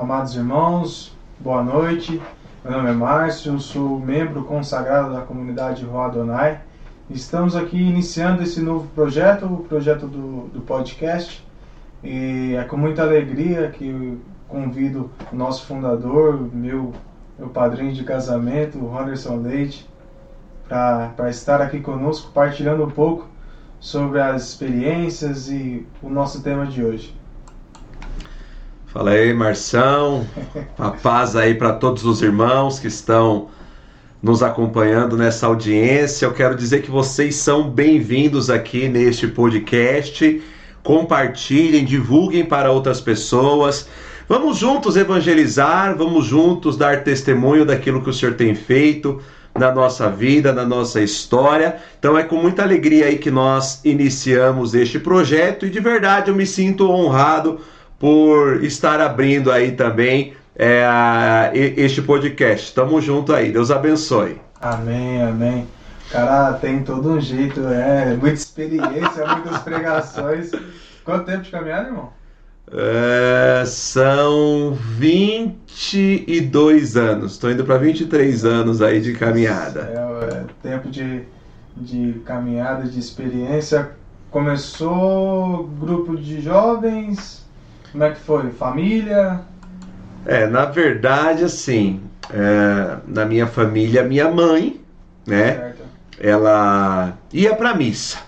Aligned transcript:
Amados 0.00 0.36
irmãos, 0.36 1.12
boa 1.40 1.60
noite. 1.60 2.22
Meu 2.62 2.72
nome 2.72 2.88
é 2.88 2.92
Márcio, 2.92 3.58
sou 3.58 3.98
membro 3.98 4.44
consagrado 4.44 5.12
da 5.12 5.22
comunidade 5.22 5.84
Rua 5.84 6.04
Adonai. 6.04 6.60
Estamos 7.10 7.56
aqui 7.56 7.76
iniciando 7.76 8.44
esse 8.44 8.60
novo 8.60 8.86
projeto, 8.94 9.46
o 9.46 9.64
projeto 9.64 10.06
do, 10.06 10.50
do 10.50 10.60
podcast. 10.60 11.44
E 12.04 12.54
é 12.54 12.62
com 12.62 12.76
muita 12.76 13.02
alegria 13.02 13.70
que 13.70 14.16
convido 14.46 15.10
o 15.32 15.36
nosso 15.36 15.66
fundador, 15.66 16.48
meu, 16.54 16.92
meu 17.36 17.48
padrinho 17.48 17.92
de 17.92 18.04
casamento, 18.04 18.78
o 18.78 18.96
Anderson 18.96 19.38
Leite, 19.38 19.84
para 20.68 21.28
estar 21.28 21.60
aqui 21.60 21.80
conosco, 21.80 22.30
partilhando 22.30 22.84
um 22.84 22.90
pouco 22.90 23.26
sobre 23.80 24.20
as 24.20 24.50
experiências 24.50 25.50
e 25.50 25.84
o 26.00 26.08
nosso 26.08 26.40
tema 26.40 26.66
de 26.66 26.84
hoje. 26.84 27.17
Fala 28.90 29.10
aí, 29.10 29.34
Marção. 29.34 30.26
A 30.78 30.90
paz 30.90 31.36
aí 31.36 31.54
para 31.54 31.74
todos 31.74 32.06
os 32.06 32.22
irmãos 32.22 32.80
que 32.80 32.86
estão 32.86 33.48
nos 34.22 34.42
acompanhando 34.42 35.14
nessa 35.14 35.46
audiência. 35.46 36.24
Eu 36.24 36.32
quero 36.32 36.56
dizer 36.56 36.80
que 36.80 36.90
vocês 36.90 37.36
são 37.36 37.68
bem-vindos 37.68 38.48
aqui 38.48 38.88
neste 38.88 39.28
podcast. 39.28 40.42
Compartilhem, 40.82 41.84
divulguem 41.84 42.46
para 42.46 42.72
outras 42.72 42.98
pessoas. 42.98 43.86
Vamos 44.26 44.56
juntos 44.56 44.96
evangelizar, 44.96 45.94
vamos 45.94 46.24
juntos 46.24 46.74
dar 46.78 47.04
testemunho 47.04 47.66
daquilo 47.66 48.02
que 48.02 48.08
o 48.08 48.12
Senhor 48.14 48.36
tem 48.36 48.54
feito 48.54 49.20
na 49.54 49.70
nossa 49.70 50.08
vida, 50.10 50.50
na 50.50 50.64
nossa 50.64 51.02
história. 51.02 51.76
Então 51.98 52.16
é 52.16 52.24
com 52.24 52.36
muita 52.36 52.62
alegria 52.62 53.04
aí 53.04 53.18
que 53.18 53.30
nós 53.30 53.84
iniciamos 53.84 54.74
este 54.74 54.98
projeto 54.98 55.66
e 55.66 55.70
de 55.70 55.78
verdade 55.78 56.30
eu 56.30 56.34
me 56.34 56.46
sinto 56.46 56.90
honrado 56.90 57.60
por 57.98 58.62
estar 58.62 59.00
abrindo 59.00 59.50
aí 59.50 59.72
também 59.72 60.34
é, 60.56 61.50
este 61.54 62.02
podcast. 62.02 62.74
Tamo 62.74 63.00
junto 63.00 63.32
aí, 63.32 63.50
Deus 63.52 63.70
abençoe. 63.70 64.38
Amém, 64.60 65.22
amém. 65.22 65.66
Cara, 66.10 66.52
tem 66.54 66.82
todo 66.82 67.12
um 67.12 67.20
jeito, 67.20 67.60
é 67.68 68.14
muita 68.14 68.34
experiência, 68.34 69.24
muitas 69.26 69.58
pregações. 69.58 70.50
Quanto 71.04 71.26
tempo 71.26 71.42
de 71.42 71.50
caminhada, 71.50 71.88
irmão? 71.88 72.10
É, 72.70 73.64
são 73.66 74.74
22 74.74 76.96
anos. 76.96 77.32
Estou 77.32 77.50
indo 77.50 77.64
para 77.64 77.78
23 77.78 78.44
anos 78.44 78.80
aí 78.82 79.00
de 79.00 79.14
caminhada. 79.14 79.80
É, 79.80 79.94
é, 80.34 80.44
tempo 80.62 80.90
de, 80.90 81.22
de 81.76 82.20
caminhada, 82.24 82.84
de 82.84 82.98
experiência. 82.98 83.92
Começou 84.30 85.66
grupo 85.80 86.14
de 86.16 86.42
jovens, 86.42 87.47
como 87.92 88.04
é 88.04 88.10
que 88.10 88.20
foi? 88.20 88.50
Família? 88.50 89.40
É, 90.26 90.46
na 90.46 90.66
verdade, 90.66 91.44
assim, 91.44 92.02
é, 92.30 92.98
na 93.06 93.24
minha 93.24 93.46
família, 93.46 94.02
minha 94.02 94.30
mãe, 94.30 94.80
né? 95.26 95.54
Certo. 95.54 95.82
Ela 96.20 97.16
ia 97.32 97.54
para 97.54 97.74
missa, 97.74 98.18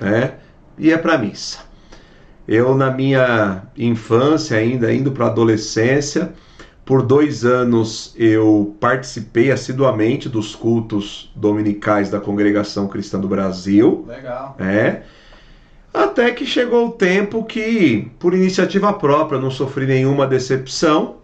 né? 0.00 0.34
Ia 0.78 0.98
para 0.98 1.18
missa. 1.18 1.58
Eu, 2.46 2.74
na 2.74 2.90
minha 2.90 3.62
infância, 3.76 4.56
ainda 4.56 4.92
indo 4.92 5.10
para 5.10 5.26
adolescência, 5.26 6.32
por 6.84 7.02
dois 7.02 7.44
anos 7.44 8.14
eu 8.16 8.76
participei 8.78 9.50
assiduamente 9.50 10.28
dos 10.28 10.54
cultos 10.54 11.32
dominicais 11.34 12.10
da 12.10 12.20
Congregação 12.20 12.86
Cristã 12.86 13.18
do 13.18 13.26
Brasil. 13.26 14.04
Legal. 14.06 14.56
É. 14.58 15.02
Até 15.94 16.32
que 16.32 16.44
chegou 16.44 16.88
o 16.88 16.90
tempo 16.90 17.44
que, 17.44 18.10
por 18.18 18.34
iniciativa 18.34 18.92
própria, 18.92 19.40
não 19.40 19.48
sofri 19.48 19.86
nenhuma 19.86 20.26
decepção, 20.26 21.18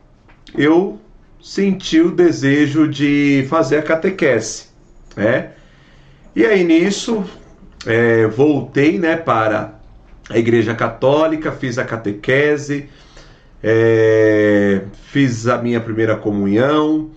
eu 0.57 0.97
senti 1.43 2.01
o 2.01 2.13
desejo 2.13 2.87
de 2.87 3.45
fazer 3.51 3.79
a 3.79 3.83
catequese. 3.83 4.67
Né? 5.17 5.51
E 6.37 6.47
aí 6.47 6.63
nisso, 6.63 7.25
é, 7.85 8.29
voltei 8.29 8.97
né, 8.97 9.17
para 9.17 9.75
a 10.29 10.39
Igreja 10.39 10.73
Católica, 10.73 11.51
fiz 11.51 11.77
a 11.77 11.85
catequese, 11.85 12.89
é, 13.61 14.83
fiz 15.09 15.49
a 15.49 15.59
minha 15.59 15.81
primeira 15.81 16.15
comunhão, 16.15 17.11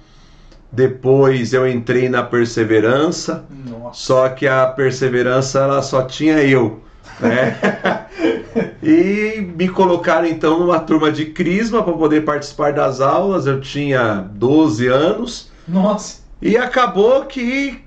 depois 0.72 1.54
eu 1.54 1.68
entrei 1.68 2.10
na 2.10 2.24
perseverança, 2.24 3.46
Nossa. 3.70 3.94
só 3.94 4.30
que 4.30 4.48
a 4.48 4.66
perseverança 4.66 5.60
ela 5.60 5.84
só 5.84 6.02
tinha 6.02 6.42
eu 6.44 6.82
né? 7.20 8.08
e 8.82 9.42
me 9.56 9.70
colocaram 9.70 10.28
então 10.28 10.60
numa 10.60 10.80
turma 10.80 11.12
de 11.12 11.26
Crisma 11.28 11.84
para 11.84 11.94
poder 11.94 12.22
participar 12.22 12.74
das 12.74 13.02
aulas. 13.02 13.46
Eu 13.46 13.62
tinha 13.62 14.28
12 14.34 14.88
anos. 14.88 15.52
Nossa! 15.68 16.22
E 16.42 16.58
acabou 16.58 17.24
que, 17.26 17.82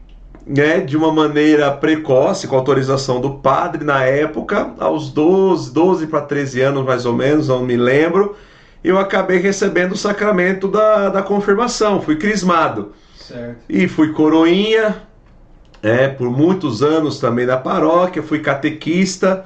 né, 0.47 0.81
de 0.81 0.97
uma 0.97 1.13
maneira 1.13 1.71
precoce, 1.73 2.49
com 2.49 2.57
autorização 2.57 3.21
do 3.21 3.35
padre 3.35 3.85
na 3.85 4.03
época, 4.05 4.73
aos 4.79 5.11
12, 5.11 5.73
12 5.73 6.07
para 6.07 6.23
13 6.23 6.63
anos 6.63 6.85
mais 6.85 7.05
ou 7.05 7.13
menos, 7.13 7.49
não 7.49 7.63
me 7.63 7.77
lembro, 7.77 8.35
eu 8.83 8.99
acabei 8.99 9.39
recebendo 9.39 9.93
o 9.93 9.97
sacramento 9.97 10.69
da, 10.69 11.11
da 11.11 11.23
confirmação, 11.23 12.01
fui 12.01 12.17
crismado. 12.17 12.93
Certo. 13.19 13.57
E 13.69 13.89
fui 13.89 14.13
coroinha, 14.13 15.03
é, 15.87 16.09
por 16.09 16.29
muitos 16.29 16.83
anos 16.83 17.21
também 17.21 17.47
na 17.47 17.57
paróquia, 17.57 18.21
fui 18.21 18.41
catequista, 18.41 19.45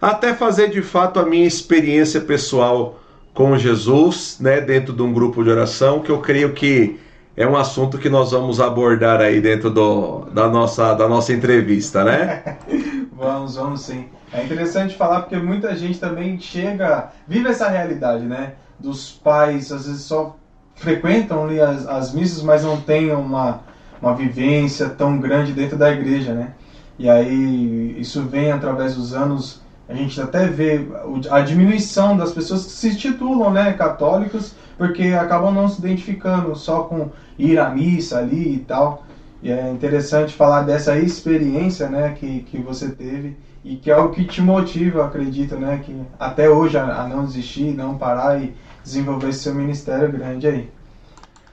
até 0.00 0.32
fazer 0.32 0.70
de 0.70 0.80
fato 0.80 1.18
a 1.18 1.26
minha 1.26 1.46
experiência 1.46 2.20
pessoal 2.20 3.00
com 3.34 3.58
Jesus, 3.58 4.36
né, 4.38 4.60
dentro 4.60 4.92
de 4.92 5.02
um 5.02 5.12
grupo 5.12 5.42
de 5.42 5.50
oração, 5.50 6.00
que 6.00 6.10
eu 6.10 6.20
creio 6.20 6.52
que 6.52 7.00
é 7.36 7.44
um 7.46 7.56
assunto 7.56 7.98
que 7.98 8.08
nós 8.08 8.30
vamos 8.30 8.60
abordar 8.60 9.20
aí 9.20 9.40
dentro 9.40 9.70
do, 9.70 10.26
da, 10.26 10.48
nossa, 10.48 10.94
da 10.94 11.08
nossa 11.08 11.32
entrevista, 11.32 12.04
né? 12.04 12.58
vamos, 13.12 13.56
vamos 13.56 13.80
sim. 13.80 14.04
É 14.32 14.44
interessante 14.44 14.94
falar 14.96 15.22
porque 15.22 15.36
muita 15.36 15.74
gente 15.74 15.98
também 15.98 16.38
chega, 16.38 17.10
vive 17.26 17.48
essa 17.48 17.68
realidade, 17.68 18.24
né? 18.24 18.52
Dos 18.78 19.10
pais, 19.10 19.72
às 19.72 19.86
vezes 19.86 20.02
só 20.02 20.36
frequentam 20.76 21.44
ali 21.44 21.60
as, 21.60 21.88
as 21.88 22.12
missas, 22.12 22.42
mas 22.42 22.62
não 22.62 22.80
tem 22.80 23.10
uma, 23.12 23.60
uma 24.02 24.14
vivência 24.14 24.88
tão 24.88 25.18
grande 25.20 25.52
dentro 25.52 25.78
da 25.78 25.92
igreja, 25.92 26.34
né? 26.34 26.50
E 26.98 27.08
aí 27.08 27.96
isso 27.98 28.22
vem 28.24 28.50
através 28.50 28.96
dos 28.96 29.14
anos, 29.14 29.62
a 29.88 29.94
gente 29.94 30.20
até 30.20 30.46
vê 30.48 30.86
a 31.30 31.40
diminuição 31.40 32.16
das 32.16 32.32
pessoas 32.32 32.64
que 32.64 32.72
se 32.72 32.96
titulam, 32.96 33.50
né, 33.52 33.72
católicos, 33.72 34.54
porque 34.76 35.04
acabam 35.08 35.54
não 35.54 35.68
se 35.68 35.78
identificando 35.78 36.54
só 36.56 36.82
com 36.82 37.10
ir 37.38 37.58
à 37.58 37.70
missa 37.70 38.18
ali 38.18 38.56
e 38.56 38.58
tal. 38.58 39.04
E 39.42 39.50
é 39.50 39.70
interessante 39.70 40.34
falar 40.34 40.62
dessa 40.62 40.98
experiência, 40.98 41.88
né, 41.88 42.14
que, 42.18 42.40
que 42.40 42.58
você 42.58 42.88
teve 42.90 43.36
e 43.64 43.76
que 43.76 43.90
é 43.90 43.96
o 43.96 44.10
que 44.10 44.24
te 44.24 44.40
motiva, 44.40 45.04
acredito, 45.04 45.56
né, 45.56 45.80
que 45.84 45.96
até 46.18 46.48
hoje 46.48 46.76
a, 46.76 47.02
a 47.02 47.08
não 47.08 47.24
desistir, 47.24 47.72
não 47.74 47.96
parar 47.96 48.40
e 48.40 48.54
desenvolver 48.82 49.32
seu 49.32 49.54
ministério 49.54 50.10
grande 50.10 50.46
aí. 50.46 50.68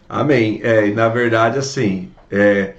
Amém. 0.07 0.59
É, 0.63 0.91
na 0.91 1.07
verdade, 1.07 1.59
assim, 1.59 2.09
é, 2.31 2.73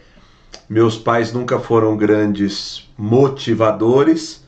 meus 0.68 0.96
pais 0.96 1.32
nunca 1.32 1.58
foram 1.58 1.96
grandes 1.96 2.88
motivadores, 2.96 4.44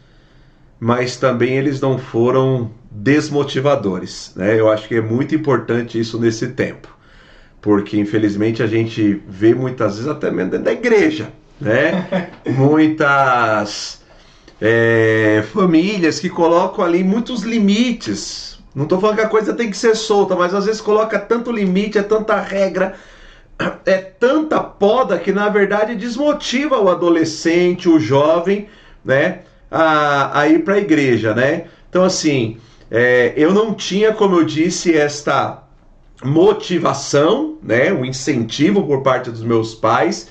mas 0.79 1.17
também 1.17 1.57
eles 1.57 1.81
não 1.81 1.99
foram 1.99 2.71
desmotivadores. 2.91 4.33
Né? 4.37 4.59
Eu 4.59 4.71
acho 4.71 4.89
que 4.89 4.97
é 4.97 5.01
muito 5.01 5.35
importante 5.35 5.99
isso 5.99 6.19
nesse 6.19 6.49
tempo, 6.49 6.89
porque 7.61 7.99
infelizmente 7.99 8.63
a 8.63 8.67
gente 8.67 9.23
vê 9.29 9.55
muitas 9.55 9.95
vezes 9.97 10.09
até 10.09 10.31
mesmo 10.31 10.51
dentro 10.51 10.67
da 10.67 10.73
igreja, 10.73 11.33
né? 11.61 12.31
muitas 12.47 14.03
é, 14.61 15.45
famílias 15.53 16.21
que 16.21 16.29
colocam 16.29 16.85
ali 16.85 17.03
muitos 17.03 17.43
limites. 17.43 18.59
Não 18.75 18.85
estou 18.85 19.01
falando 19.01 19.17
que 19.17 19.23
a 19.23 19.29
coisa 19.29 19.53
tem 19.53 19.71
que 19.71 19.77
ser 19.77 19.95
solta, 19.95 20.35
mas 20.35 20.55
às 20.55 20.67
vezes 20.67 20.81
coloca 20.81 21.19
tanto 21.19 21.51
limite, 21.51 21.99
é 21.99 22.03
tanta 22.03 22.41
regra, 22.41 22.95
é 23.87 23.99
tanta 23.99 24.61
poda 24.61 25.19
que 25.19 25.33
na 25.33 25.49
verdade 25.49 25.95
desmotiva 25.95 26.81
o 26.81 26.89
adolescente, 26.89 27.89
o 27.89 27.99
jovem, 27.99 28.69
né, 29.05 29.41
a, 29.71 30.41
a 30.41 30.49
ir 30.49 30.65
para 30.65 30.75
a 30.75 30.79
igreja, 30.79 31.35
né? 31.35 31.67
Então 31.89 32.05
assim, 32.05 32.59
é, 32.91 33.33
eu 33.37 33.53
não 33.53 33.75
tinha, 33.75 34.13
como 34.13 34.37
eu 34.37 34.45
disse, 34.45 34.97
esta 34.97 35.63
motivação, 36.25 37.59
né, 37.63 37.93
um 37.93 38.05
incentivo 38.05 38.87
por 38.87 39.03
parte 39.03 39.31
dos 39.31 39.43
meus 39.43 39.75
pais, 39.75 40.29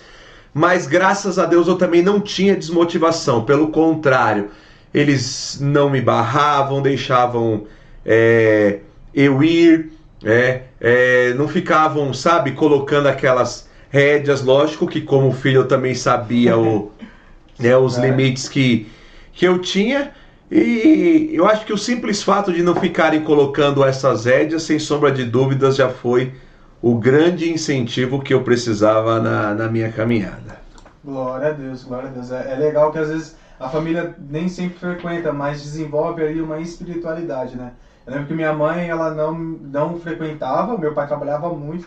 mas 0.53 0.85
graças 0.87 1.39
a 1.39 1.45
Deus 1.45 1.67
eu 1.67 1.75
também 1.75 2.01
não 2.01 2.19
tinha 2.19 2.55
desmotivação. 2.55 3.45
Pelo 3.45 3.69
contrário, 3.69 4.49
eles 4.93 5.57
não 5.61 5.89
me 5.89 6.01
barravam, 6.01 6.81
deixavam 6.81 7.65
é, 8.05 8.79
eu 9.13 9.41
ir, 9.43 9.91
é, 10.23 10.63
é, 10.79 11.33
não 11.33 11.47
ficavam, 11.47 12.13
sabe, 12.13 12.51
colocando 12.51 13.07
aquelas 13.07 13.67
rédeas. 13.89 14.41
Lógico 14.43 14.87
que, 14.87 15.01
como 15.01 15.31
filho, 15.31 15.61
eu 15.61 15.67
também 15.67 15.95
sabia 15.95 16.57
o, 16.57 16.91
né, 17.59 17.75
os 17.75 17.97
é. 17.97 18.01
limites 18.09 18.47
que, 18.47 18.87
que 19.33 19.45
eu 19.45 19.59
tinha. 19.59 20.11
E 20.49 21.29
eu 21.33 21.47
acho 21.47 21.65
que 21.65 21.71
o 21.71 21.77
simples 21.77 22.21
fato 22.21 22.51
de 22.51 22.61
não 22.61 22.75
ficarem 22.75 23.23
colocando 23.23 23.83
essas 23.83 24.25
rédeas, 24.25 24.63
sem 24.63 24.77
sombra 24.77 25.11
de 25.11 25.23
dúvidas, 25.23 25.77
já 25.77 25.89
foi 25.89 26.33
o 26.81 26.95
grande 26.95 27.49
incentivo 27.49 28.21
que 28.21 28.33
eu 28.33 28.43
precisava 28.43 29.19
na, 29.19 29.53
na 29.53 29.69
minha 29.69 29.91
caminhada. 29.91 30.59
Glória 31.03 31.49
a 31.49 31.51
Deus, 31.51 31.83
glória 31.83 32.09
a 32.09 32.11
Deus. 32.11 32.31
É, 32.31 32.53
é, 32.53 32.55
legal 32.55 32.91
que 32.91 32.99
às 32.99 33.09
vezes 33.09 33.35
a 33.59 33.69
família 33.69 34.15
nem 34.19 34.49
sempre 34.49 34.77
frequenta, 34.77 35.31
mas 35.31 35.61
desenvolve 35.61 36.23
ali 36.23 36.41
uma 36.41 36.59
espiritualidade, 36.59 37.55
né? 37.55 37.71
Eu 38.05 38.13
lembro 38.13 38.27
que 38.27 38.33
minha 38.33 38.53
mãe, 38.53 38.89
ela 38.89 39.11
não, 39.11 39.33
não 39.33 39.99
frequentava, 39.99 40.77
meu 40.77 40.93
pai 40.93 41.07
trabalhava 41.07 41.49
muito. 41.49 41.85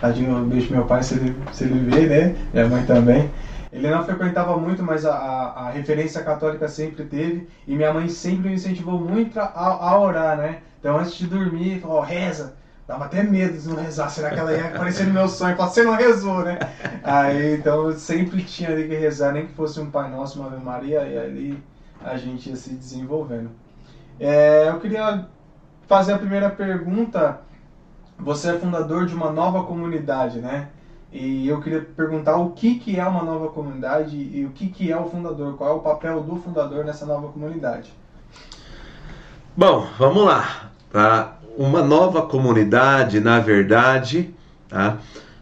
Tadinho, 0.00 0.44
beijo 0.44 0.72
meu 0.72 0.84
pai 0.84 1.02
se 1.02 1.14
ele, 1.14 1.36
se 1.52 1.64
ele 1.64 1.90
vê, 1.90 2.06
né? 2.06 2.36
Minha 2.52 2.68
mãe 2.68 2.86
também. 2.86 3.30
Ele 3.72 3.90
não 3.90 4.04
frequentava 4.04 4.56
muito, 4.56 4.82
mas 4.82 5.04
a, 5.04 5.12
a, 5.12 5.66
a, 5.66 5.70
referência 5.70 6.22
católica 6.22 6.68
sempre 6.68 7.04
teve. 7.04 7.48
E 7.66 7.74
minha 7.74 7.92
mãe 7.92 8.08
sempre 8.08 8.48
me 8.48 8.54
incentivou 8.54 9.00
muito 9.00 9.38
a, 9.40 9.52
a 9.54 9.98
orar, 9.98 10.36
né? 10.36 10.58
Então 10.78 10.96
antes 10.96 11.16
de 11.16 11.26
dormir, 11.26 11.80
falou, 11.80 11.98
oh, 11.98 12.00
reza. 12.00 12.54
Dava 12.86 13.06
até 13.06 13.22
medo 13.24 13.58
de 13.58 13.68
não 13.68 13.76
rezar. 13.76 14.08
Será 14.10 14.30
que 14.30 14.38
ela 14.38 14.52
ia 14.52 14.66
aparecer 14.66 15.06
no 15.06 15.12
meu 15.12 15.28
sonho? 15.28 15.56
Falei, 15.56 15.72
você 15.72 15.82
não 15.82 15.96
rezou, 15.96 16.44
né? 16.44 16.58
Aí, 17.02 17.56
então, 17.56 17.90
eu 17.90 17.98
sempre 17.98 18.44
tinha 18.44 18.70
ali 18.70 18.86
que 18.86 18.94
rezar, 18.94 19.32
nem 19.32 19.48
que 19.48 19.54
fosse 19.54 19.80
um 19.80 19.90
Pai 19.90 20.08
Nosso, 20.08 20.38
uma 20.38 20.48
Ave 20.48 20.64
Maria, 20.64 21.00
e 21.00 21.18
ali 21.18 21.62
a 22.04 22.16
gente 22.16 22.48
ia 22.48 22.54
se 22.54 22.70
desenvolvendo. 22.70 23.50
É, 24.20 24.68
eu 24.68 24.78
queria 24.78 25.26
fazer 25.86 26.14
a 26.14 26.18
primeira 26.18 26.50
pergunta. 26.50 27.40
Você 28.18 28.50
é 28.50 28.58
fundador 28.58 29.06
de 29.06 29.14
uma 29.14 29.30
nova 29.30 29.64
comunidade, 29.64 30.38
né? 30.38 30.68
E 31.12 31.46
eu 31.48 31.60
queria 31.60 31.80
perguntar 31.80 32.36
o 32.36 32.50
que, 32.50 32.78
que 32.78 32.98
é 32.98 33.06
uma 33.06 33.22
nova 33.22 33.48
comunidade 33.48 34.16
e 34.16 34.44
o 34.44 34.50
que, 34.50 34.68
que 34.68 34.90
é 34.90 34.96
o 34.96 35.08
fundador, 35.08 35.56
qual 35.56 35.70
é 35.70 35.72
o 35.74 35.80
papel 35.80 36.22
do 36.22 36.36
fundador 36.36 36.84
nessa 36.84 37.06
nova 37.06 37.28
comunidade. 37.28 37.92
Bom, 39.56 39.86
vamos 39.98 40.24
lá. 40.24 40.70
Tá? 40.90 41.36
uma 41.56 41.82
nova 41.82 42.22
comunidade, 42.22 43.18
na 43.18 43.40
verdade, 43.40 44.30
tá? 44.68 44.98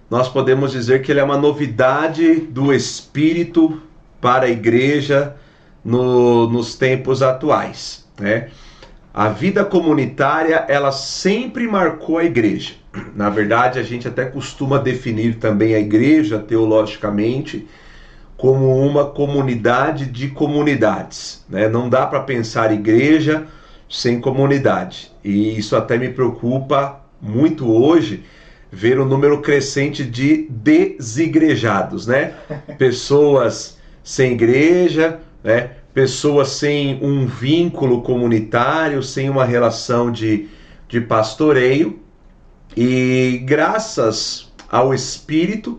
nós 0.08 0.28
podemos 0.28 0.70
dizer 0.70 1.02
que 1.02 1.10
ele 1.10 1.20
é 1.20 1.24
uma 1.24 1.36
novidade 1.36 2.36
do 2.36 2.72
Espírito 2.72 3.82
para 4.20 4.46
a 4.46 4.50
igreja 4.50 5.34
no, 5.84 6.48
nos 6.48 6.76
tempos 6.76 7.20
atuais. 7.20 8.06
Né? 8.18 8.48
A 9.14 9.28
vida 9.28 9.64
comunitária, 9.64 10.64
ela 10.66 10.90
sempre 10.90 11.68
marcou 11.68 12.18
a 12.18 12.24
igreja. 12.24 12.74
Na 13.14 13.30
verdade, 13.30 13.78
a 13.78 13.82
gente 13.84 14.08
até 14.08 14.24
costuma 14.24 14.76
definir 14.76 15.36
também 15.36 15.72
a 15.72 15.78
igreja, 15.78 16.40
teologicamente, 16.40 17.64
como 18.36 18.76
uma 18.84 19.06
comunidade 19.06 20.06
de 20.06 20.30
comunidades. 20.30 21.44
Né? 21.48 21.68
Não 21.68 21.88
dá 21.88 22.04
para 22.04 22.24
pensar 22.24 22.72
igreja 22.72 23.46
sem 23.88 24.20
comunidade. 24.20 25.12
E 25.22 25.56
isso 25.56 25.76
até 25.76 25.96
me 25.96 26.08
preocupa 26.08 27.00
muito 27.22 27.70
hoje 27.70 28.24
ver 28.72 28.98
o 28.98 29.04
número 29.04 29.40
crescente 29.40 30.02
de 30.02 30.48
desigrejados, 30.50 32.08
né? 32.08 32.34
Pessoas 32.76 33.78
sem 34.02 34.32
igreja, 34.32 35.20
né? 35.44 35.70
Pessoas 35.94 36.48
sem 36.48 36.98
um 37.00 37.24
vínculo 37.24 38.02
comunitário, 38.02 39.02
sem 39.02 39.30
uma 39.30 39.44
relação 39.44 40.10
de, 40.10 40.48
de 40.88 41.00
pastoreio. 41.00 42.00
E 42.76 43.40
graças 43.46 44.52
ao 44.68 44.92
Espírito, 44.92 45.78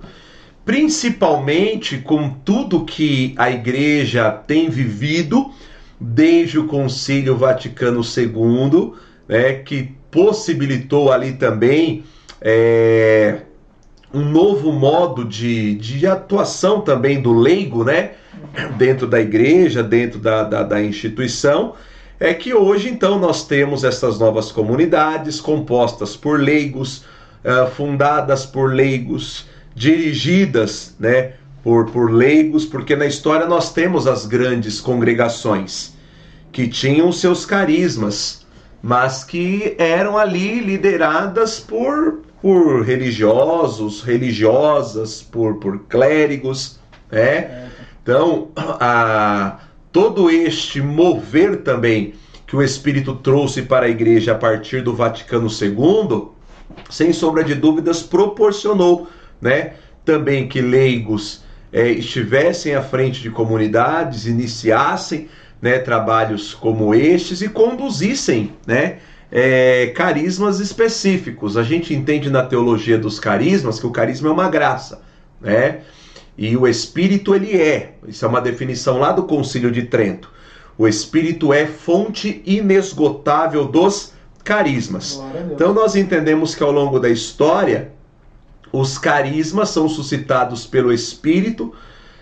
principalmente 0.63 1.97
com 1.97 2.29
tudo 2.29 2.85
que 2.85 3.35
a 3.37 3.51
igreja 3.51 4.31
tem 4.31 4.69
vivido, 4.69 5.51
desde 5.99 6.59
o 6.59 6.65
Concílio 6.65 7.37
Vaticano 7.37 8.01
II, 8.01 8.93
né, 9.27 9.53
que 9.53 9.91
possibilitou 10.09 11.11
ali 11.11 11.33
também 11.33 12.03
é, 12.41 13.41
um 14.13 14.23
novo 14.23 14.71
modo 14.71 15.25
de, 15.25 15.75
de 15.75 16.07
atuação 16.07 16.81
também 16.81 17.21
do 17.21 17.33
leigo, 17.33 17.83
né, 17.83 18.11
dentro 18.77 19.07
da 19.07 19.19
igreja, 19.19 19.83
dentro 19.83 20.19
da, 20.19 20.43
da, 20.43 20.63
da 20.63 20.81
instituição, 20.81 21.75
é 22.19 22.33
que 22.33 22.53
hoje 22.53 22.89
então 22.89 23.19
nós 23.19 23.45
temos 23.45 23.83
essas 23.83 24.19
novas 24.19 24.51
comunidades 24.51 25.41
compostas 25.41 26.15
por 26.15 26.39
leigos, 26.39 27.03
uh, 27.43 27.69
fundadas 27.75 28.45
por 28.45 28.73
leigos, 28.73 29.47
dirigidas, 29.75 30.95
né, 30.99 31.33
por, 31.63 31.87
por 31.91 32.11
leigos, 32.11 32.65
porque 32.65 32.95
na 32.95 33.05
história 33.05 33.45
nós 33.45 33.73
temos 33.73 34.07
as 34.07 34.25
grandes 34.25 34.79
congregações 34.79 35.93
que 36.51 36.67
tinham 36.67 37.11
seus 37.11 37.45
carismas, 37.45 38.45
mas 38.81 39.23
que 39.23 39.75
eram 39.77 40.17
ali 40.17 40.59
lideradas 40.61 41.59
por, 41.59 42.21
por 42.41 42.83
religiosos, 42.83 44.01
religiosas, 44.01 45.21
por, 45.21 45.55
por 45.55 45.79
clérigos, 45.89 46.79
né? 47.11 47.69
Então, 48.05 48.49
a, 48.55 49.61
todo 49.91 50.29
este 50.29 50.79
mover 50.79 51.63
também 51.63 52.13
que 52.45 52.55
o 52.55 52.61
Espírito 52.61 53.15
trouxe 53.15 53.63
para 53.63 53.87
a 53.87 53.89
igreja 53.89 54.33
a 54.33 54.35
partir 54.35 54.83
do 54.83 54.93
Vaticano 54.93 55.47
II, 55.47 56.27
sem 56.87 57.11
sombra 57.11 57.43
de 57.43 57.55
dúvidas, 57.55 58.03
proporcionou, 58.03 59.07
né? 59.41 59.73
Também 60.05 60.47
que 60.47 60.61
leigos 60.61 61.43
é, 61.73 61.89
estivessem 61.89 62.75
à 62.75 62.83
frente 62.83 63.23
de 63.23 63.31
comunidades, 63.31 64.27
iniciassem 64.27 65.27
né, 65.59 65.79
trabalhos 65.79 66.53
como 66.53 66.93
estes 66.93 67.41
e 67.41 67.49
conduzissem 67.49 68.53
né, 68.67 68.99
é, 69.31 69.87
carismas 69.95 70.59
específicos. 70.59 71.57
A 71.57 71.63
gente 71.63 71.91
entende 71.91 72.29
na 72.29 72.43
teologia 72.43 72.99
dos 72.99 73.19
carismas 73.19 73.79
que 73.79 73.87
o 73.87 73.91
carisma 73.91 74.29
é 74.29 74.31
uma 74.31 74.47
graça, 74.47 75.01
né? 75.41 75.79
E 76.37 76.55
o 76.57 76.67
Espírito 76.67 77.33
ele 77.33 77.55
é. 77.55 77.95
Isso 78.07 78.25
é 78.25 78.27
uma 78.27 78.41
definição 78.41 78.97
lá 78.97 79.11
do 79.11 79.23
Concílio 79.23 79.71
de 79.71 79.83
Trento. 79.83 80.29
O 80.77 80.87
Espírito 80.87 81.53
é 81.53 81.65
fonte 81.65 82.41
inesgotável 82.45 83.65
dos 83.65 84.13
carismas. 84.43 85.21
Então 85.51 85.73
nós 85.73 85.95
entendemos 85.95 86.53
que 86.53 86.63
ao 86.63 86.71
longo 86.71 86.99
da 86.99 87.09
história 87.09 87.91
os 88.71 88.97
carismas 88.97 89.69
são 89.69 89.87
suscitados 89.87 90.65
pelo 90.65 90.91
Espírito, 90.91 91.73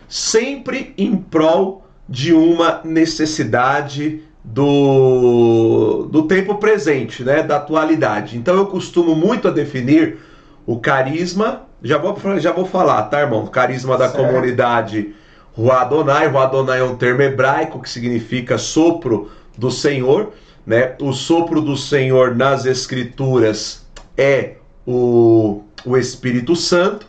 sempre 0.08 0.94
em 0.98 1.16
prol 1.16 1.84
de 2.08 2.32
uma 2.34 2.82
necessidade 2.84 4.22
do, 4.44 6.08
do 6.12 6.24
tempo 6.24 6.56
presente, 6.56 7.24
né, 7.24 7.42
da 7.42 7.58
atualidade. 7.58 8.38
Então 8.38 8.56
eu 8.56 8.68
costumo 8.68 9.16
muito 9.16 9.48
a 9.48 9.52
definir 9.52 10.20
o 10.66 10.80
carisma, 10.80 11.64
já 11.82 11.98
vou, 11.98 12.16
já 12.40 12.52
vou 12.52 12.66
falar, 12.66 13.04
tá, 13.04 13.22
irmão? 13.22 13.44
O 13.44 13.50
carisma 13.50 13.98
da 13.98 14.10
certo. 14.10 14.26
comunidade 14.26 15.14
Ruadonai. 15.56 16.28
Ruadonai 16.28 16.80
é 16.80 16.84
um 16.84 16.96
termo 16.96 17.22
hebraico 17.22 17.82
que 17.82 17.90
significa 17.90 18.58
sopro 18.58 19.30
do 19.58 19.70
Senhor, 19.70 20.32
né? 20.66 20.96
O 21.02 21.14
sopro 21.14 21.62
do 21.62 21.76
Senhor 21.76 22.36
nas 22.36 22.66
escrituras 22.66 23.86
é 24.18 24.56
o 24.86 25.64
o 25.86 25.98
Espírito 25.98 26.56
Santo, 26.56 27.08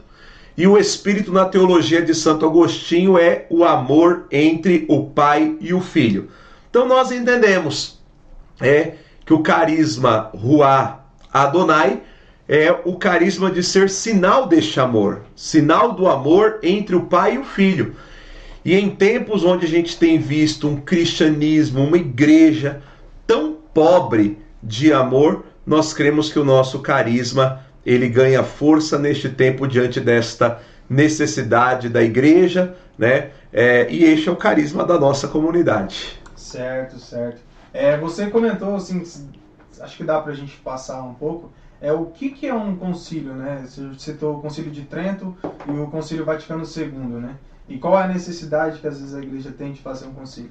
e 0.57 0.67
o 0.67 0.79
Espírito 0.79 1.33
na 1.33 1.47
teologia 1.47 2.03
de 2.03 2.15
Santo 2.15 2.47
Agostinho 2.47 3.19
é 3.19 3.47
o 3.51 3.65
amor 3.65 4.27
entre 4.31 4.85
o 4.89 5.07
Pai 5.07 5.57
e 5.61 5.75
o 5.75 5.81
Filho. 5.81 6.29
Então 6.71 6.87
nós 6.87 7.11
entendemos 7.11 7.99
é 8.61 8.95
que 9.27 9.35
o 9.35 9.43
carisma 9.43 10.31
Ruá 10.33 11.01
Adonai 11.33 12.03
é 12.49 12.71
o 12.85 12.97
carisma 12.97 13.51
de 13.51 13.63
ser 13.63 13.89
sinal 13.89 14.47
deste 14.47 14.79
amor, 14.79 15.23
sinal 15.35 15.93
do 15.93 16.07
amor 16.07 16.59
entre 16.63 16.95
o 16.95 17.07
Pai 17.07 17.35
e 17.35 17.39
o 17.39 17.45
Filho. 17.45 17.97
E 18.65 18.75
em 18.75 18.91
tempos 18.91 19.45
onde 19.45 19.67
a 19.67 19.69
gente 19.69 19.99
tem 19.99 20.19
visto 20.19 20.69
um 20.69 20.77
cristianismo, 20.77 21.85
uma 21.85 21.97
igreja 21.97 22.83
tão 23.27 23.57
pobre 23.75 24.39
de 24.63 24.93
amor, 24.93 25.45
nós 25.67 25.93
cremos 25.93 26.33
que 26.33 26.39
o 26.39 26.45
nosso 26.45 26.81
carisma 26.81 27.61
ele 27.85 28.09
ganha 28.09 28.43
força 28.43 28.99
neste 28.99 29.29
tempo 29.29 29.67
diante 29.67 30.01
desta 30.01 30.61
necessidade 30.89 31.89
da 31.89 32.03
igreja, 32.03 32.75
né? 32.99 33.31
É, 33.53 33.87
e 33.91 34.05
este 34.05 34.29
é 34.29 34.33
o 34.33 34.37
carisma 34.37 34.85
da 34.85 34.99
nossa 34.99 35.29
comunidade. 35.29 36.19
Certo, 36.35 36.99
certo. 36.99 37.41
É, 37.73 37.97
você 37.97 38.27
comentou, 38.29 38.77
assim, 38.77 39.03
acho 39.81 39.97
que 39.97 40.05
dá 40.05 40.21
para 40.21 40.33
a 40.33 40.35
gente 40.35 40.57
passar 40.59 41.03
um 41.03 41.15
pouco, 41.15 41.53
é 41.85 41.93
o 41.93 42.07
que, 42.07 42.31
que 42.31 42.47
é 42.47 42.55
um 42.55 42.75
concílio, 42.77 43.35
né? 43.35 43.63
Você 43.67 43.83
citou 43.99 44.39
o 44.39 44.41
concílio 44.41 44.71
de 44.71 44.83
Trento 44.83 45.37
e 45.69 45.71
o 45.71 45.87
concílio 45.89 46.25
Vaticano 46.25 46.65
II, 46.65 46.89
né? 47.21 47.37
E 47.69 47.77
qual 47.77 47.99
é 47.99 48.05
a 48.05 48.09
necessidade 48.09 48.79
que 48.79 48.87
às 48.87 48.99
vezes 48.99 49.15
a 49.15 49.21
igreja 49.21 49.53
tem 49.53 49.73
de 49.73 49.83
fazer 49.83 50.07
um 50.07 50.13
concílio? 50.15 50.51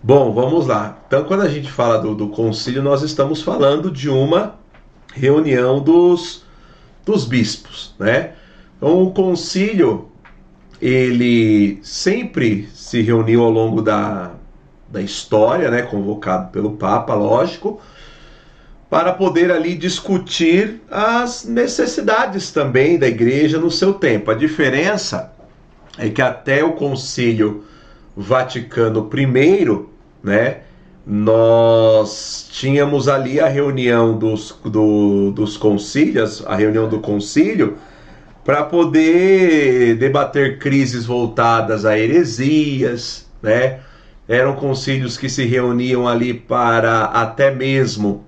Bom, 0.00 0.32
vamos 0.32 0.68
lá. 0.68 0.98
Então, 1.08 1.24
quando 1.24 1.42
a 1.42 1.48
gente 1.48 1.68
fala 1.68 1.98
do, 1.98 2.14
do 2.14 2.28
concílio, 2.28 2.80
nós 2.80 3.02
estamos 3.02 3.42
falando 3.42 3.90
de 3.90 4.08
uma 4.08 4.54
reunião 5.12 5.80
dos, 5.80 6.44
dos 7.04 7.24
bispos, 7.24 7.92
né? 7.98 8.34
Então 8.76 9.02
o 9.02 9.10
concílio 9.10 10.08
ele 10.80 11.80
sempre 11.82 12.68
se 12.72 13.02
reuniu 13.02 13.42
ao 13.42 13.50
longo 13.50 13.82
da, 13.82 14.30
da 14.88 15.02
história, 15.02 15.68
né, 15.72 15.82
convocado 15.82 16.52
pelo 16.52 16.76
Papa, 16.76 17.14
lógico, 17.14 17.80
para 18.90 19.12
poder 19.12 19.50
ali 19.50 19.74
discutir 19.74 20.80
as 20.90 21.44
necessidades 21.44 22.50
também 22.50 22.98
da 22.98 23.06
igreja 23.06 23.58
no 23.58 23.70
seu 23.70 23.92
tempo. 23.94 24.30
A 24.30 24.34
diferença 24.34 25.32
é 25.98 26.08
que 26.08 26.22
até 26.22 26.64
o 26.64 26.72
Concílio 26.72 27.64
Vaticano 28.16 29.08
I, 29.14 29.86
né, 30.22 30.58
nós 31.06 32.48
tínhamos 32.50 33.08
ali 33.08 33.40
a 33.40 33.48
reunião 33.48 34.18
dos, 34.18 34.58
do, 34.64 35.30
dos 35.32 35.56
concílios, 35.56 36.44
a 36.46 36.54
reunião 36.54 36.88
do 36.88 37.00
concílio, 37.00 37.78
para 38.44 38.62
poder 38.62 39.96
debater 39.96 40.58
crises 40.58 41.06
voltadas 41.06 41.84
a 41.84 41.98
heresias, 41.98 43.26
né? 43.42 43.80
Eram 44.26 44.54
concílios 44.54 45.16
que 45.16 45.28
se 45.28 45.46
reuniam 45.46 46.06
ali 46.06 46.34
para 46.34 47.04
até 47.04 47.50
mesmo 47.50 48.27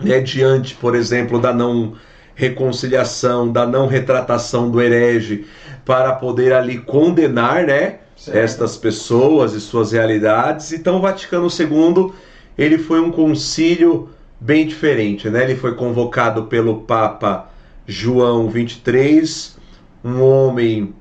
né, 0.00 0.20
diante, 0.20 0.74
por 0.74 0.94
exemplo, 0.94 1.38
da 1.38 1.52
não 1.52 1.94
reconciliação, 2.34 3.50
da 3.50 3.66
não 3.66 3.86
retratação 3.86 4.70
do 4.70 4.80
herege, 4.80 5.46
para 5.84 6.12
poder 6.12 6.52
ali 6.52 6.78
condenar, 6.78 7.64
né, 7.64 7.98
estas 8.26 8.76
pessoas 8.76 9.54
e 9.54 9.60
suas 9.60 9.92
realidades. 9.92 10.72
Então, 10.72 10.96
o 10.96 11.00
Vaticano 11.00 11.48
II, 11.48 12.12
ele 12.56 12.78
foi 12.78 13.00
um 13.00 13.10
concílio 13.10 14.08
bem 14.40 14.66
diferente, 14.66 15.28
né? 15.28 15.44
Ele 15.44 15.56
foi 15.56 15.74
convocado 15.74 16.44
pelo 16.44 16.82
Papa 16.82 17.50
João 17.86 18.48
23, 18.48 19.56
um 20.04 20.22
homem 20.22 20.94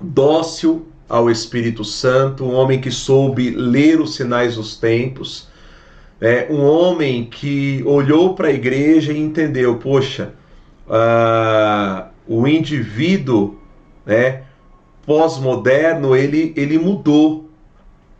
dócil 0.00 0.86
ao 1.08 1.30
Espírito 1.30 1.84
Santo, 1.84 2.44
um 2.44 2.54
homem 2.54 2.80
que 2.80 2.90
soube 2.90 3.50
ler 3.50 4.00
os 4.00 4.14
sinais 4.14 4.56
dos 4.56 4.76
tempos, 4.76 5.48
é, 6.20 6.46
um 6.50 6.64
homem 6.64 7.24
que 7.24 7.82
olhou 7.84 8.34
para 8.34 8.48
a 8.48 8.52
igreja 8.52 9.12
e 9.12 9.18
entendeu, 9.18 9.76
poxa, 9.76 10.32
uh, 10.88 12.06
o 12.26 12.46
indivíduo, 12.46 13.58
né, 14.04 14.42
pós-moderno, 15.04 16.16
ele, 16.16 16.52
ele 16.56 16.78
mudou, 16.78 17.50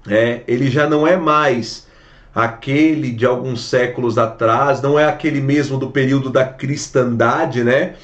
né? 0.06 0.42
ele 0.46 0.70
já 0.70 0.88
não 0.88 1.06
é 1.06 1.16
mais 1.16 1.86
aquele 2.34 3.10
de 3.10 3.24
alguns 3.24 3.64
séculos 3.64 4.18
atrás, 4.18 4.80
não 4.82 4.98
é 4.98 5.06
aquele 5.06 5.40
mesmo 5.40 5.78
do 5.78 5.90
período 5.90 6.30
da 6.30 6.44
cristandade, 6.44 7.64
né? 7.64 7.94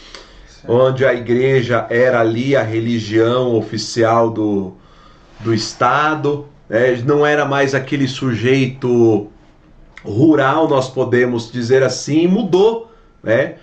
Onde 0.67 1.05
a 1.05 1.13
igreja 1.13 1.87
era 1.91 2.21
ali 2.21 2.57
a 2.57 2.63
religião 2.63 3.55
oficial 3.55 4.31
do, 4.31 4.73
do 5.41 5.53
Estado, 5.53 6.47
né? 6.69 6.97
não 7.05 7.27
era 7.27 7.45
mais 7.45 7.75
aquele 7.75 8.09
sujeito 8.09 9.31
rural, 10.05 10.69
nós 10.69 10.89
podemos 10.89 11.51
dizer 11.51 11.83
assim, 11.83 12.27
mudou, 12.27 12.91
né? 13.23 13.55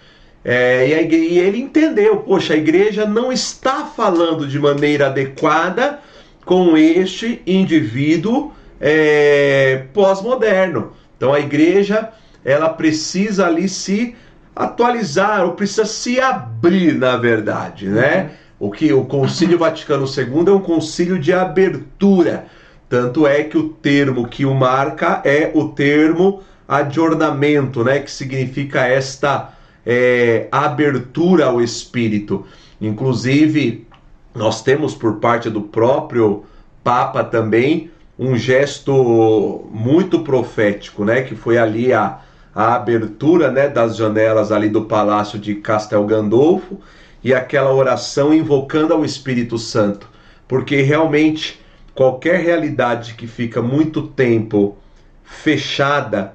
É, 0.43 0.87
e, 0.87 0.93
a, 0.93 1.01
e 1.01 1.37
ele 1.37 1.59
entendeu, 1.59 2.17
poxa, 2.17 2.53
a 2.53 2.57
igreja 2.57 3.05
não 3.05 3.31
está 3.31 3.85
falando 3.85 4.47
de 4.47 4.57
maneira 4.57 5.07
adequada 5.07 5.99
com 6.45 6.77
este 6.77 7.41
indivíduo 7.45 8.51
é, 8.79 9.83
pós-moderno. 9.93 10.93
Então 11.17 11.33
a 11.33 11.39
igreja 11.39 12.09
ela 12.43 12.69
precisa 12.69 13.45
ali 13.47 13.67
se 13.67 14.15
atualizar, 14.55 15.45
ou 15.45 15.53
precisa 15.53 15.85
se 15.85 16.19
abrir, 16.19 16.95
na 16.95 17.17
verdade, 17.17 17.87
né? 17.87 18.31
Uhum. 18.59 18.67
O 18.67 18.71
que 18.71 18.91
o 18.91 19.05
Concílio 19.05 19.57
Vaticano 19.57 20.05
II 20.05 20.47
é 20.47 20.51
um 20.51 20.59
concílio 20.59 21.17
de 21.17 21.31
abertura 21.31 22.45
tanto 22.89 23.27
é 23.27 23.43
que 23.43 23.57
o 23.57 23.69
termo 23.69 24.27
que 24.27 24.45
o 24.45 24.53
marca 24.53 25.21
é 25.23 25.51
o 25.53 25.69
termo 25.69 26.41
adornamento, 26.67 27.83
né? 27.83 27.99
Que 27.99 28.11
significa 28.11 28.85
esta 28.85 29.53
é, 29.85 30.47
abertura 30.51 31.45
ao 31.45 31.61
espírito. 31.61 32.45
Inclusive, 32.81 33.87
nós 34.33 34.63
temos 34.63 34.95
por 34.95 35.17
parte 35.17 35.49
do 35.49 35.61
próprio 35.61 36.45
Papa 36.83 37.23
também 37.23 37.91
um 38.17 38.35
gesto 38.35 39.69
muito 39.71 40.21
profético, 40.21 41.05
né? 41.05 41.21
Que 41.21 41.35
foi 41.35 41.57
ali 41.57 41.93
a, 41.93 42.19
a 42.55 42.75
abertura 42.75 43.51
né, 43.51 43.67
das 43.67 43.95
janelas 43.95 44.51
ali 44.51 44.67
do 44.67 44.85
palácio 44.85 45.37
de 45.37 45.55
Castel 45.55 46.03
Gandolfo 46.05 46.79
e 47.23 47.33
aquela 47.33 47.73
oração 47.73 48.33
invocando 48.33 48.93
ao 48.93 49.05
Espírito 49.05 49.57
Santo, 49.57 50.09
porque 50.47 50.81
realmente 50.81 51.59
qualquer 51.99 52.39
realidade 52.39 53.15
que 53.15 53.27
fica 53.27 53.61
muito 53.61 54.03
tempo 54.03 54.77
fechada, 55.21 56.33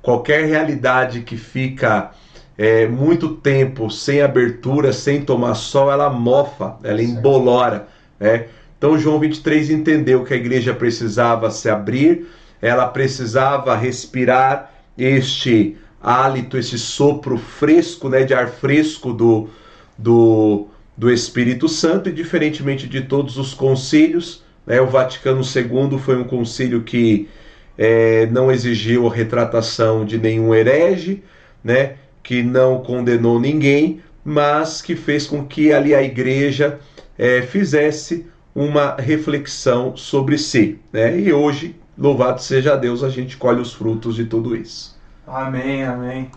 qualquer 0.00 0.44
realidade 0.44 1.22
que 1.22 1.36
fica 1.36 2.12
é, 2.56 2.86
muito 2.86 3.30
tempo 3.30 3.90
sem 3.90 4.22
abertura, 4.22 4.92
sem 4.92 5.20
tomar 5.22 5.56
sol, 5.56 5.90
ela 5.90 6.08
mofa, 6.08 6.76
ela 6.84 7.02
embolora. 7.02 7.88
Né? 8.20 8.46
Então 8.78 8.96
João 8.96 9.18
23 9.18 9.70
entendeu 9.70 10.22
que 10.22 10.34
a 10.34 10.36
igreja 10.36 10.72
precisava 10.72 11.50
se 11.50 11.68
abrir, 11.68 12.28
ela 12.60 12.86
precisava 12.86 13.74
respirar 13.74 14.72
este 14.96 15.76
hálito, 16.00 16.56
esse 16.56 16.78
sopro 16.78 17.36
fresco, 17.36 18.08
né, 18.08 18.22
de 18.22 18.34
ar 18.34 18.50
fresco 18.50 19.12
do, 19.12 19.50
do, 19.98 20.68
do 20.96 21.10
Espírito 21.10 21.68
Santo, 21.68 22.08
e 22.08 22.12
diferentemente 22.12 22.86
de 22.86 23.00
todos 23.00 23.36
os 23.36 23.52
concílios, 23.52 24.44
né? 24.66 24.80
O 24.80 24.86
Vaticano 24.86 25.42
II 25.42 25.98
foi 25.98 26.16
um 26.16 26.24
concílio 26.24 26.82
que 26.82 27.28
é, 27.76 28.26
não 28.26 28.50
exigiu 28.50 29.06
a 29.06 29.14
retratação 29.14 30.04
de 30.04 30.18
nenhum 30.18 30.54
herege, 30.54 31.22
né? 31.62 31.96
que 32.22 32.42
não 32.42 32.82
condenou 32.82 33.40
ninguém, 33.40 34.00
mas 34.24 34.80
que 34.80 34.94
fez 34.94 35.26
com 35.26 35.44
que 35.44 35.72
ali 35.72 35.94
a 35.94 36.02
igreja 36.02 36.78
é, 37.18 37.42
fizesse 37.42 38.26
uma 38.54 38.94
reflexão 38.94 39.96
sobre 39.96 40.38
si. 40.38 40.78
Né? 40.92 41.18
E 41.18 41.32
hoje, 41.32 41.74
louvado 41.98 42.40
seja 42.40 42.76
Deus, 42.76 43.02
a 43.02 43.08
gente 43.08 43.36
colhe 43.36 43.60
os 43.60 43.72
frutos 43.72 44.14
de 44.14 44.26
tudo 44.26 44.54
isso. 44.54 44.96
Amém, 45.26 45.84
amém. 45.84 46.30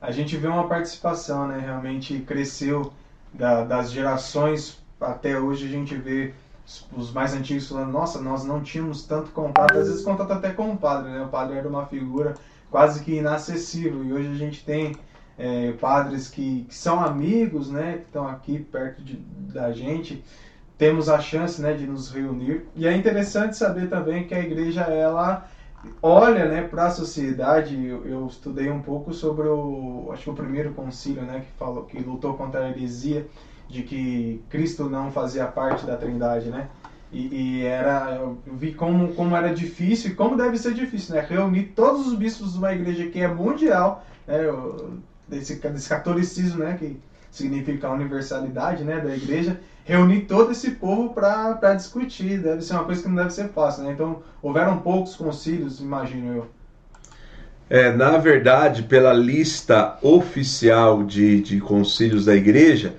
A 0.00 0.10
gente 0.10 0.36
vê 0.36 0.46
uma 0.46 0.68
participação, 0.68 1.48
né? 1.48 1.60
realmente 1.62 2.18
cresceu 2.20 2.92
da, 3.34 3.64
das 3.64 3.90
gerações 3.90 4.78
até 5.00 5.38
hoje, 5.38 5.66
a 5.66 5.68
gente 5.68 5.94
vê 5.94 6.32
os 6.96 7.12
mais 7.12 7.32
antigos 7.32 7.68
falando, 7.68 7.92
nossa, 7.92 8.20
nós 8.20 8.44
não 8.44 8.60
tínhamos 8.60 9.04
tanto 9.04 9.30
contato, 9.30 9.76
às 9.76 9.86
vezes 9.86 10.04
contato 10.04 10.32
até 10.32 10.50
com 10.50 10.72
o 10.72 10.76
padre, 10.76 11.12
né? 11.12 11.22
O 11.22 11.28
padre 11.28 11.56
era 11.56 11.68
uma 11.68 11.86
figura 11.86 12.34
quase 12.70 13.02
que 13.04 13.14
inacessível 13.14 14.04
e 14.04 14.12
hoje 14.12 14.30
a 14.30 14.34
gente 14.34 14.64
tem 14.64 14.96
é, 15.38 15.72
padres 15.72 16.28
que, 16.28 16.64
que, 16.68 16.74
são 16.74 17.00
amigos, 17.00 17.70
né? 17.70 17.98
Que 17.98 18.06
estão 18.06 18.26
aqui 18.26 18.58
perto 18.58 19.02
de, 19.02 19.16
da 19.16 19.70
gente, 19.72 20.24
temos 20.76 21.08
a 21.08 21.20
chance, 21.20 21.62
né, 21.62 21.72
de 21.72 21.86
nos 21.86 22.10
reunir 22.10 22.66
e 22.74 22.86
é 22.86 22.94
interessante 22.94 23.56
saber 23.56 23.88
também 23.88 24.26
que 24.26 24.34
a 24.34 24.40
igreja 24.40 24.82
ela 24.82 25.48
olha, 26.02 26.46
né, 26.46 26.62
para 26.62 26.86
a 26.86 26.90
sociedade. 26.90 27.74
Eu, 27.86 28.04
eu, 28.06 28.26
estudei 28.26 28.70
um 28.70 28.82
pouco 28.82 29.14
sobre 29.14 29.46
o, 29.48 30.10
acho 30.12 30.24
que 30.24 30.30
o 30.30 30.34
primeiro 30.34 30.72
concílio, 30.74 31.22
né, 31.22 31.40
que 31.40 31.58
falou 31.58 31.84
que 31.84 31.98
lutou 31.98 32.34
contra 32.34 32.64
a 32.64 32.68
heresia 32.68 33.26
de 33.68 33.82
que 33.82 34.42
Cristo 34.48 34.88
não 34.88 35.10
fazia 35.10 35.46
parte 35.46 35.84
da 35.86 35.96
Trindade, 35.96 36.48
né? 36.48 36.68
E, 37.12 37.60
e, 37.60 37.64
era, 37.64 38.16
eu 38.16 38.38
vi 38.46 38.72
como, 38.72 39.14
como 39.14 39.34
era 39.36 39.54
difícil 39.54 40.10
e 40.10 40.14
como 40.14 40.36
deve 40.36 40.58
ser 40.58 40.74
difícil, 40.74 41.14
né? 41.14 41.26
Reunir 41.28 41.72
todos 41.74 42.06
os 42.06 42.14
bispos 42.14 42.52
de 42.52 42.58
uma 42.58 42.72
igreja 42.72 43.06
que 43.06 43.20
é 43.20 43.28
mundial, 43.28 44.04
né? 44.26 44.38
Desse, 45.28 45.56
desse 45.56 45.88
catolicismo, 45.88 46.60
né? 46.64 46.76
Que 46.78 47.00
significa 47.30 47.88
a 47.88 47.92
universalidade, 47.92 48.84
né? 48.84 49.00
Da 49.00 49.16
igreja, 49.16 49.60
reunir 49.84 50.22
todo 50.22 50.52
esse 50.52 50.72
povo 50.72 51.14
para 51.14 51.74
discutir, 51.74 52.40
deve 52.40 52.62
ser 52.62 52.74
uma 52.74 52.84
coisa 52.84 53.02
que 53.02 53.08
não 53.08 53.16
deve 53.16 53.30
ser 53.30 53.48
fácil, 53.48 53.84
né? 53.84 53.92
Então, 53.92 54.22
houveram 54.42 54.78
poucos 54.78 55.14
concílios, 55.14 55.80
imagino 55.80 56.34
eu. 56.34 56.56
É, 57.68 57.92
na 57.92 58.16
verdade, 58.16 58.84
pela 58.84 59.12
lista 59.12 59.98
oficial 60.00 61.02
de, 61.02 61.40
de 61.40 61.60
concílios 61.60 62.24
da 62.24 62.34
igreja, 62.34 62.94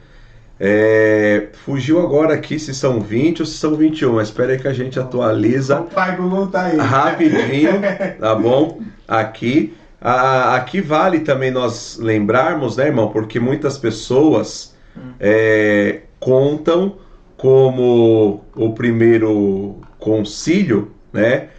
é, 0.60 1.50
fugiu 1.66 2.00
agora 2.00 2.34
aqui 2.34 2.58
se 2.58 2.74
são 2.74 3.00
20 3.00 3.42
ou 3.42 3.46
se 3.46 3.58
são 3.58 3.76
21, 3.76 4.14
mas 4.14 4.30
espera 4.30 4.54
aí 4.54 4.60
que 4.60 4.68
a 4.68 4.74
gente 4.74 5.00
atualiza. 5.00 5.82
O 5.82 5.84
pai 5.86 6.16
Google 6.16 6.48
tá 6.48 6.66
aí. 6.66 6.78
Rapidinho, 6.78 7.74
tá 8.20 8.36
bom? 8.36 8.82
Aqui. 9.08 9.76
A, 10.02 10.56
aqui 10.56 10.80
vale 10.82 11.20
também 11.20 11.52
nós 11.52 11.98
lembrarmos, 12.00 12.78
né, 12.78 12.88
irmão? 12.88 13.10
Porque 13.10 13.40
muitas 13.40 13.78
pessoas 13.78 14.76
hum. 14.96 15.14
é, 15.20 16.02
contam 16.20 16.98
como 17.36 18.44
o 18.56 18.74
primeiro 18.74 19.78
concílio, 20.00 20.92
né? 21.14 21.50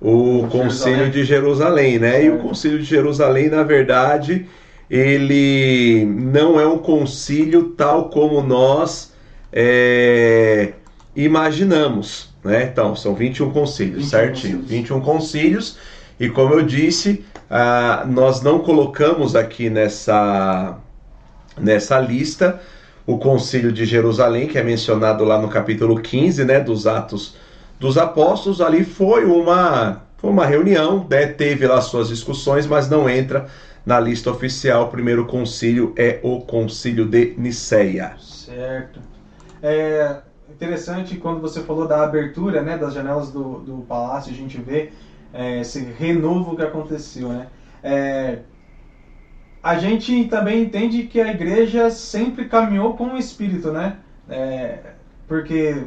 O, 0.00 0.44
o 0.44 0.48
concílio 0.48 1.10
de 1.10 1.24
Jerusalém, 1.24 1.98
né? 1.98 2.22
É. 2.22 2.24
E 2.24 2.30
o 2.30 2.38
concílio 2.38 2.78
de 2.78 2.84
Jerusalém, 2.84 3.48
na 3.48 3.62
verdade, 3.62 4.46
ele 4.90 6.04
não 6.04 6.60
é 6.60 6.66
um 6.66 6.78
concílio 6.78 7.70
tal 7.76 8.08
como 8.08 8.40
nós 8.40 9.12
é, 9.52 10.72
imaginamos. 11.14 12.30
né? 12.44 12.64
Então, 12.64 12.94
são 12.94 13.14
21 13.14 13.50
concílios, 13.50 14.04
21 14.04 14.08
certinho. 14.08 14.58
Concílios. 14.58 14.70
21 14.70 15.00
concílios. 15.00 15.78
E 16.18 16.28
como 16.28 16.54
eu 16.54 16.62
disse, 16.62 17.24
ah, 17.50 18.04
nós 18.08 18.42
não 18.42 18.60
colocamos 18.60 19.34
aqui 19.36 19.68
nessa, 19.68 20.78
nessa 21.58 21.98
lista 22.00 22.60
o 23.06 23.18
concílio 23.18 23.70
de 23.70 23.84
Jerusalém, 23.84 24.48
que 24.48 24.58
é 24.58 24.62
mencionado 24.62 25.24
lá 25.24 25.40
no 25.40 25.48
capítulo 25.48 26.00
15, 26.00 26.44
né, 26.44 26.58
dos 26.58 26.86
Atos 26.86 27.36
dos 27.78 27.96
Apóstolos. 27.96 28.60
Ali 28.60 28.84
foi 28.84 29.24
uma, 29.24 30.02
foi 30.26 30.32
uma 30.32 30.44
reunião, 30.44 31.06
né, 31.08 31.24
teve 31.26 31.68
lá 31.68 31.80
suas 31.80 32.08
discussões, 32.08 32.66
mas 32.66 32.90
não 32.90 33.08
entra 33.08 33.46
na 33.84 34.00
lista 34.00 34.28
oficial. 34.28 34.86
O 34.86 34.88
primeiro 34.88 35.24
concílio 35.24 35.94
é 35.96 36.18
o 36.20 36.40
concílio 36.40 37.06
de 37.06 37.34
Niceia. 37.38 38.16
Certo. 38.18 38.98
É 39.62 40.16
interessante 40.50 41.16
quando 41.16 41.40
você 41.40 41.62
falou 41.62 41.86
da 41.86 42.02
abertura 42.02 42.60
né, 42.60 42.76
das 42.76 42.92
janelas 42.92 43.30
do, 43.30 43.60
do 43.60 43.84
palácio, 43.88 44.32
a 44.32 44.34
gente 44.34 44.58
vê 44.60 44.90
é, 45.32 45.60
esse 45.60 45.78
renovo 45.96 46.56
que 46.56 46.62
aconteceu. 46.62 47.28
Né? 47.28 47.46
É, 47.80 48.38
a 49.62 49.78
gente 49.78 50.24
também 50.24 50.64
entende 50.64 51.04
que 51.04 51.20
a 51.20 51.30
igreja 51.30 51.88
sempre 51.88 52.46
caminhou 52.46 52.94
com 52.94 53.10
o 53.10 53.16
Espírito, 53.16 53.70
né? 53.70 53.98
É, 54.28 54.80
porque 55.28 55.84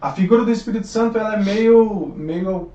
a 0.00 0.12
figura 0.12 0.46
do 0.46 0.50
Espírito 0.50 0.86
Santo 0.86 1.18
ela 1.18 1.34
é 1.34 1.44
meio, 1.44 2.10
meio 2.16 2.70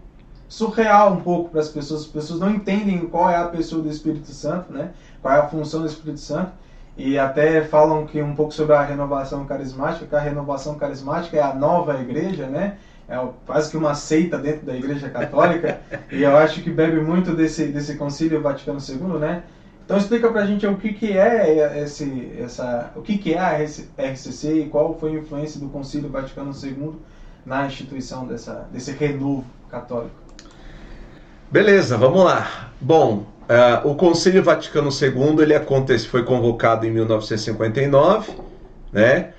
surreal 0.47 1.13
um 1.13 1.21
pouco 1.21 1.49
para 1.49 1.61
as 1.61 1.69
pessoas. 1.69 2.01
As 2.01 2.07
pessoas 2.07 2.39
não 2.39 2.49
entendem 2.49 2.99
qual 3.07 3.29
é 3.29 3.35
a 3.35 3.47
pessoa 3.47 3.81
do 3.81 3.89
Espírito 3.89 4.31
Santo, 4.31 4.71
né? 4.71 4.91
Qual 5.21 5.33
é 5.33 5.39
a 5.39 5.47
função 5.47 5.81
do 5.81 5.87
Espírito 5.87 6.19
Santo. 6.19 6.51
E 6.97 7.19
até 7.19 7.63
falam 7.63 8.07
que 8.07 8.21
um 8.21 8.35
pouco 8.35 8.53
sobre 8.53 8.75
a 8.75 8.81
renovação 8.81 9.45
carismática, 9.45 10.07
que 10.07 10.15
a 10.15 10.19
renovação 10.19 10.75
carismática 10.75 11.37
é 11.37 11.41
a 11.41 11.53
nova 11.53 11.99
igreja, 11.99 12.47
né? 12.47 12.77
É 13.07 13.15
quase 13.45 13.69
que 13.69 13.77
uma 13.77 13.93
seita 13.93 14.37
dentro 14.37 14.65
da 14.65 14.75
Igreja 14.75 15.09
Católica. 15.09 15.79
e 16.11 16.23
eu 16.23 16.35
acho 16.35 16.61
que 16.61 16.69
bebe 16.69 16.99
muito 16.99 17.33
desse, 17.35 17.67
desse 17.67 17.95
Concílio 17.95 18.41
Vaticano 18.41 18.79
II, 18.79 19.19
né? 19.19 19.43
Então 19.85 19.97
explica 19.97 20.29
pra 20.29 20.45
gente 20.45 20.67
o 20.67 20.75
que, 20.75 20.91
que 20.91 21.17
é 21.17 21.81
esse, 21.81 22.33
essa, 22.41 22.91
o 22.93 23.01
que, 23.01 23.17
que 23.17 23.33
é 23.33 23.39
a 23.39 23.57
RCC 24.11 24.63
e 24.63 24.69
qual 24.69 24.97
foi 24.99 25.11
a 25.11 25.19
influência 25.19 25.61
do 25.61 25.69
Concílio 25.69 26.09
Vaticano 26.09 26.51
II 26.51 26.95
na 27.45 27.65
instituição 27.65 28.27
dessa, 28.27 28.67
desse 28.69 28.91
renovo 28.91 29.45
católico. 29.69 30.26
Beleza, 31.49 31.95
vamos 31.95 32.25
lá. 32.25 32.73
Bom, 32.81 33.25
uh, 33.47 33.87
o 33.87 33.95
Concílio 33.95 34.43
Vaticano 34.43 34.89
II 34.89 35.41
ele 35.41 35.55
acontece, 35.55 36.05
foi 36.05 36.23
convocado 36.23 36.85
em 36.85 36.91
1959, 36.91 38.33
né? 38.91 39.29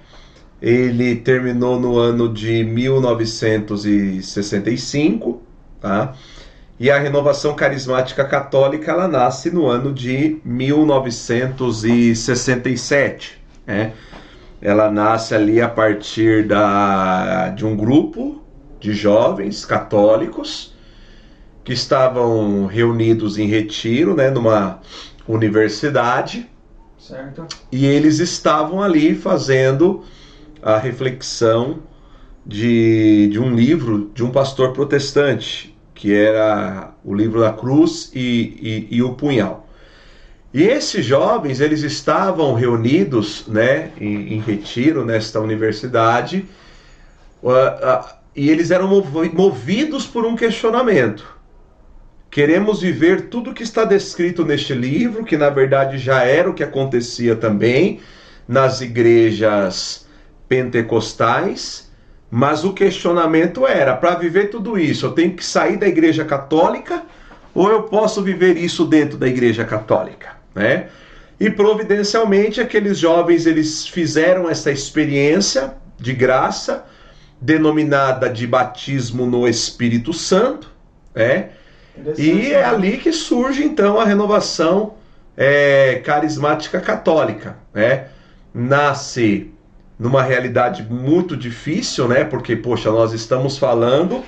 Ele 0.60 1.14
terminou 1.16 1.78
no 1.78 1.96
ano 1.98 2.32
de 2.32 2.64
1965, 2.64 5.42
tá? 5.82 6.14
E 6.80 6.90
a 6.90 6.98
renovação 6.98 7.54
carismática 7.54 8.24
católica 8.24 8.90
ela 8.90 9.06
nasce 9.06 9.50
no 9.50 9.66
ano 9.66 9.92
de 9.92 10.40
1967, 10.46 13.38
né? 13.66 13.92
Ela 14.62 14.90
nasce 14.90 15.34
ali 15.34 15.60
a 15.60 15.68
partir 15.68 16.46
da, 16.46 17.50
de 17.50 17.66
um 17.66 17.76
grupo 17.76 18.42
de 18.80 18.94
jovens 18.94 19.66
católicos 19.66 20.77
que 21.64 21.72
estavam 21.72 22.66
reunidos 22.66 23.38
em 23.38 23.46
retiro, 23.46 24.14
né, 24.14 24.30
numa 24.30 24.80
universidade. 25.26 26.48
Certo. 26.98 27.46
E 27.70 27.86
eles 27.86 28.18
estavam 28.18 28.82
ali 28.82 29.14
fazendo 29.14 30.04
a 30.62 30.78
reflexão 30.78 31.80
de, 32.44 33.28
de 33.30 33.38
um 33.38 33.54
livro 33.54 34.10
de 34.14 34.24
um 34.24 34.30
pastor 34.30 34.72
protestante, 34.72 35.76
que 35.94 36.14
era 36.14 36.92
o 37.04 37.14
livro 37.14 37.40
da 37.40 37.52
cruz 37.52 38.10
e, 38.14 38.88
e, 38.90 38.96
e 38.96 39.02
o 39.02 39.14
punhal. 39.14 39.68
E 40.52 40.62
esses 40.62 41.04
jovens, 41.04 41.60
eles 41.60 41.82
estavam 41.82 42.54
reunidos 42.54 43.46
né, 43.46 43.92
em, 44.00 44.34
em 44.34 44.40
retiro 44.40 45.04
nesta 45.04 45.40
universidade, 45.40 46.48
uh, 47.42 47.50
uh, 47.50 48.08
e 48.34 48.48
eles 48.48 48.70
eram 48.70 48.88
movidos 49.34 50.06
por 50.06 50.24
um 50.24 50.34
questionamento. 50.34 51.37
Queremos 52.30 52.82
viver 52.82 53.28
tudo 53.28 53.54
que 53.54 53.62
está 53.62 53.84
descrito 53.84 54.44
neste 54.44 54.74
livro, 54.74 55.24
que 55.24 55.36
na 55.36 55.48
verdade 55.48 55.98
já 55.98 56.24
era 56.24 56.48
o 56.50 56.54
que 56.54 56.62
acontecia 56.62 57.34
também 57.34 58.00
nas 58.46 58.80
igrejas 58.80 60.06
pentecostais, 60.48 61.90
mas 62.30 62.64
o 62.64 62.74
questionamento 62.74 63.66
era: 63.66 63.96
para 63.96 64.14
viver 64.14 64.50
tudo 64.50 64.78
isso, 64.78 65.06
eu 65.06 65.12
tenho 65.12 65.34
que 65.34 65.44
sair 65.44 65.78
da 65.78 65.88
igreja 65.88 66.24
católica 66.24 67.02
ou 67.54 67.70
eu 67.70 67.84
posso 67.84 68.22
viver 68.22 68.56
isso 68.56 68.84
dentro 68.84 69.16
da 69.16 69.26
igreja 69.26 69.64
católica, 69.64 70.36
né? 70.54 70.88
E 71.40 71.48
providencialmente 71.48 72.60
aqueles 72.60 72.98
jovens 72.98 73.46
eles 73.46 73.86
fizeram 73.86 74.50
essa 74.50 74.70
experiência 74.70 75.74
de 75.98 76.12
graça 76.12 76.84
denominada 77.40 78.28
de 78.28 78.46
batismo 78.46 79.24
no 79.24 79.48
Espírito 79.48 80.12
Santo, 80.12 80.70
né? 81.14 81.50
E 82.16 82.52
é 82.52 82.64
ali 82.64 82.98
que 82.98 83.12
surge 83.12 83.64
então 83.64 83.98
a 83.98 84.04
renovação 84.04 84.94
é, 85.36 86.00
carismática 86.04 86.80
católica. 86.80 87.56
Né? 87.72 88.06
Nasce 88.52 89.52
numa 89.98 90.22
realidade 90.22 90.86
muito 90.88 91.36
difícil, 91.36 92.06
né? 92.06 92.24
Porque, 92.24 92.54
poxa, 92.54 92.90
nós 92.90 93.12
estamos 93.12 93.58
falando 93.58 94.22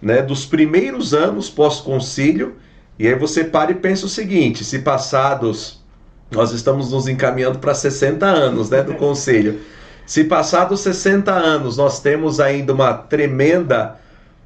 né, 0.00 0.20
dos 0.22 0.44
primeiros 0.44 1.14
anos 1.14 1.48
pós-concílio, 1.48 2.56
e 2.98 3.06
aí 3.06 3.14
você 3.14 3.42
para 3.44 3.70
e 3.70 3.74
pensa 3.74 4.06
o 4.06 4.08
seguinte: 4.08 4.64
se 4.64 4.80
passados, 4.80 5.82
nós 6.30 6.52
estamos 6.52 6.92
nos 6.92 7.08
encaminhando 7.08 7.58
para 7.58 7.74
60 7.74 8.26
anos 8.26 8.68
né, 8.68 8.82
do 8.82 8.94
concílio. 8.96 9.60
Se 10.06 10.22
passados 10.22 10.80
60 10.80 11.32
anos 11.32 11.76
nós 11.76 12.00
temos 12.00 12.38
ainda 12.38 12.72
uma 12.72 12.94
tremenda 12.94 13.98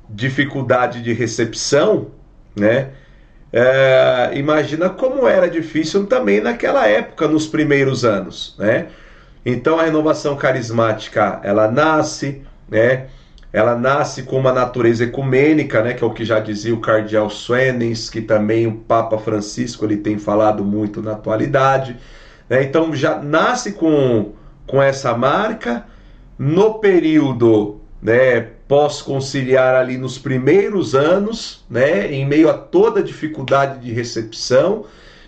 dificuldade 0.08 1.02
de 1.02 1.12
recepção, 1.12 2.08
né? 2.56 2.90
É, 3.52 4.30
imagina 4.34 4.88
como 4.88 5.26
era 5.26 5.48
difícil 5.48 6.06
também 6.06 6.40
naquela 6.40 6.86
época, 6.86 7.26
nos 7.26 7.46
primeiros 7.46 8.04
anos, 8.04 8.54
né? 8.58 8.86
Então 9.44 9.78
a 9.78 9.84
renovação 9.84 10.36
carismática 10.36 11.40
ela 11.42 11.70
nasce, 11.70 12.42
né? 12.68 13.06
Ela 13.52 13.74
nasce 13.76 14.22
com 14.22 14.38
uma 14.38 14.52
natureza 14.52 15.04
ecumênica, 15.04 15.82
né? 15.82 15.94
Que 15.94 16.04
é 16.04 16.06
o 16.06 16.12
que 16.12 16.24
já 16.24 16.38
dizia 16.38 16.72
o 16.72 16.80
cardeal 16.80 17.28
Swenens, 17.28 18.08
que 18.08 18.20
também 18.20 18.66
o 18.66 18.76
Papa 18.76 19.18
Francisco 19.18 19.84
ele 19.84 19.96
tem 19.96 20.18
falado 20.18 20.64
muito 20.64 21.02
na 21.02 21.12
atualidade. 21.12 21.96
Né? 22.48 22.62
Então 22.62 22.94
já 22.94 23.20
nasce 23.20 23.72
com, 23.72 24.32
com 24.66 24.80
essa 24.80 25.14
marca 25.16 25.84
no 26.38 26.74
período, 26.74 27.80
né? 28.00 28.48
Posso 28.70 29.04
conciliar 29.04 29.74
ali 29.74 29.98
nos 29.98 30.16
primeiros 30.16 30.94
anos, 30.94 31.64
né, 31.68 32.10
em 32.12 32.24
meio 32.24 32.48
a 32.48 32.54
toda 32.54 33.00
a 33.00 33.02
dificuldade 33.02 33.80
de 33.80 33.92
recepção. 33.92 34.84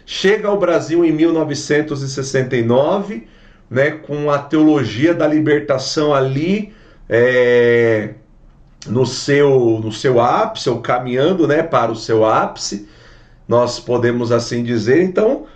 Chega 0.07 0.47
ao 0.47 0.57
Brasil 0.57 1.05
em 1.05 1.11
1969, 1.11 3.27
né, 3.69 3.91
com 3.91 4.31
a 4.31 4.39
teologia 4.39 5.13
da 5.13 5.27
libertação 5.27 6.15
ali 6.15 6.73
é, 7.09 8.11
no, 8.87 9.05
seu, 9.05 9.81
no 9.83 9.91
seu 9.91 10.21
ápice, 10.21 10.71
ou 10.71 10.81
caminhando 10.81 11.49
né, 11.49 11.65
para 11.65 11.91
o 11.91 11.97
seu 11.97 12.25
ápice, 12.25 12.89
nós 13.49 13.81
podemos 13.81 14.31
assim 14.31 14.63
dizer. 14.63 15.03
Então, 15.03 15.47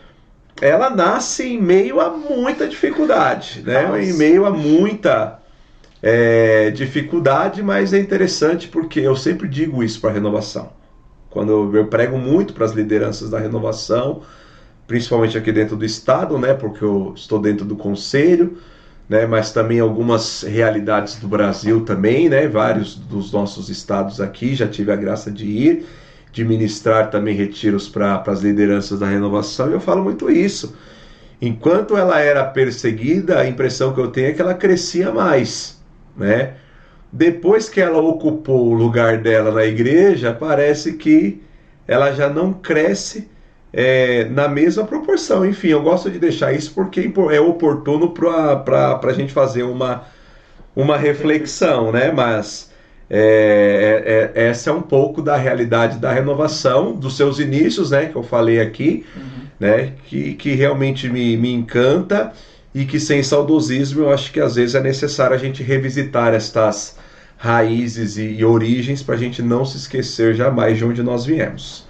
ela 0.61 0.91
nasce 0.91 1.45
em 1.45 1.63
meio 1.63 2.01
a 2.01 2.11
muita 2.11 2.67
dificuldade, 2.67 3.63
né, 3.65 3.89
em 4.03 4.13
meio 4.13 4.45
a 4.45 4.51
muita 4.51 5.46
é, 6.09 6.71
dificuldade, 6.71 7.65
mas 7.65 7.93
é 7.93 7.99
interessante 7.99 8.69
porque 8.69 9.01
eu 9.01 9.17
sempre 9.17 9.49
digo 9.49 9.83
isso 9.83 10.01
para 10.01 10.11
a 10.11 10.13
renovação. 10.13 10.71
Quando 11.29 11.77
eu, 11.77 11.87
prego 11.89 12.17
muito 12.17 12.55
para 12.55 12.65
as 12.65 12.71
lideranças 12.71 13.29
da 13.29 13.41
renovação, 13.41 14.23
principalmente 14.87 15.37
aqui 15.37 15.51
dentro 15.51 15.77
do 15.77 15.85
estado, 15.85 16.39
né, 16.39 16.55
porque 16.55 16.85
eu 16.85 17.13
estou 17.17 17.41
dentro 17.41 17.65
do 17.65 17.75
conselho, 17.75 18.57
né, 19.09 19.27
mas 19.27 19.51
também 19.51 19.81
algumas 19.81 20.43
realidades 20.43 21.17
do 21.17 21.27
Brasil 21.27 21.85
também, 21.85 22.29
né, 22.29 22.47
vários 22.47 22.95
dos 22.95 23.33
nossos 23.33 23.69
estados 23.69 24.21
aqui 24.21 24.55
já 24.55 24.69
tive 24.69 24.93
a 24.93 24.97
graça 24.97 25.29
de 25.29 25.45
ir, 25.45 25.87
de 26.31 26.45
ministrar 26.45 27.11
também 27.11 27.35
retiros 27.35 27.89
para 27.89 28.23
as 28.25 28.43
lideranças 28.43 29.01
da 29.01 29.09
renovação, 29.09 29.71
e 29.71 29.73
eu 29.73 29.81
falo 29.81 30.05
muito 30.05 30.31
isso. 30.31 30.73
Enquanto 31.43 31.97
ela 31.97 32.21
era 32.21 32.45
perseguida, 32.45 33.41
a 33.41 33.49
impressão 33.49 33.93
que 33.93 34.01
eu 34.01 34.07
tenho 34.07 34.29
é 34.29 34.33
que 34.33 34.41
ela 34.41 34.55
crescia 34.55 35.11
mais 35.11 35.76
né? 36.17 36.55
Depois 37.13 37.69
que 37.69 37.81
ela 37.81 37.99
ocupou 37.99 38.69
o 38.69 38.75
lugar 38.75 39.19
dela 39.19 39.51
na 39.51 39.65
igreja, 39.65 40.37
parece 40.39 40.95
que 40.95 41.43
ela 41.87 42.13
já 42.13 42.29
não 42.29 42.53
cresce 42.53 43.29
é, 43.73 44.25
na 44.25 44.49
mesma 44.49 44.85
proporção. 44.85 45.47
Enfim, 45.47 45.69
eu 45.69 45.83
gosto 45.83 46.11
de 46.11 46.19
deixar 46.19 46.53
isso 46.53 46.73
porque 46.75 47.11
é 47.31 47.41
oportuno 47.41 48.11
para 48.11 49.01
a 49.03 49.13
gente 49.13 49.33
fazer 49.33 49.63
uma, 49.63 50.05
uma 50.75 50.97
reflexão, 50.97 51.93
né? 51.93 52.11
Mas 52.11 52.71
é, 53.09 54.33
é, 54.35 54.49
essa 54.49 54.71
é 54.71 54.73
um 54.73 54.83
pouco 54.83 55.23
da 55.23 55.37
realidade 55.37 55.99
da 55.99 56.13
renovação, 56.13 56.93
dos 56.93 57.17
seus 57.17 57.39
inícios, 57.39 57.93
né, 57.93 58.07
que 58.07 58.17
eu 58.17 58.23
falei 58.23 58.61
aqui, 58.61 59.07
uhum. 59.17 59.47
né, 59.61 59.93
que, 60.07 60.35
que 60.35 60.55
realmente 60.55 61.09
me, 61.09 61.37
me 61.37 61.53
encanta 61.53 62.33
e 62.77 62.85
que 62.85 63.01
sem 63.01 63.23
saudosismo 63.23 64.03
eu 64.03 64.13
acho 64.13 64.31
que 64.31 64.39
às 64.39 64.57
vezes 64.57 64.75
é 64.75 64.81
necessário 64.83 65.35
a 65.35 65.39
gente 65.39 65.63
revisitar 65.63 66.35
estas 66.35 66.99
raízes 67.39 68.19
e, 68.19 68.35
e 68.35 68.45
origens 68.45 69.03
para 69.03 69.15
a 69.15 69.19
gente 69.19 69.43
não 69.43 69.65
se 69.65 69.79
esquecer 69.79 70.35
jamais 70.35 70.77
de 70.77 70.85
onde 70.85 71.03
nós 71.03 71.25
viemos. 71.25 71.89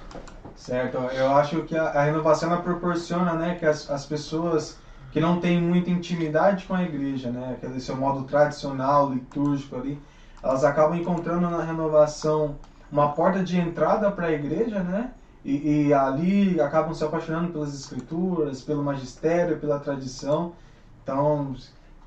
Certo, 0.54 0.96
eu 0.96 1.36
acho 1.36 1.62
que 1.62 1.76
a, 1.76 1.86
a 1.86 2.04
renovação 2.04 2.52
ela 2.52 2.62
proporciona 2.62 3.34
né, 3.34 3.56
que 3.58 3.66
as, 3.66 3.90
as 3.90 4.06
pessoas 4.06 4.78
que 5.10 5.18
não 5.18 5.40
têm 5.40 5.60
muita 5.60 5.90
intimidade 5.90 6.64
com 6.66 6.74
a 6.74 6.84
igreja, 6.84 7.30
né, 7.30 7.56
aquele 7.56 7.80
seu 7.80 7.96
modo 7.96 8.22
tradicional, 8.22 9.12
litúrgico 9.12 9.74
ali, 9.74 9.98
elas 10.40 10.62
acabam 10.62 10.96
encontrando 10.96 11.50
na 11.50 11.64
renovação 11.64 12.54
uma 12.92 13.10
porta 13.10 13.42
de 13.42 13.58
entrada 13.58 14.08
para 14.12 14.26
a 14.28 14.32
igreja, 14.32 14.84
né? 14.84 15.10
E, 15.44 15.86
e, 15.88 15.94
ali 15.94 16.60
acabam 16.60 16.92
se 16.92 17.04
apaixonando 17.04 17.52
pelas 17.52 17.72
escrituras, 17.74 18.62
pelo 18.62 18.82
magistério, 18.82 19.58
pela 19.58 19.78
tradição. 19.78 20.52
Então, 21.06 21.54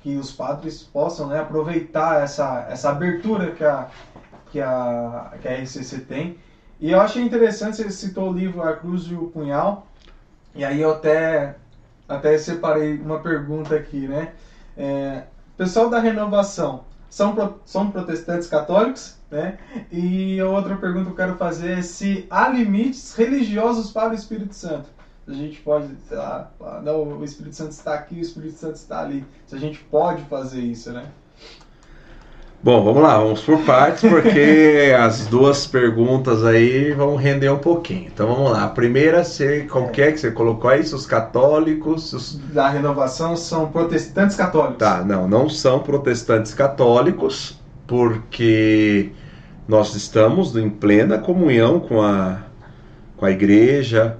que 0.02 0.14
os 0.18 0.30
padres 0.30 0.82
possam 0.82 1.28
né, 1.28 1.40
aproveitar 1.40 2.22
essa, 2.22 2.66
essa 2.68 2.90
abertura 2.90 3.52
que 3.52 3.64
a, 3.64 3.88
que, 4.52 4.60
a, 4.60 5.32
que 5.40 5.48
a 5.48 5.62
RCC 5.62 6.00
tem. 6.00 6.36
E 6.78 6.90
eu 6.90 7.00
achei 7.00 7.22
interessante, 7.22 7.78
você 7.78 7.90
citou 7.90 8.28
o 8.28 8.32
livro 8.34 8.62
A 8.62 8.76
Cruz 8.76 9.04
e 9.04 9.14
o 9.14 9.28
Punhal, 9.28 9.86
e 10.54 10.62
aí 10.62 10.82
eu 10.82 10.90
até, 10.92 11.56
até 12.06 12.36
separei 12.36 13.00
uma 13.00 13.20
pergunta 13.20 13.74
aqui, 13.74 14.06
né? 14.06 14.34
É, 14.76 15.22
pessoal 15.56 15.88
da 15.88 15.98
renovação, 15.98 16.84
são, 17.08 17.58
são 17.64 17.90
protestantes 17.90 18.48
católicos, 18.48 19.16
né? 19.30 19.56
E 19.90 20.42
outra 20.42 20.76
pergunta 20.76 21.06
que 21.06 21.12
eu 21.12 21.16
quero 21.16 21.36
fazer 21.38 21.78
é 21.78 21.82
se 21.82 22.26
há 22.28 22.50
limites 22.50 23.14
religiosos 23.14 23.90
para 23.92 24.10
o 24.10 24.14
Espírito 24.14 24.54
Santo. 24.54 24.99
A 25.26 25.32
gente 25.32 25.60
pode, 25.60 25.88
sei 26.08 26.16
lá, 26.16 26.50
falar, 26.58 26.82
não, 26.82 27.18
o 27.18 27.24
Espírito 27.24 27.54
Santo 27.54 27.70
está 27.70 27.94
aqui, 27.94 28.16
o 28.16 28.20
Espírito 28.20 28.58
Santo 28.58 28.74
está 28.74 29.00
ali. 29.00 29.24
Se 29.46 29.54
a 29.54 29.58
gente 29.58 29.78
pode 29.84 30.22
fazer 30.24 30.60
isso, 30.60 30.92
né? 30.92 31.06
Bom, 32.62 32.84
vamos 32.84 33.02
lá, 33.02 33.16
vamos 33.16 33.40
por 33.40 33.58
partes, 33.64 34.02
porque 34.02 34.92
as 35.00 35.26
duas 35.26 35.66
perguntas 35.66 36.44
aí 36.44 36.92
vão 36.92 37.16
render 37.16 37.48
um 37.48 37.58
pouquinho. 37.58 38.10
Então 38.12 38.26
vamos 38.26 38.52
lá. 38.52 38.64
A 38.64 38.68
primeira, 38.68 39.24
você, 39.24 39.62
qual 39.62 39.90
é. 39.96 40.00
é 40.00 40.12
que 40.12 40.18
você 40.18 40.30
colocou 40.30 40.70
aí? 40.70 40.80
Os 40.80 41.06
católicos. 41.06 42.12
Os... 42.12 42.34
Da 42.52 42.68
renovação 42.68 43.34
são 43.34 43.70
protestantes 43.70 44.36
católicos. 44.36 44.76
Tá, 44.76 45.02
não, 45.02 45.26
não 45.26 45.48
são 45.48 45.78
protestantes 45.78 46.52
católicos, 46.52 47.58
porque 47.86 49.10
nós 49.66 49.94
estamos 49.94 50.54
em 50.54 50.68
plena 50.68 51.16
comunhão 51.16 51.80
com 51.80 52.02
a, 52.02 52.42
com 53.16 53.24
a 53.24 53.30
igreja, 53.30 54.18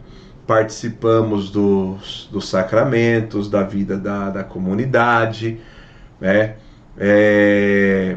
participamos 0.50 1.48
dos, 1.48 2.28
dos 2.32 2.48
sacramentos, 2.48 3.48
da 3.48 3.62
vida 3.62 3.96
da, 3.96 4.30
da 4.30 4.42
comunidade, 4.42 5.60
né? 6.20 6.56
É, 6.98 8.16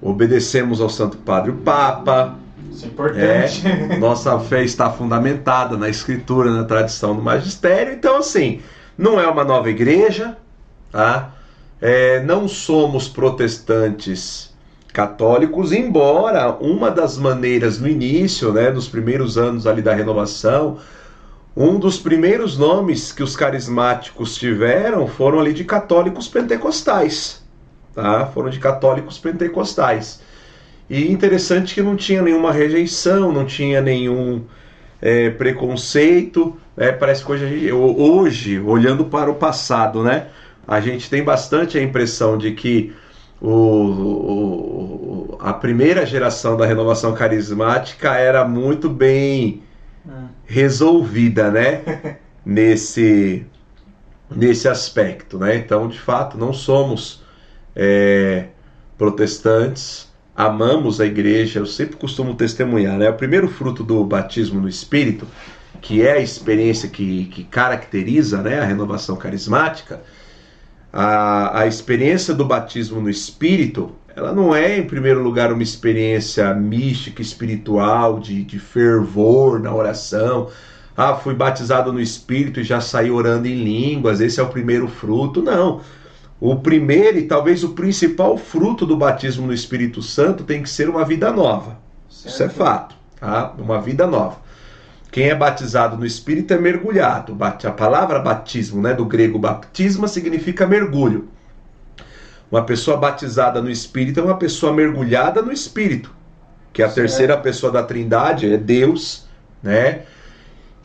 obedecemos 0.00 0.80
ao 0.80 0.88
Santo 0.88 1.16
Padre 1.16 1.50
o 1.50 1.56
Papa. 1.56 2.36
Isso 2.70 2.84
é 2.84 2.88
importante. 2.88 3.62
É, 3.66 3.96
nossa 3.98 4.38
fé 4.38 4.62
está 4.62 4.90
fundamentada 4.90 5.76
na 5.76 5.88
escritura, 5.88 6.52
na 6.52 6.62
tradição 6.62 7.16
do 7.16 7.20
magistério. 7.20 7.92
Então, 7.92 8.18
assim, 8.18 8.60
não 8.96 9.18
é 9.18 9.26
uma 9.26 9.42
nova 9.42 9.68
igreja, 9.68 10.36
tá? 10.92 11.34
É, 11.80 12.22
não 12.22 12.46
somos 12.46 13.08
protestantes 13.08 14.54
católicos, 14.92 15.72
embora 15.72 16.48
uma 16.60 16.92
das 16.92 17.18
maneiras 17.18 17.80
no 17.80 17.88
início, 17.88 18.52
né, 18.52 18.70
nos 18.70 18.86
primeiros 18.86 19.36
anos 19.36 19.66
ali 19.66 19.82
da 19.82 19.92
renovação, 19.92 20.78
um 21.56 21.78
dos 21.78 21.98
primeiros 21.98 22.56
nomes 22.56 23.12
que 23.12 23.22
os 23.22 23.36
carismáticos 23.36 24.36
tiveram 24.36 25.06
foram 25.06 25.40
ali 25.40 25.52
de 25.52 25.64
católicos 25.64 26.28
pentecostais 26.28 27.42
tá? 27.94 28.26
foram 28.26 28.50
de 28.50 28.58
católicos 28.58 29.18
pentecostais. 29.18 30.20
E 30.88 31.10
interessante 31.10 31.74
que 31.74 31.82
não 31.82 31.96
tinha 31.96 32.22
nenhuma 32.22 32.52
rejeição, 32.52 33.32
não 33.32 33.44
tinha 33.46 33.80
nenhum 33.80 34.42
é, 35.00 35.30
preconceito. 35.30 36.56
Né? 36.76 36.92
Parece 36.92 37.24
que 37.24 37.32
hoje, 37.32 37.72
hoje, 37.72 38.60
olhando 38.60 39.04
para 39.06 39.30
o 39.30 39.34
passado, 39.34 40.02
né? 40.02 40.26
a 40.66 40.80
gente 40.80 41.08
tem 41.08 41.22
bastante 41.22 41.78
a 41.78 41.82
impressão 41.82 42.36
de 42.36 42.52
que 42.52 42.92
o, 43.40 43.50
o, 43.50 45.38
a 45.40 45.52
primeira 45.52 46.04
geração 46.06 46.56
da 46.56 46.66
renovação 46.66 47.14
carismática 47.14 48.14
era 48.14 48.46
muito 48.46 48.88
bem 48.88 49.62
hum. 50.06 50.28
resolvida, 50.44 51.50
né? 51.50 52.18
nesse, 52.44 53.46
nesse 54.30 54.68
aspecto, 54.68 55.38
né? 55.38 55.56
Então, 55.56 55.88
de 55.88 55.98
fato, 55.98 56.36
não 56.36 56.52
somos 56.52 57.22
é, 57.74 58.48
protestantes, 58.98 60.10
amamos 60.36 61.00
a 61.00 61.06
igreja, 61.06 61.60
eu 61.60 61.66
sempre 61.66 61.96
costumo 61.96 62.34
testemunhar, 62.34 62.98
né? 62.98 63.08
O 63.08 63.14
primeiro 63.14 63.48
fruto 63.48 63.84
do 63.84 64.04
batismo 64.04 64.60
no 64.60 64.68
Espírito, 64.68 65.26
que 65.80 66.02
é 66.02 66.12
a 66.12 66.20
experiência 66.20 66.88
que, 66.88 67.26
que 67.26 67.44
caracteriza 67.44 68.42
né, 68.42 68.60
a 68.60 68.64
renovação 68.64 69.16
carismática, 69.16 70.02
a, 70.92 71.60
a 71.60 71.66
experiência 71.66 72.34
do 72.34 72.44
batismo 72.44 73.00
no 73.00 73.08
Espírito, 73.08 73.92
ela 74.14 74.32
não 74.32 74.54
é, 74.54 74.78
em 74.78 74.86
primeiro 74.86 75.22
lugar, 75.22 75.52
uma 75.52 75.62
experiência 75.62 76.52
mística, 76.54 77.22
espiritual, 77.22 78.20
de, 78.20 78.44
de 78.44 78.58
fervor 78.58 79.60
na 79.60 79.74
oração. 79.74 80.50
Ah, 80.96 81.14
fui 81.14 81.34
batizado 81.34 81.92
no 81.92 82.00
Espírito 82.00 82.60
e 82.60 82.64
já 82.64 82.80
saí 82.80 83.10
orando 83.10 83.48
em 83.48 83.64
línguas, 83.64 84.20
esse 84.20 84.38
é 84.38 84.42
o 84.42 84.48
primeiro 84.48 84.88
fruto. 84.88 85.42
Não 85.42 85.80
o 86.42 86.56
primeiro 86.56 87.18
e 87.18 87.22
talvez 87.22 87.62
o 87.62 87.68
principal 87.68 88.36
fruto 88.36 88.84
do 88.84 88.96
batismo 88.96 89.46
no 89.46 89.54
Espírito 89.54 90.02
Santo 90.02 90.42
tem 90.42 90.60
que 90.60 90.68
ser 90.68 90.88
uma 90.88 91.04
vida 91.04 91.30
nova. 91.30 91.78
Certo. 92.10 92.34
Isso 92.34 92.42
é 92.42 92.48
fato, 92.48 92.96
tá? 93.20 93.54
Uma 93.56 93.80
vida 93.80 94.08
nova. 94.08 94.38
Quem 95.12 95.28
é 95.28 95.36
batizado 95.36 95.96
no 95.96 96.04
Espírito 96.04 96.52
é 96.52 96.58
mergulhado. 96.58 97.36
A 97.40 97.70
palavra 97.70 98.18
batismo, 98.18 98.82
né, 98.82 98.92
do 98.92 99.04
grego 99.04 99.38
baptisma, 99.38 100.08
significa 100.08 100.66
mergulho. 100.66 101.28
Uma 102.52 102.62
pessoa 102.64 102.98
batizada 102.98 103.62
no 103.62 103.70
Espírito 103.70 104.20
é 104.20 104.22
uma 104.22 104.36
pessoa 104.36 104.74
mergulhada 104.74 105.40
no 105.40 105.50
Espírito, 105.50 106.14
que 106.70 106.82
é 106.82 106.84
a 106.84 106.88
certo. 106.88 107.06
terceira 107.06 107.38
pessoa 107.38 107.72
da 107.72 107.82
Trindade, 107.82 108.52
é 108.52 108.58
Deus, 108.58 109.26
né? 109.62 110.02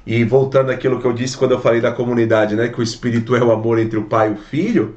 E 0.05 0.23
voltando 0.23 0.71
àquilo 0.71 1.01
que 1.01 1.05
eu 1.05 1.11
disse 1.11 1.35
quando 1.35 1.51
eu 1.51 1.59
falei 1.59 1.81
da 1.81 1.91
comunidade, 1.91 2.55
né, 2.55 2.69
que 2.69 2.79
o 2.79 2.83
Espírito 2.83 3.35
é 3.35 3.43
o 3.43 3.51
amor 3.51 3.79
entre 3.79 3.99
o 3.99 4.05
Pai 4.05 4.29
e 4.29 4.31
o 4.31 4.37
Filho, 4.37 4.95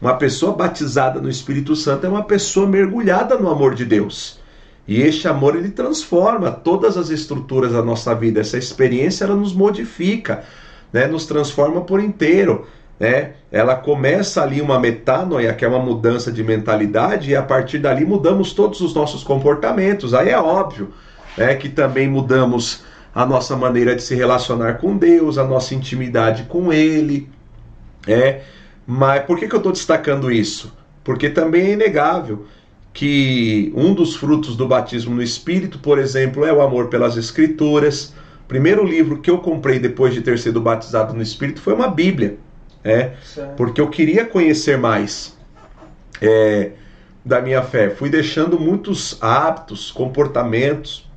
uma 0.00 0.14
pessoa 0.14 0.52
batizada 0.52 1.20
no 1.20 1.28
Espírito 1.28 1.74
Santo 1.74 2.06
é 2.06 2.08
uma 2.08 2.22
pessoa 2.22 2.68
mergulhada 2.68 3.36
no 3.36 3.50
amor 3.50 3.74
de 3.74 3.84
Deus. 3.84 4.38
E 4.86 5.02
este 5.02 5.26
amor 5.26 5.56
ele 5.56 5.70
transforma 5.70 6.52
todas 6.52 6.96
as 6.96 7.10
estruturas 7.10 7.72
da 7.72 7.82
nossa 7.82 8.14
vida. 8.14 8.40
Essa 8.40 8.56
experiência 8.56 9.24
ela 9.24 9.34
nos 9.34 9.52
modifica, 9.52 10.44
né? 10.92 11.08
nos 11.08 11.26
transforma 11.26 11.80
por 11.80 12.00
inteiro. 12.00 12.66
Né? 13.02 13.32
Ela 13.50 13.74
começa 13.74 14.40
ali 14.44 14.60
uma 14.60 14.78
metanoia, 14.78 15.52
que 15.52 15.64
é 15.64 15.68
uma 15.68 15.80
mudança 15.80 16.30
de 16.30 16.44
mentalidade, 16.44 17.32
e 17.32 17.34
a 17.34 17.42
partir 17.42 17.80
dali 17.80 18.04
mudamos 18.04 18.52
todos 18.52 18.80
os 18.80 18.94
nossos 18.94 19.24
comportamentos. 19.24 20.14
Aí 20.14 20.28
é 20.28 20.38
óbvio 20.38 20.92
né, 21.36 21.56
que 21.56 21.68
também 21.68 22.06
mudamos 22.06 22.84
a 23.12 23.26
nossa 23.26 23.56
maneira 23.56 23.96
de 23.96 24.02
se 24.04 24.14
relacionar 24.14 24.74
com 24.74 24.96
Deus, 24.96 25.36
a 25.36 25.42
nossa 25.42 25.74
intimidade 25.74 26.44
com 26.44 26.72
Ele. 26.72 27.28
É, 28.06 28.42
mas 28.86 29.24
por 29.24 29.36
que, 29.36 29.48
que 29.48 29.54
eu 29.56 29.58
estou 29.58 29.72
destacando 29.72 30.30
isso? 30.30 30.72
Porque 31.02 31.28
também 31.28 31.62
é 31.62 31.72
inegável 31.72 32.46
que 32.92 33.72
um 33.74 33.94
dos 33.94 34.14
frutos 34.14 34.54
do 34.54 34.68
batismo 34.68 35.12
no 35.12 35.22
Espírito, 35.24 35.80
por 35.80 35.98
exemplo, 35.98 36.44
é 36.44 36.52
o 36.52 36.62
amor 36.62 36.86
pelas 36.86 37.16
Escrituras. 37.16 38.14
O 38.44 38.46
primeiro 38.46 38.84
livro 38.84 39.20
que 39.20 39.28
eu 39.28 39.38
comprei 39.38 39.80
depois 39.80 40.14
de 40.14 40.20
ter 40.20 40.38
sido 40.38 40.60
batizado 40.60 41.12
no 41.12 41.20
Espírito 41.20 41.60
foi 41.60 41.74
uma 41.74 41.88
Bíblia, 41.88 42.38
é, 42.84 43.12
porque 43.56 43.80
eu 43.80 43.88
queria 43.88 44.24
conhecer 44.24 44.76
mais 44.76 45.36
é, 46.20 46.72
da 47.24 47.40
minha 47.40 47.62
fé. 47.62 47.90
Fui 47.90 48.10
deixando 48.10 48.58
muitos 48.58 49.16
hábitos, 49.20 49.90
comportamentos 49.90 51.08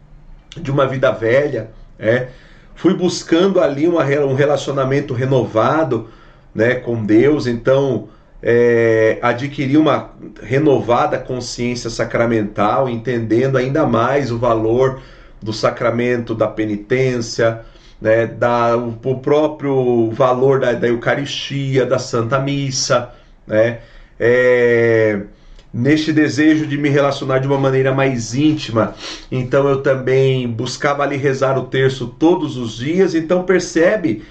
de 0.55 0.71
uma 0.71 0.87
vida 0.87 1.11
velha, 1.11 1.71
é, 1.99 2.27
fui 2.75 2.93
buscando 2.93 3.59
ali 3.59 3.87
uma, 3.87 4.03
um 4.03 4.35
relacionamento 4.35 5.13
renovado 5.13 6.09
né, 6.53 6.75
com 6.75 7.03
Deus, 7.03 7.47
então 7.47 8.09
é, 8.41 9.17
adquirir 9.21 9.77
uma 9.77 10.11
renovada 10.41 11.17
consciência 11.17 11.89
sacramental, 11.89 12.87
entendendo 12.87 13.57
ainda 13.57 13.85
mais 13.85 14.31
o 14.31 14.37
valor 14.37 15.01
do 15.41 15.51
sacramento 15.51 16.33
da 16.33 16.47
penitência, 16.47 17.61
né, 18.01 18.27
da, 18.27 18.75
o, 18.77 19.19
próprio 19.19 20.11
valor 20.11 20.59
da, 20.59 20.73
da, 20.73 20.87
Eucaristia, 20.87 21.85
da 21.85 21.97
Santa 21.97 22.39
Missa, 22.39 23.09
né, 23.47 23.79
é, 24.19 25.21
neste 25.73 26.13
desejo 26.13 26.65
de 26.65 26.77
me 26.77 26.89
relacionar 26.89 27.39
de 27.39 27.47
uma 27.47 27.57
maneira 27.57 27.93
mais 27.93 28.33
íntima. 28.33 28.95
Então 29.31 29.67
eu 29.67 29.81
também 29.81 30.47
buscava 30.47 31.03
ali 31.03 31.17
rezar 31.17 31.57
o 31.57 31.65
terço 31.65 32.07
todos 32.07 32.57
os 32.57 32.77
dias. 32.77 33.15
Então 33.15 33.43
percebe 33.43 34.23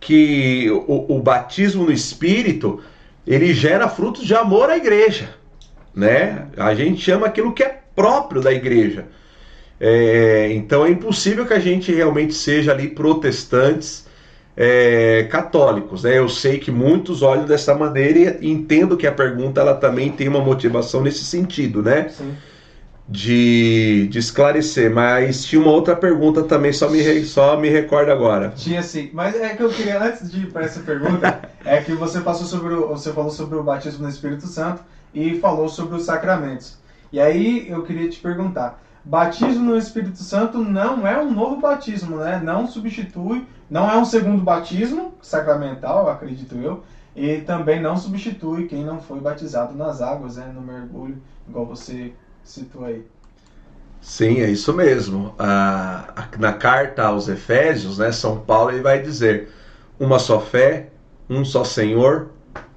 que 0.00 0.70
o, 0.86 1.16
o 1.16 1.22
batismo 1.22 1.84
no 1.84 1.92
Espírito 1.92 2.80
ele 3.26 3.52
gera 3.52 3.88
frutos 3.88 4.24
de 4.24 4.34
amor 4.34 4.70
à 4.70 4.76
igreja, 4.76 5.30
né? 5.94 6.46
A 6.56 6.74
gente 6.74 7.00
chama 7.00 7.26
aquilo 7.26 7.52
que 7.52 7.62
é 7.62 7.80
próprio 7.94 8.40
da 8.40 8.52
igreja. 8.52 9.06
É, 9.80 10.52
então 10.52 10.86
é 10.86 10.90
impossível 10.90 11.46
que 11.46 11.52
a 11.52 11.58
gente 11.58 11.92
realmente 11.92 12.34
seja 12.34 12.72
ali 12.72 12.88
protestantes 12.88 14.06
é, 14.56 15.28
católicos. 15.30 16.04
Né? 16.04 16.18
Eu 16.18 16.28
sei 16.28 16.58
que 16.58 16.70
muitos 16.70 17.22
olham 17.22 17.44
dessa 17.44 17.74
maneira 17.74 18.38
e 18.40 18.50
entendo 18.50 18.96
que 18.96 19.06
a 19.06 19.12
pergunta 19.12 19.60
ela 19.60 19.74
também 19.74 20.10
tem 20.10 20.28
uma 20.28 20.40
motivação 20.40 21.02
nesse 21.02 21.24
sentido, 21.24 21.82
né? 21.82 22.08
Sim. 22.08 22.34
De, 23.08 24.08
de 24.08 24.18
esclarecer, 24.18 24.92
mas 24.92 25.44
tinha 25.44 25.62
uma 25.62 25.70
outra 25.70 25.94
pergunta 25.94 26.42
também, 26.42 26.72
só 26.72 26.90
me, 26.90 27.24
só 27.24 27.56
me 27.56 27.68
recorda 27.68 28.12
agora. 28.12 28.52
Tinha 28.56 28.82
sim, 28.82 29.10
mas 29.12 29.36
é 29.36 29.50
que 29.50 29.62
eu 29.62 29.68
queria, 29.68 30.02
antes 30.02 30.28
de 30.28 30.40
ir 30.40 30.46
para 30.50 30.64
essa 30.64 30.80
pergunta, 30.80 31.40
é 31.64 31.80
que 31.80 31.92
você 31.92 32.20
passou 32.20 32.48
sobre 32.48 32.74
o, 32.74 32.88
você 32.88 33.12
falou 33.12 33.30
sobre 33.30 33.56
o 33.56 33.62
batismo 33.62 34.02
no 34.02 34.08
Espírito 34.08 34.48
Santo 34.48 34.82
e 35.14 35.38
falou 35.38 35.68
sobre 35.68 35.94
os 35.94 36.04
sacramentos. 36.04 36.78
E 37.12 37.20
aí 37.20 37.68
eu 37.70 37.84
queria 37.84 38.10
te 38.10 38.18
perguntar, 38.18 38.82
batismo 39.06 39.70
no 39.70 39.78
Espírito 39.78 40.18
Santo 40.18 40.58
não 40.58 41.06
é 41.06 41.18
um 41.18 41.32
novo 41.32 41.60
batismo, 41.60 42.16
né? 42.16 42.40
Não 42.42 42.66
substitui, 42.66 43.46
não 43.70 43.88
é 43.88 43.96
um 43.96 44.04
segundo 44.04 44.42
batismo 44.42 45.14
sacramental, 45.22 46.10
acredito 46.10 46.56
eu, 46.56 46.82
e 47.14 47.40
também 47.40 47.80
não 47.80 47.96
substitui 47.96 48.66
quem 48.66 48.84
não 48.84 49.00
foi 49.00 49.20
batizado 49.20 49.74
nas 49.74 50.02
águas, 50.02 50.36
né? 50.36 50.50
No 50.52 50.60
mergulho, 50.60 51.22
igual 51.48 51.64
você 51.64 52.12
citou 52.42 52.84
aí. 52.84 53.06
Sim, 54.00 54.40
é 54.40 54.50
isso 54.50 54.72
mesmo. 54.74 55.34
Ah, 55.38 56.28
na 56.38 56.52
carta 56.52 57.04
aos 57.04 57.28
Efésios, 57.28 57.98
né, 57.98 58.12
São 58.12 58.38
Paulo 58.40 58.70
ele 58.70 58.82
vai 58.82 59.00
dizer: 59.00 59.48
uma 59.98 60.18
só 60.18 60.40
fé, 60.40 60.90
um 61.30 61.44
só 61.44 61.64
Senhor, 61.64 62.28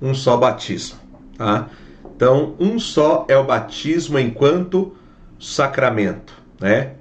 um 0.01 0.13
só 0.13 0.37
batismo. 0.37 0.99
Tá? 1.37 1.67
Então, 2.15 2.55
um 2.59 2.79
só 2.79 3.25
é 3.27 3.37
o 3.37 3.43
batismo 3.43 4.19
enquanto 4.19 4.95
sacramento, 5.39 6.33
né? 6.59 6.93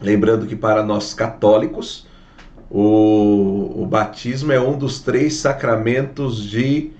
Lembrando 0.00 0.46
que 0.46 0.56
para 0.56 0.82
nós 0.82 1.14
católicos, 1.14 2.06
o, 2.70 3.82
o 3.82 3.86
batismo 3.86 4.52
é 4.52 4.60
um 4.60 4.76
dos 4.76 5.00
três 5.00 5.34
sacramentos 5.34 6.44
de 6.44 6.90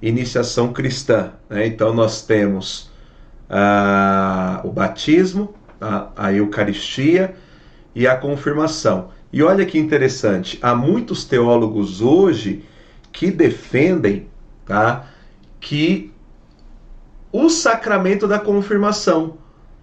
iniciação 0.00 0.72
cristã. 0.72 1.32
Né? 1.48 1.66
Então 1.66 1.92
nós 1.92 2.22
temos 2.22 2.90
ah, 3.48 4.60
o 4.62 4.70
batismo, 4.70 5.54
a, 5.80 6.10
a 6.16 6.32
Eucaristia 6.32 7.34
e 7.94 8.06
a 8.06 8.16
confirmação. 8.16 9.10
E 9.32 9.42
olha 9.42 9.66
que 9.66 9.78
interessante, 9.78 10.58
há 10.62 10.74
muitos 10.74 11.24
teólogos 11.24 12.00
hoje 12.00 12.64
que 13.12 13.30
defendem 13.30 14.28
tá, 14.64 15.06
que 15.60 16.12
o 17.32 17.48
sacramento 17.50 18.26
da 18.26 18.38
confirmação 18.38 19.36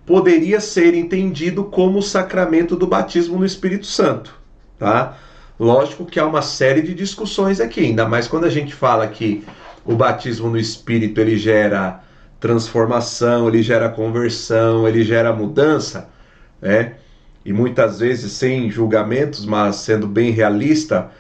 poderia 0.06 0.60
ser 0.60 0.94
entendido 0.94 1.64
como 1.64 2.00
o 2.00 2.04
sacramento 2.04 2.76
do 2.76 2.86
batismo 2.86 3.38
no 3.40 3.46
Espírito 3.46 3.86
Santo, 3.86 4.36
tá? 4.78 5.18
Lógico 5.60 6.06
que 6.06 6.20
há 6.20 6.26
uma 6.26 6.42
série 6.42 6.82
de 6.82 6.94
discussões 6.94 7.60
aqui, 7.60 7.82
ainda 7.82 8.08
mais 8.08 8.28
quando 8.28 8.46
a 8.46 8.50
gente 8.50 8.74
fala 8.74 9.08
que 9.08 9.44
o 9.86 9.96
batismo 9.96 10.50
no 10.50 10.58
Espírito 10.58 11.20
ele 11.22 11.38
gera 11.38 12.04
transformação, 12.40 13.48
ele 13.48 13.64
gera 13.64 13.90
conversão, 13.90 14.88
ele 14.88 15.04
gera 15.04 15.34
mudança, 15.34 16.10
né? 16.62 16.96
E 17.44 17.54
muitas 17.54 18.00
vezes 18.00 18.32
sem 18.34 18.70
julgamentos, 18.70 19.46
mas 19.46 19.78
sendo 19.78 20.08
bem 20.08 20.32
realista, 20.32 21.12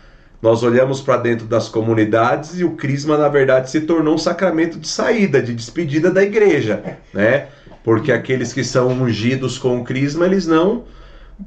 nós 0.41 0.63
olhamos 0.63 1.01
para 1.01 1.17
dentro 1.17 1.45
das 1.45 1.69
comunidades 1.69 2.59
e 2.59 2.63
o 2.63 2.71
crisma 2.71 3.17
na 3.17 3.29
verdade 3.29 3.69
se 3.69 3.81
tornou 3.81 4.15
um 4.15 4.17
sacramento 4.17 4.79
de 4.79 4.87
saída, 4.87 5.41
de 5.41 5.53
despedida 5.53 6.11
da 6.11 6.21
igreja, 6.21 6.97
né? 7.13 7.47
Porque 7.85 8.11
aqueles 8.11 8.51
que 8.51 8.63
são 8.63 8.87
ungidos 8.87 9.59
com 9.59 9.79
o 9.79 9.83
crisma, 9.83 10.25
eles 10.25 10.47
não 10.47 10.85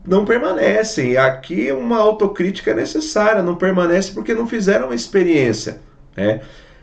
não 0.07 0.25
permanecem. 0.25 1.17
Aqui 1.17 1.73
uma 1.73 1.99
autocrítica 1.99 2.71
é 2.71 2.75
necessária, 2.75 3.43
não 3.43 3.57
permanece 3.57 4.13
porque 4.13 4.35
não 4.35 4.47
fizeram 4.47 4.91
a 4.91 4.95
experiência, 4.95 5.81
né? 6.17 6.41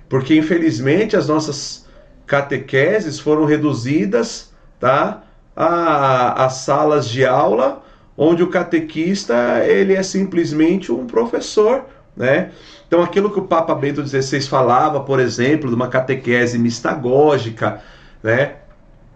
Porque 0.09 0.35
infelizmente 0.35 1.15
as 1.15 1.29
nossas 1.29 1.87
catequeses 2.27 3.17
foram 3.17 3.45
reduzidas, 3.45 4.51
tá? 4.77 5.23
A, 5.55 6.45
a 6.45 6.49
salas 6.49 7.07
de 7.07 7.25
aula 7.25 7.81
onde 8.17 8.43
o 8.43 8.49
catequista 8.49 9.63
ele 9.65 9.93
é 9.93 10.03
simplesmente 10.03 10.91
um 10.91 11.07
professor, 11.07 11.85
né? 12.17 12.51
Então 12.85 13.01
aquilo 13.01 13.31
que 13.31 13.39
o 13.39 13.47
Papa 13.47 13.73
Bento 13.73 14.05
XVI 14.05 14.41
falava, 14.41 14.99
por 14.99 15.17
exemplo, 15.17 15.69
de 15.69 15.75
uma 15.75 15.87
catequese 15.87 16.59
mistagógica, 16.59 17.81
né? 18.21 18.55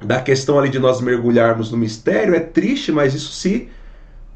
Da 0.02 0.22
questão 0.22 0.58
ali 0.58 0.70
de 0.70 0.80
nós 0.80 1.02
mergulharmos 1.02 1.72
no 1.72 1.78
mistério 1.78 2.34
é 2.34 2.40
triste, 2.40 2.92
mas 2.92 3.14
isso 3.14 3.32
se 3.32 3.70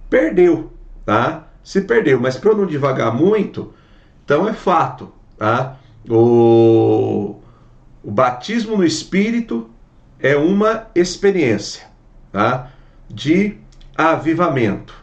perdeu, 0.10 0.72
tá? 1.06 1.48
Se 1.64 1.82
perdeu, 1.82 2.20
mas 2.20 2.38
para 2.38 2.52
eu 2.52 2.58
não 2.58 2.66
devagar 2.66 3.14
muito, 3.14 3.74
então 4.24 4.48
é 4.48 4.54
fato, 4.54 5.12
tá? 5.38 5.78
O, 6.10 7.38
o 8.04 8.12
batismo 8.12 8.78
no 8.78 8.86
Espírito 8.86 9.70
é 10.20 10.36
uma 10.36 10.88
experiência, 10.94 11.86
tá? 12.32 12.72
De 13.10 13.58
avivamento, 13.96 14.94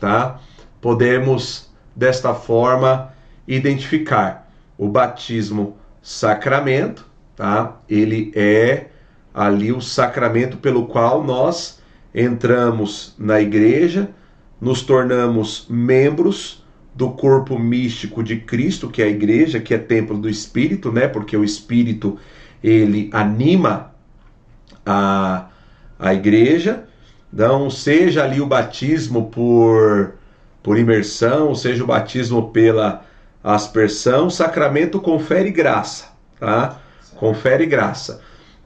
tá? 0.00 0.40
Podemos 0.80 1.70
desta 1.94 2.34
forma 2.34 3.12
identificar 3.46 4.50
o 4.76 4.88
batismo 4.88 5.76
sacramento, 6.02 7.06
tá? 7.36 7.76
Ele 7.88 8.32
é 8.34 8.86
ali 9.38 9.70
o 9.70 9.80
sacramento 9.80 10.56
pelo 10.56 10.86
qual 10.86 11.22
nós 11.22 11.80
entramos 12.12 13.14
na 13.16 13.40
igreja, 13.40 14.10
nos 14.60 14.82
tornamos 14.82 15.64
membros 15.70 16.64
do 16.92 17.10
corpo 17.10 17.56
místico 17.56 18.24
de 18.24 18.38
Cristo, 18.38 18.90
que 18.90 19.00
é 19.00 19.04
a 19.04 19.08
igreja, 19.08 19.60
que 19.60 19.72
é 19.72 19.78
templo 19.78 20.18
do 20.18 20.28
Espírito, 20.28 20.90
né? 20.90 21.06
Porque 21.06 21.36
o 21.36 21.44
Espírito 21.44 22.18
ele 22.64 23.08
anima 23.12 23.94
a, 24.84 25.46
a 25.96 26.12
igreja. 26.12 26.88
Então, 27.32 27.70
seja 27.70 28.24
ali 28.24 28.40
o 28.40 28.46
batismo 28.46 29.30
por, 29.30 30.14
por 30.64 30.76
imersão, 30.76 31.54
seja 31.54 31.84
o 31.84 31.86
batismo 31.86 32.50
pela 32.50 33.04
aspersão, 33.44 34.26
o 34.26 34.30
sacramento 34.32 35.00
confere 35.00 35.52
graça, 35.52 36.06
tá? 36.40 36.80
Confere 37.14 37.66
graça. 37.66 38.20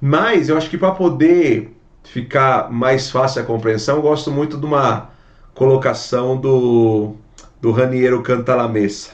Mas 0.05 0.49
eu 0.49 0.57
acho 0.57 0.69
que 0.69 0.77
para 0.77 0.91
poder 0.91 1.77
ficar 2.03 2.73
mais 2.73 3.09
fácil 3.09 3.41
a 3.41 3.45
compreensão, 3.45 3.95
eu 3.95 4.03
gosto 4.03 4.33
muito 4.33 4.59
de 4.59 4.67
uma 4.67 5.11
colocação 5.55 6.37
do, 6.37 7.15
do 7.61 7.71
Raniero 7.71 8.21
Cantalamessa, 8.21 9.13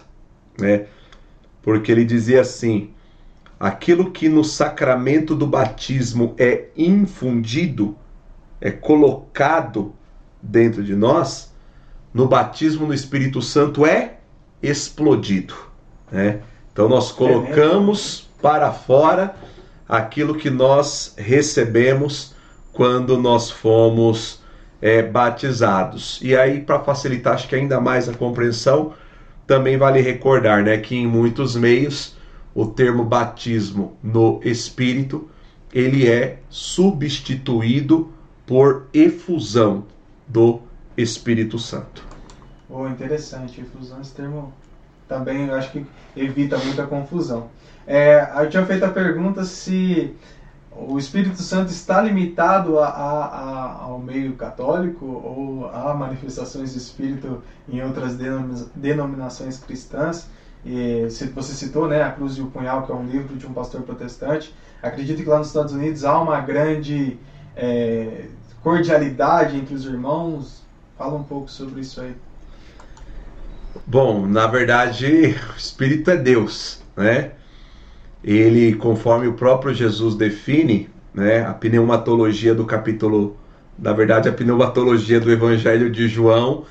né? 0.59 0.87
Porque 1.61 1.93
ele 1.93 2.07
dizia 2.07 2.41
assim: 2.41 2.89
aquilo 3.61 4.11
que 4.11 4.31
no 4.31 4.43
sacramento 4.43 5.35
do 5.35 5.47
batismo 5.47 6.35
é 6.39 6.69
infundido, 6.75 7.95
é 8.59 8.71
colocado 8.71 9.93
dentro 10.41 10.83
de 10.83 10.97
nós, 10.97 11.53
no 12.15 12.27
batismo 12.27 12.87
no 12.87 12.95
Espírito 12.95 13.43
Santo 13.43 13.85
é 13.85 14.21
explodido, 14.63 15.55
né? 16.11 16.41
Então 16.73 16.89
nós 16.89 17.13
colocamos 17.13 18.27
para 18.41 18.73
fora 18.73 19.37
aquilo 19.89 20.35
que 20.35 20.51
nós 20.51 21.15
recebemos 21.17 22.35
quando 22.73 23.17
nós 23.17 23.51
fomos 23.51 24.41
é, 24.81 25.03
batizados. 25.03 26.21
E 26.23 26.37
aí, 26.37 26.61
para 26.61 26.81
facilitar, 26.81 27.35
acho 27.35 27.49
que 27.49 27.57
ainda 27.57 27.81
mais 27.81 28.09
a 28.09 28.15
compreensão, 28.15 28.93
também 29.47 29.79
vale 29.79 30.01
recordar 30.01 30.63
né, 30.63 30.77
que 30.77 30.95
em 30.95 31.07
muitos 31.07 31.57
meios 31.57 32.17
o 32.55 32.67
termo 32.67 33.03
batismo 33.03 33.97
no 34.03 34.41
Espírito 34.45 35.29
ele 35.73 36.09
é 36.09 36.39
substituído 36.49 38.13
por 38.47 38.87
efusão 38.93 39.85
do 40.27 40.61
Espírito 40.97 41.59
Santo. 41.59 42.07
Oh, 42.69 42.87
interessante, 42.87 43.61
efusão, 43.61 44.01
esse 44.01 44.15
termo 44.15 44.53
também 45.07 45.49
acho 45.51 45.73
que 45.73 45.87
evita 46.17 46.59
muita 46.59 46.87
confusão. 46.87 47.49
É, 47.91 48.31
eu 48.37 48.51
tinha 48.51 48.67
feito 48.67 48.85
a 48.85 48.91
pergunta 48.91 49.45
se 49.45 50.15
o 50.71 50.99
Espírito 50.99 51.41
Santo 51.41 51.73
está 51.73 52.03
limitado 52.03 52.79
a, 52.79 52.87
a, 52.87 53.25
a, 53.25 53.83
ao 53.85 53.99
meio 53.99 54.35
católico 54.35 55.07
ou 55.07 55.71
a 55.73 55.95
manifestações 55.95 56.75
de 56.75 56.79
Espírito 56.79 57.43
em 57.67 57.83
outras 57.83 58.15
denominações 58.75 59.59
cristãs. 59.59 60.29
E 60.67 61.07
você 61.35 61.55
citou 61.55 61.89
né, 61.89 62.03
A 62.03 62.13
Cruz 62.13 62.37
e 62.37 62.43
o 62.43 62.49
Punhal, 62.49 62.85
que 62.85 62.93
é 62.93 62.95
um 62.95 63.07
livro 63.07 63.35
de 63.35 63.47
um 63.47 63.55
pastor 63.55 63.81
protestante. 63.81 64.55
Acredito 64.83 65.23
que 65.23 65.29
lá 65.29 65.39
nos 65.39 65.47
Estados 65.47 65.73
Unidos 65.73 66.05
há 66.05 66.21
uma 66.21 66.41
grande 66.41 67.19
é, 67.57 68.27
cordialidade 68.63 69.57
entre 69.57 69.75
os 69.75 69.87
irmãos. 69.87 70.63
Fala 70.99 71.15
um 71.15 71.25
pouco 71.25 71.51
sobre 71.51 71.81
isso 71.81 72.03
aí. 72.03 72.15
Bom, 73.87 74.27
na 74.27 74.47
verdade, 74.47 75.35
o 75.55 75.57
Espírito 75.57 76.11
é 76.11 76.19
Deus, 76.19 76.83
né? 76.95 77.33
Ele, 78.23 78.75
conforme 78.75 79.27
o 79.27 79.35
próprio 79.35 79.73
Jesus 79.75 80.15
define, 80.15 80.89
né, 81.15 81.47
a 81.47 81.53
pneumatologia 81.53 82.55
do 82.55 82.65
capítulo, 82.65 83.37
na 83.79 83.93
verdade, 83.93 84.29
a 84.29 84.33
pneumatologia 84.33 85.21
do 85.21 85.31
Evangelho 85.31 85.91
de 85.91 86.09
João 86.09 86.65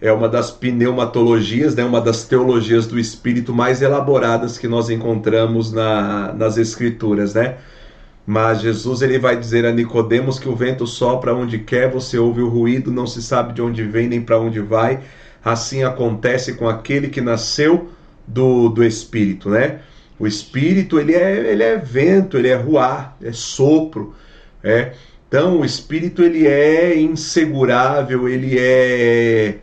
é 0.00 0.10
uma 0.10 0.28
das 0.28 0.50
pneumatologias, 0.50 1.74
né, 1.74 1.84
uma 1.84 2.00
das 2.00 2.24
teologias 2.24 2.86
do 2.86 2.98
Espírito 2.98 3.52
mais 3.52 3.82
elaboradas 3.82 4.56
que 4.56 4.66
nós 4.66 4.88
encontramos 4.88 5.72
na, 5.72 6.32
nas 6.32 6.56
Escrituras, 6.56 7.34
né? 7.34 7.58
Mas 8.26 8.60
Jesus 8.60 9.02
ele 9.02 9.18
vai 9.18 9.36
dizer 9.36 9.66
a 9.66 9.72
Nicodemos 9.72 10.38
que 10.38 10.48
o 10.48 10.54
vento 10.54 10.86
sopra 10.86 11.34
onde 11.34 11.58
quer, 11.58 11.90
você 11.90 12.18
ouve 12.18 12.40
o 12.40 12.48
ruído, 12.48 12.90
não 12.90 13.06
se 13.06 13.22
sabe 13.22 13.52
de 13.52 13.60
onde 13.60 13.82
vem 13.82 14.08
nem 14.08 14.22
para 14.22 14.38
onde 14.38 14.60
vai. 14.60 15.00
Assim 15.44 15.82
acontece 15.82 16.54
com 16.54 16.68
aquele 16.68 17.08
que 17.08 17.20
nasceu 17.20 17.90
do, 18.26 18.68
do 18.68 18.84
Espírito, 18.84 19.50
né? 19.50 19.80
O 20.20 20.26
Espírito 20.26 21.00
ele 21.00 21.14
é, 21.14 21.50
ele 21.50 21.62
é 21.62 21.78
vento, 21.78 22.36
ele 22.36 22.48
é 22.48 22.54
ruar, 22.54 23.16
é 23.22 23.32
sopro, 23.32 24.14
é. 24.62 24.92
Então 25.26 25.60
o 25.60 25.64
Espírito 25.64 26.22
ele 26.22 26.46
é 26.46 27.00
insegurável, 27.00 28.28
ele 28.28 28.58
é 28.58 29.56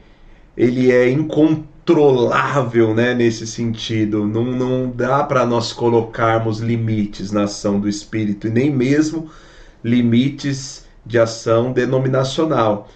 ele 0.57 0.91
é 0.91 1.07
incontrolável, 1.07 2.95
né, 2.95 3.13
nesse 3.13 3.45
sentido. 3.45 4.25
Não, 4.27 4.43
não 4.45 4.89
dá 4.89 5.23
para 5.23 5.45
nós 5.45 5.71
colocarmos 5.71 6.59
limites 6.59 7.31
na 7.31 7.43
ação 7.43 7.79
do 7.79 7.87
Espírito, 7.87 8.47
e 8.47 8.49
nem 8.49 8.71
mesmo 8.71 9.29
limites 9.83 10.87
de 11.05 11.19
ação 11.19 11.71
denominacional. 11.71 12.89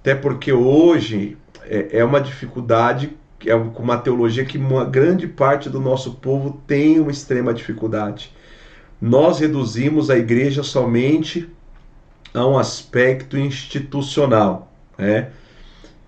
Até 0.00 0.14
porque 0.14 0.52
hoje 0.52 1.36
é, 1.64 1.98
é 1.98 2.04
uma 2.04 2.20
dificuldade, 2.20 3.17
é 3.46 3.54
uma 3.54 3.98
teologia 3.98 4.44
que 4.44 4.58
uma 4.58 4.84
grande 4.84 5.26
parte 5.26 5.68
do 5.68 5.80
nosso 5.80 6.14
povo 6.14 6.60
tem 6.66 6.98
uma 6.98 7.10
extrema 7.10 7.54
dificuldade. 7.54 8.32
Nós 9.00 9.38
reduzimos 9.38 10.10
a 10.10 10.16
igreja 10.16 10.62
somente 10.62 11.48
a 12.34 12.46
um 12.46 12.58
aspecto 12.58 13.38
institucional, 13.38 14.72
né? 14.96 15.30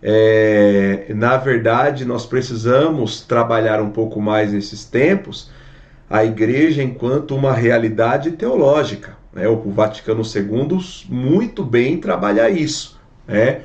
É, 0.03 1.12
na 1.14 1.37
verdade, 1.37 2.05
nós 2.05 2.25
precisamos 2.25 3.21
trabalhar 3.21 3.83
um 3.83 3.90
pouco 3.90 4.21
mais 4.21 4.53
nesses 4.53 4.85
tempos 4.85 5.51
a 6.09 6.25
igreja 6.25 6.83
enquanto 6.83 7.37
uma 7.37 7.53
realidade 7.53 8.33
teológica. 8.33 9.16
Né? 9.33 9.47
O 9.47 9.71
Vaticano 9.71 10.23
II 10.23 10.79
muito 11.09 11.62
bem 11.62 11.99
trabalha 11.99 12.51
isso. 12.51 12.99
Né? 13.29 13.61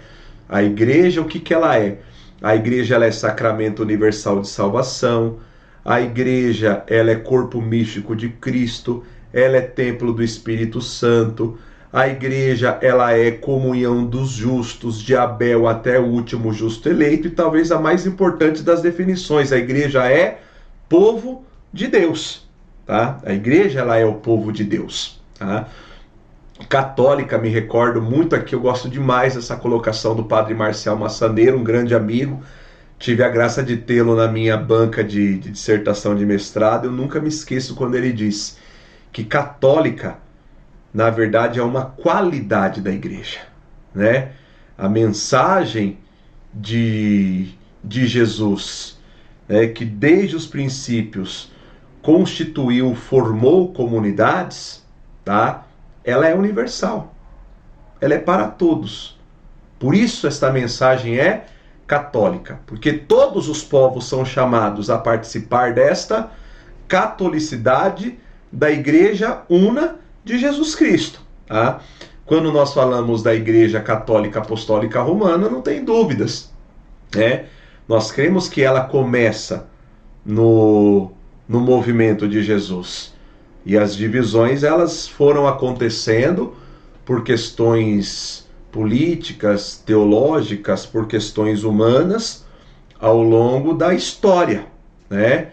A 0.48 0.62
igreja, 0.62 1.22
o 1.22 1.26
que, 1.26 1.40
que 1.40 1.54
ela 1.54 1.78
é? 1.80 2.00
A 2.42 2.56
igreja 2.56 2.96
ela 2.96 3.06
é 3.06 3.12
sacramento 3.12 3.82
universal 3.82 4.42
de 4.42 4.48
salvação, 4.48 5.38
a 5.84 6.02
igreja 6.02 6.84
ela 6.88 7.12
é 7.12 7.16
corpo 7.16 7.62
místico 7.62 8.16
de 8.16 8.30
Cristo, 8.30 9.04
ela 9.32 9.58
é 9.58 9.62
templo 9.62 10.14
do 10.14 10.24
Espírito 10.24 10.82
Santo, 10.82 11.58
a 11.94 12.08
igreja 12.08 12.78
ela 12.82 13.14
é 13.14 13.32
comunhão 13.32 14.06
dos 14.06 14.32
justos, 14.32 15.02
de 15.02 15.16
Abel 15.16 15.68
até 15.68 16.00
o 16.00 16.06
último 16.06 16.52
justo 16.52 16.90
eleito, 16.90 17.28
e 17.28 17.32
talvez 17.32 17.72
a 17.72 17.80
mais 17.80 18.06
importante 18.06 18.62
das 18.62 18.82
definições, 18.82 19.52
a 19.52 19.58
igreja 19.58 20.06
é 20.06 20.42
povo 20.90 21.46
de 21.72 21.88
Deus, 21.88 22.46
tá? 22.86 23.22
A 23.24 23.34
igreja 23.34 23.80
ela 23.80 23.98
é 23.98 24.06
o 24.06 24.16
povo 24.16 24.52
de 24.52 24.64
Deus, 24.64 25.22
tá? 25.40 25.70
Católica, 26.70 27.38
me 27.38 27.50
recordo 27.50 28.02
muito 28.02 28.36
aqui, 28.36 28.56
eu 28.56 28.62
gosto 28.62 28.90
demais 28.90 29.36
dessa 29.36 29.58
colocação 29.58 30.16
do 30.16 30.24
padre 30.24 30.54
Marcial 30.54 30.98
Massaneiro, 30.98 31.58
um 31.58 31.64
grande 31.64 31.94
amigo. 31.94 32.42
Tive 32.98 33.24
a 33.24 33.30
graça 33.30 33.62
de 33.62 33.76
tê-lo 33.76 34.16
na 34.16 34.28
minha 34.28 34.56
banca 34.56 35.04
de, 35.04 35.38
de 35.38 35.52
dissertação 35.52 36.16
de 36.16 36.26
mestrado. 36.26 36.86
Eu 36.86 36.92
nunca 36.92 37.20
me 37.20 37.28
esqueço 37.28 37.76
quando 37.76 37.96
ele 37.96 38.14
diz 38.14 38.58
que 39.12 39.24
católica 39.24 40.18
na 40.96 41.10
verdade, 41.10 41.60
é 41.60 41.64
uma 41.64 41.88
qualidade 41.88 42.80
da 42.80 42.90
igreja, 42.90 43.40
né? 43.94 44.32
A 44.78 44.88
mensagem 44.88 45.98
de, 46.54 47.50
de 47.84 48.08
Jesus, 48.08 48.98
né, 49.46 49.68
que 49.68 49.84
desde 49.84 50.38
os 50.38 50.48
princípios 50.48 51.52
constituiu, 52.02 52.96
formou 52.96 53.74
comunidades, 53.74 54.86
tá? 55.26 55.65
Ela 56.06 56.28
é 56.28 56.36
universal. 56.36 57.14
Ela 58.00 58.14
é 58.14 58.20
para 58.20 58.48
todos. 58.48 59.20
Por 59.80 59.96
isso 59.96 60.28
esta 60.28 60.52
mensagem 60.52 61.20
é 61.20 61.46
católica, 61.88 62.60
porque 62.66 62.94
todos 62.94 63.48
os 63.48 63.64
povos 63.64 64.08
são 64.08 64.26
chamados 64.26 64.90
a 64.90 64.98
participar 64.98 65.74
desta 65.74 66.32
catolicidade 66.88 68.18
da 68.52 68.72
igreja 68.72 69.42
una 69.50 69.96
de 70.24 70.38
Jesus 70.38 70.76
Cristo. 70.76 71.20
Tá? 71.46 71.80
Quando 72.26 72.52
nós 72.52 72.74
falamos 72.74 73.22
da 73.22 73.36
Igreja 73.36 73.80
Católica 73.80 74.40
Apostólica 74.40 75.02
Romana, 75.02 75.48
não 75.48 75.62
tem 75.62 75.84
dúvidas. 75.84 76.52
Né? 77.16 77.46
Nós 77.88 78.12
cremos 78.12 78.50
que 78.50 78.64
ela 78.64 78.82
começa 78.82 79.68
no, 80.26 81.12
no 81.48 81.60
movimento 81.60 82.28
de 82.28 82.42
Jesus. 82.42 83.14
E 83.66 83.78
as 83.78 83.96
divisões 83.96 84.64
elas 84.64 85.08
foram 85.08 85.48
acontecendo 85.48 86.56
por 87.04 87.24
questões 87.24 88.48
políticas, 88.72 89.82
teológicas, 89.86 90.86
por 90.86 91.08
questões 91.08 91.64
humanas 91.64 92.46
ao 93.00 93.22
longo 93.22 93.74
da 93.74 93.94
história, 93.94 94.66
né? 95.10 95.50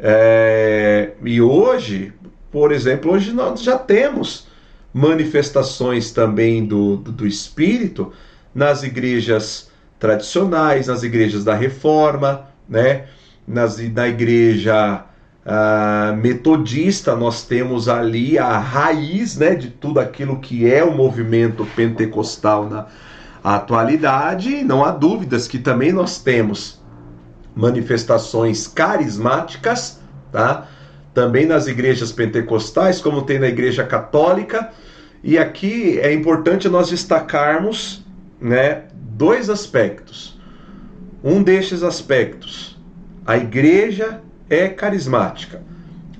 É, 0.00 1.12
e 1.24 1.40
hoje 1.40 2.12
por 2.50 2.72
exemplo, 2.72 3.12
hoje 3.12 3.32
nós 3.32 3.62
já 3.62 3.76
temos 3.76 4.46
manifestações 4.92 6.10
também 6.10 6.64
do, 6.64 6.96
do, 6.96 7.12
do 7.12 7.26
Espírito 7.26 8.12
nas 8.54 8.82
igrejas 8.82 9.70
tradicionais, 9.98 10.86
nas 10.86 11.02
igrejas 11.02 11.44
da 11.44 11.54
Reforma, 11.54 12.48
né? 12.68 13.06
nas, 13.46 13.78
na 13.92 14.08
igreja 14.08 15.04
uh, 15.48 16.14
metodista, 16.14 17.16
nós 17.16 17.44
temos 17.44 17.88
ali 17.88 18.38
a 18.38 18.58
raiz 18.58 19.36
né, 19.36 19.54
de 19.54 19.70
tudo 19.70 19.98
aquilo 19.98 20.38
que 20.38 20.70
é 20.70 20.84
o 20.84 20.94
movimento 20.94 21.66
pentecostal 21.74 22.68
na 22.68 22.86
atualidade. 23.42 24.62
Não 24.62 24.84
há 24.84 24.90
dúvidas 24.90 25.48
que 25.48 25.58
também 25.58 25.90
nós 25.90 26.20
temos 26.20 26.78
manifestações 27.56 28.68
carismáticas, 28.68 30.00
tá? 30.30 30.68
também 31.14 31.46
nas 31.46 31.66
igrejas 31.66 32.12
pentecostais, 32.12 33.00
como 33.00 33.22
tem 33.22 33.38
na 33.38 33.48
igreja 33.48 33.84
católica. 33.84 34.70
E 35.24 35.36
aqui 35.38 35.98
é 35.98 36.12
importante 36.12 36.68
nós 36.68 36.90
destacarmos 36.90 38.04
né, 38.40 38.84
dois 38.92 39.50
aspectos. 39.50 40.38
Um 41.24 41.42
destes 41.42 41.82
aspectos, 41.82 42.78
a 43.26 43.36
igreja 43.36 44.20
é 44.48 44.68
carismática. 44.68 45.62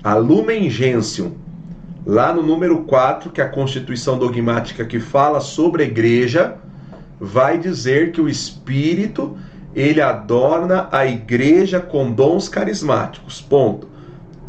A 0.03 0.15
Lumen 0.15 0.69
Gentium, 0.69 1.33
lá 2.05 2.33
no 2.33 2.41
número 2.41 2.83
4, 2.83 3.31
que 3.31 3.41
é 3.41 3.43
a 3.43 3.49
Constituição 3.49 4.17
Dogmática 4.17 4.85
que 4.85 4.99
fala 4.99 5.39
sobre 5.39 5.83
a 5.83 5.85
igreja, 5.85 6.55
vai 7.19 7.57
dizer 7.57 8.11
que 8.11 8.21
o 8.21 8.29
Espírito 8.29 9.37
ele 9.75 10.01
adorna 10.01 10.87
a 10.91 11.05
igreja 11.05 11.79
com 11.79 12.11
dons 12.11 12.47
carismáticos. 12.47 13.41
Ponto 13.41 13.89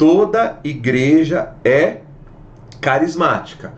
toda 0.01 0.57
igreja 0.63 1.51
é 1.63 1.97
carismática. 2.81 3.71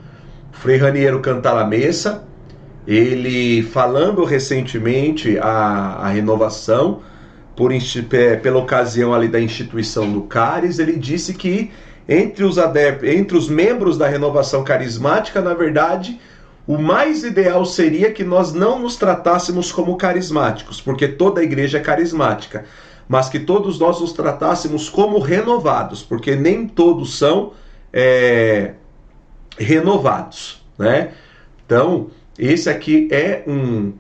Frei 0.54 0.78
Raniero 0.78 1.20
Cantalamessa, 1.20 2.24
ele 2.88 3.62
falando 3.62 4.24
recentemente 4.24 5.38
a, 5.38 5.98
a 6.00 6.08
renovação, 6.08 7.02
por, 7.56 7.72
pela 8.42 8.60
ocasião 8.60 9.14
ali 9.14 9.28
da 9.28 9.40
instituição 9.40 10.12
do 10.12 10.22
Caris, 10.24 10.80
ele 10.80 10.98
disse 10.98 11.34
que 11.34 11.72
entre 12.08 12.44
os, 12.44 12.58
adep 12.58 13.08
entre 13.08 13.38
os 13.38 13.48
membros 13.48 13.98
da 13.98 14.08
renovação 14.08 14.64
carismática, 14.64 15.42
na 15.42 15.54
verdade, 15.54 16.20
o 16.68 16.78
mais 16.78 17.24
ideal 17.24 17.66
seria 17.66 18.12
que 18.12 18.24
nós 18.24 18.54
não 18.54 18.80
nos 18.80 18.96
tratássemos 18.96 19.72
como 19.72 19.96
carismáticos, 19.96 20.82
porque 20.82 21.08
toda 21.08 21.42
a 21.42 21.44
igreja 21.44 21.78
é 21.78 21.82
carismática 21.82 22.66
mas 23.08 23.30
que 23.30 23.40
todos 23.40 23.80
nós 23.80 24.00
nos 24.00 24.14
tratássemos 24.14 24.90
como 24.90 25.20
renovados, 25.20 26.02
porque 26.02 26.36
nem 26.36 26.68
todos 26.68 27.18
são 27.18 27.54
é, 27.92 28.74
renovados, 29.58 30.64
né? 30.78 31.12
Então, 31.66 32.10
esse 32.38 32.70
aqui 32.70 33.08
é 33.12 33.44
um, 33.48 33.94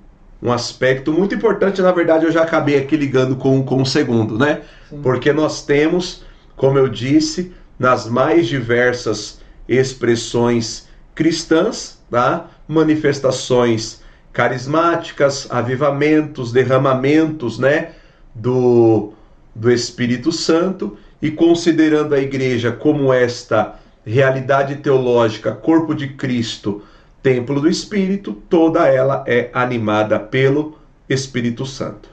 um 0.44 0.52
aspecto 0.52 1.14
muito 1.14 1.34
importante. 1.34 1.82
Na 1.82 1.94
verdade, 1.94 2.26
eu 2.26 2.32
já 2.32 2.44
acabei 2.44 2.78
aqui 2.78 2.98
ligando 2.98 3.38
com, 3.38 3.64
com 3.64 3.82
o 3.82 3.86
segundo, 3.86 4.38
né? 4.38 4.62
Sim. 4.89 5.02
Porque 5.02 5.32
nós 5.32 5.66
temos, 5.66 6.26
como 6.58 6.78
eu 6.78 6.89
disse, 6.89 7.54
nas 7.80 8.08
mais 8.10 8.48
diversas 8.48 9.39
expressões 9.68 10.88
cristãs, 11.16 11.98
tá? 12.12 12.48
manifestações 12.68 14.02
carismáticas, 14.34 15.48
avivamentos, 15.50 16.52
derramamentos 16.52 17.58
né? 17.58 17.91
do, 18.36 19.14
do 19.56 19.72
Espírito 19.72 20.32
Santo, 20.32 20.98
e 21.22 21.32
considerando 21.32 22.14
a 22.14 22.20
igreja 22.20 22.72
como 22.72 23.14
esta 23.14 23.80
realidade 24.06 24.76
teológica, 24.76 25.54
corpo 25.54 25.96
de 25.96 26.10
Cristo, 26.10 26.84
templo 27.24 27.61
do 27.61 27.69
Espírito, 27.69 28.34
toda 28.34 28.86
ela 28.88 29.24
é 29.26 29.49
animada 29.53 30.19
pelo 30.19 30.78
Espírito 31.07 31.65
Santo. 31.65 32.09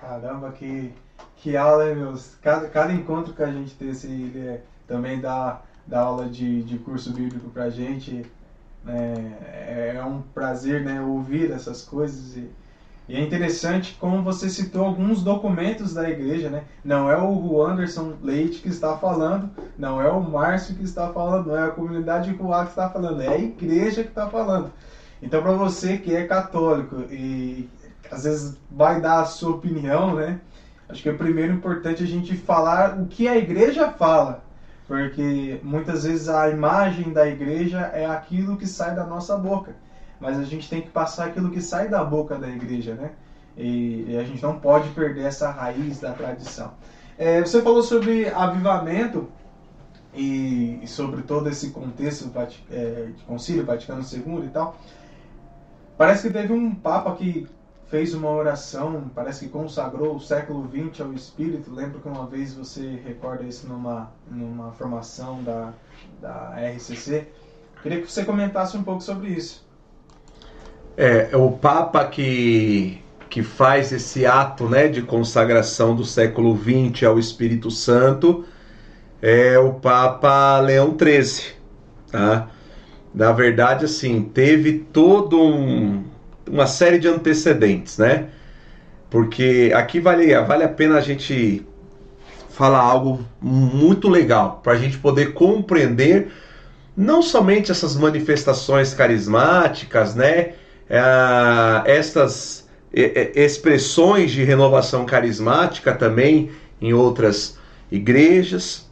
Caramba, 0.00 0.52
que, 0.52 0.92
que 1.36 1.56
aula, 1.56 1.92
meus? 1.92 2.36
Cada, 2.40 2.68
cada 2.68 2.92
encontro 2.92 3.34
que 3.34 3.42
a 3.42 3.50
gente 3.50 3.74
tem, 3.74 3.88
ele 3.88 4.46
é, 4.46 4.62
também 4.86 5.20
dá, 5.20 5.60
dá 5.84 6.00
aula 6.02 6.26
de, 6.26 6.62
de 6.62 6.78
curso 6.78 7.12
bíblico 7.12 7.50
pra 7.50 7.68
gente. 7.68 8.24
É, 8.86 9.94
é 9.96 10.04
um 10.04 10.22
prazer 10.22 10.82
né, 10.82 11.00
ouvir 11.00 11.50
essas 11.50 11.82
coisas 11.82 12.36
e 12.36 12.48
e 13.08 13.16
é 13.16 13.20
interessante 13.20 13.96
como 13.98 14.22
você 14.22 14.50
citou 14.50 14.84
alguns 14.84 15.22
documentos 15.22 15.94
da 15.94 16.10
igreja, 16.10 16.50
né? 16.50 16.64
Não 16.84 17.10
é 17.10 17.16
o 17.16 17.64
Anderson 17.64 18.12
Leite 18.22 18.60
que 18.60 18.68
está 18.68 18.98
falando, 18.98 19.48
não 19.78 20.00
é 20.00 20.10
o 20.10 20.20
Márcio 20.20 20.74
que 20.74 20.84
está 20.84 21.10
falando, 21.10 21.46
não 21.46 21.56
é 21.56 21.64
a 21.64 21.70
comunidade 21.70 22.30
Ruá 22.34 22.64
que 22.64 22.70
está 22.70 22.90
falando, 22.90 23.22
é 23.22 23.28
a 23.28 23.38
igreja 23.38 24.02
que 24.02 24.10
está 24.10 24.28
falando. 24.28 24.70
Então, 25.22 25.42
para 25.42 25.52
você 25.52 25.96
que 25.96 26.14
é 26.14 26.26
católico 26.26 26.96
e 27.10 27.66
às 28.10 28.24
vezes 28.24 28.58
vai 28.70 29.00
dar 29.00 29.20
a 29.20 29.24
sua 29.24 29.52
opinião, 29.52 30.14
né? 30.14 30.38
Acho 30.86 31.02
que 31.02 31.08
é 31.08 31.14
primeiro 31.14 31.54
importante 31.54 32.02
a 32.02 32.06
gente 32.06 32.36
falar 32.36 32.98
o 33.00 33.06
que 33.06 33.26
a 33.26 33.38
igreja 33.38 33.90
fala, 33.90 34.44
porque 34.86 35.58
muitas 35.62 36.04
vezes 36.04 36.28
a 36.28 36.50
imagem 36.50 37.10
da 37.10 37.26
igreja 37.26 37.90
é 37.94 38.04
aquilo 38.04 38.58
que 38.58 38.66
sai 38.66 38.94
da 38.94 39.04
nossa 39.04 39.34
boca 39.36 39.74
mas 40.20 40.38
a 40.38 40.44
gente 40.44 40.68
tem 40.68 40.82
que 40.82 40.90
passar 40.90 41.26
aquilo 41.26 41.50
que 41.50 41.60
sai 41.60 41.88
da 41.88 42.04
boca 42.04 42.36
da 42.36 42.48
igreja, 42.48 42.94
né? 42.94 43.12
E, 43.56 44.04
e 44.08 44.16
a 44.16 44.24
gente 44.24 44.42
não 44.42 44.58
pode 44.58 44.88
perder 44.90 45.24
essa 45.24 45.50
raiz 45.50 46.00
da 46.00 46.12
tradição. 46.12 46.72
É, 47.16 47.40
você 47.40 47.60
falou 47.60 47.82
sobre 47.82 48.28
avivamento 48.28 49.28
e, 50.14 50.78
e, 50.82 50.86
sobre 50.86 51.22
todo 51.22 51.48
esse 51.48 51.70
contexto 51.70 52.30
é, 52.70 53.10
de 53.16 53.22
Concílio 53.24 53.64
Vaticano 53.64 54.02
II 54.02 54.46
e 54.46 54.48
tal. 54.50 54.76
Parece 55.96 56.28
que 56.28 56.32
teve 56.32 56.52
um 56.52 56.72
Papa 56.74 57.16
que 57.16 57.48
fez 57.88 58.14
uma 58.14 58.30
oração, 58.30 59.10
parece 59.14 59.46
que 59.46 59.50
consagrou 59.50 60.14
o 60.16 60.20
século 60.20 60.68
XX 60.70 61.00
ao 61.00 61.12
Espírito. 61.12 61.72
Lembro 61.74 62.00
que 62.00 62.08
uma 62.08 62.26
vez 62.26 62.54
você 62.54 63.00
recorda 63.04 63.44
isso 63.44 63.66
numa, 63.66 64.12
numa 64.30 64.72
formação 64.72 65.42
da, 65.42 65.72
da 66.20 66.54
RCC. 66.76 67.26
Queria 67.82 68.00
que 68.00 68.10
você 68.10 68.24
comentasse 68.24 68.76
um 68.76 68.82
pouco 68.82 69.02
sobre 69.02 69.30
isso. 69.30 69.67
É, 71.00 71.28
é, 71.30 71.36
o 71.36 71.52
Papa 71.52 72.04
que, 72.06 73.00
que 73.30 73.40
faz 73.40 73.92
esse 73.92 74.26
ato 74.26 74.68
né, 74.68 74.88
de 74.88 75.00
consagração 75.00 75.94
do 75.94 76.04
século 76.04 76.58
XX 76.58 77.04
ao 77.04 77.20
Espírito 77.20 77.70
Santo 77.70 78.44
é 79.22 79.56
o 79.60 79.74
Papa 79.74 80.58
Leão 80.58 80.96
XIII. 80.98 81.52
Tá? 82.10 82.48
Na 83.14 83.30
verdade, 83.30 83.84
assim, 83.84 84.22
teve 84.22 84.80
todo 84.92 85.40
um, 85.40 86.02
uma 86.50 86.66
série 86.66 86.98
de 86.98 87.06
antecedentes, 87.06 87.96
né? 87.96 88.30
Porque 89.08 89.70
aqui 89.76 90.00
vale, 90.00 90.36
vale 90.40 90.64
a 90.64 90.68
pena 90.68 90.96
a 90.96 91.00
gente 91.00 91.64
falar 92.50 92.80
algo 92.80 93.24
muito 93.40 94.08
legal 94.08 94.60
para 94.64 94.72
a 94.72 94.76
gente 94.76 94.98
poder 94.98 95.32
compreender 95.32 96.32
não 96.96 97.22
somente 97.22 97.70
essas 97.70 97.94
manifestações 97.94 98.92
carismáticas, 98.92 100.16
né? 100.16 100.54
É, 100.88 101.82
estas 101.84 102.66
expressões 102.92 104.30
de 104.30 104.42
renovação 104.42 105.04
carismática 105.04 105.92
também 105.92 106.50
em 106.80 106.92
outras 106.92 107.58
igrejas. 107.90 108.88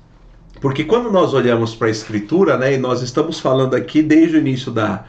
Porque 0.61 0.84
quando 0.84 1.11
nós 1.11 1.34
olhamos 1.34 1.74
para 1.74 1.88
a 1.88 1.90
Escritura, 1.90 2.57
né, 2.57 2.74
e 2.74 2.78
nós 2.78 3.03
estamos 3.03 3.40
falando 3.40 3.74
aqui 3.74 4.03
desde 4.03 4.36
o 4.36 4.40
início 4.40 4.70
da, 4.72 5.05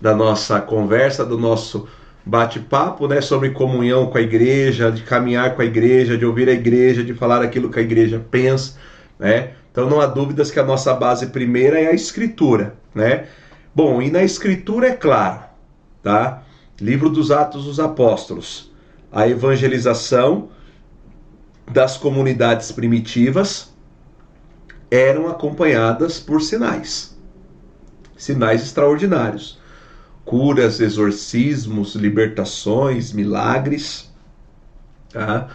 da 0.00 0.14
nossa 0.14 0.60
conversa, 0.60 1.24
do 1.24 1.38
nosso 1.38 1.88
bate-papo, 2.24 3.08
né, 3.08 3.20
sobre 3.20 3.50
comunhão 3.50 4.06
com 4.06 4.18
a 4.18 4.20
igreja, 4.20 4.90
de 4.90 5.02
caminhar 5.02 5.54
com 5.54 5.62
a 5.62 5.64
igreja, 5.64 6.16
de 6.16 6.24
ouvir 6.24 6.48
a 6.48 6.52
igreja, 6.52 7.02
de 7.02 7.14
falar 7.14 7.42
aquilo 7.42 7.70
que 7.70 7.78
a 7.78 7.82
igreja 7.82 8.24
pensa, 8.30 8.76
né? 9.18 9.50
Então 9.70 9.88
não 9.88 10.00
há 10.00 10.06
dúvidas 10.06 10.50
que 10.50 10.60
a 10.60 10.64
nossa 10.64 10.92
base 10.94 11.28
primeira 11.28 11.80
é 11.80 11.88
a 11.88 11.94
Escritura, 11.94 12.74
né? 12.94 13.24
Bom, 13.74 14.02
e 14.02 14.10
na 14.10 14.22
Escritura 14.22 14.88
é 14.88 14.92
claro, 14.92 15.40
tá? 16.02 16.42
Livro 16.80 17.08
dos 17.08 17.30
Atos 17.30 17.64
dos 17.64 17.78
Apóstolos. 17.78 18.70
A 19.10 19.28
evangelização 19.28 20.48
das 21.70 21.96
comunidades 21.96 22.72
primitivas 22.72 23.72
eram 24.90 25.28
acompanhadas 25.28 26.18
por 26.18 26.42
sinais. 26.42 27.16
Sinais 28.16 28.62
extraordinários. 28.62 29.58
Curas, 30.24 30.80
exorcismos, 30.80 31.94
libertações, 31.94 33.12
milagres. 33.12 34.10
Tá? 35.10 35.48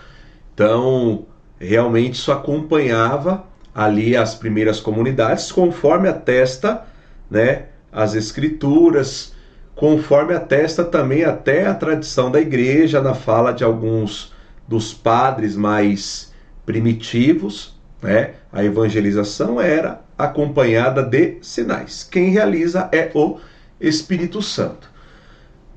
Então, 0.54 1.26
realmente 1.60 2.16
isso 2.16 2.32
acompanhava 2.32 3.46
ali 3.74 4.18
as 4.18 4.34
primeiras 4.34 4.80
comunidades, 4.80 5.52
conforme 5.52 6.10
atesta 6.10 6.84
né, 7.30 7.68
as 7.92 8.16
escrituras, 8.16 9.34
conforme 9.78 10.34
atesta 10.34 10.84
também 10.84 11.24
até 11.24 11.68
a 11.68 11.74
tradição 11.74 12.32
da 12.32 12.42
igreja 12.42 13.00
na 13.00 13.14
fala 13.14 13.54
de 13.54 13.64
alguns 13.64 14.34
dos 14.68 14.92
padres 14.92 15.56
mais 15.56 16.34
primitivos, 16.66 17.78
né? 18.02 18.32
A 18.52 18.64
evangelização 18.64 19.62
era 19.62 20.02
acompanhada 20.18 21.04
de 21.04 21.38
sinais. 21.42 22.04
Quem 22.04 22.32
realiza 22.32 22.90
é 22.92 23.12
o 23.14 23.38
Espírito 23.80 24.42
Santo. 24.42 24.90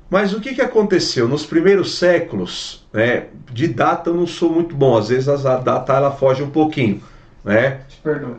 Mas 0.09 0.33
o 0.33 0.41
que, 0.41 0.55
que 0.55 0.61
aconteceu 0.61 1.27
nos 1.27 1.45
primeiros 1.45 1.97
séculos? 1.97 2.85
Né, 2.91 3.27
de 3.53 3.67
data 3.67 4.09
eu 4.09 4.15
não 4.15 4.27
sou 4.27 4.51
muito 4.51 4.75
bom, 4.75 4.97
às 4.97 5.09
vezes 5.09 5.29
a 5.29 5.57
data 5.57 5.93
ela 5.93 6.11
foge 6.11 6.41
um 6.41 6.49
pouquinho. 6.49 7.01
Né? 7.45 7.81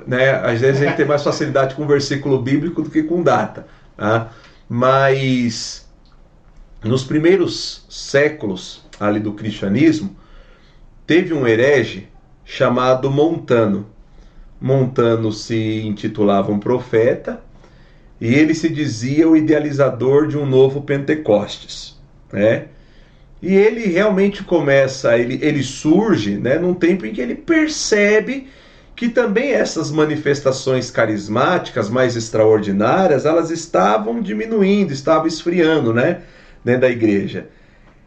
né? 0.07 0.33
Às 0.45 0.61
vezes 0.61 0.83
a 0.83 0.87
gente 0.87 0.97
tem 0.97 1.07
mais 1.07 1.23
facilidade 1.23 1.75
com 1.77 1.87
versículo 1.87 2.43
bíblico 2.43 2.83
do 2.83 2.91
que 2.91 3.05
com 3.05 3.23
data. 3.23 3.67
Tá? 3.97 4.29
Mas 4.75 5.87
nos 6.83 7.05
primeiros 7.05 7.85
séculos 7.91 8.83
ali 8.99 9.21
do 9.21 9.35
cristianismo, 9.35 10.17
teve 11.07 11.35
um 11.35 11.47
herege 11.47 12.09
chamado 12.43 13.11
Montano. 13.11 13.87
Montano 14.59 15.31
se 15.31 15.83
intitulava 15.83 16.51
um 16.51 16.59
profeta 16.59 17.45
e 18.19 18.33
ele 18.35 18.55
se 18.55 18.71
dizia 18.71 19.29
o 19.29 19.37
idealizador 19.37 20.27
de 20.27 20.39
um 20.39 20.47
novo 20.47 20.81
Pentecostes, 20.81 22.01
né? 22.33 22.69
E 23.43 23.55
ele 23.55 23.85
realmente 23.89 24.43
começa, 24.43 25.19
ele, 25.19 25.39
ele 25.43 25.63
surge 25.63 26.39
né, 26.39 26.59
num 26.59 26.73
tempo 26.73 27.05
em 27.05 27.13
que 27.13 27.21
ele 27.21 27.35
percebe 27.35 28.49
que 29.03 29.09
também 29.09 29.51
essas 29.51 29.91
manifestações 29.91 30.89
carismáticas 30.89 31.91
mais 31.91 32.15
extraordinárias, 32.15 33.27
elas 33.27 33.51
estavam 33.51 34.21
diminuindo, 34.21 34.93
estavam 34.93 35.27
esfriando, 35.27 35.93
né, 35.93 36.21
dentro 36.65 36.83
da 36.83 36.89
igreja. 36.89 37.49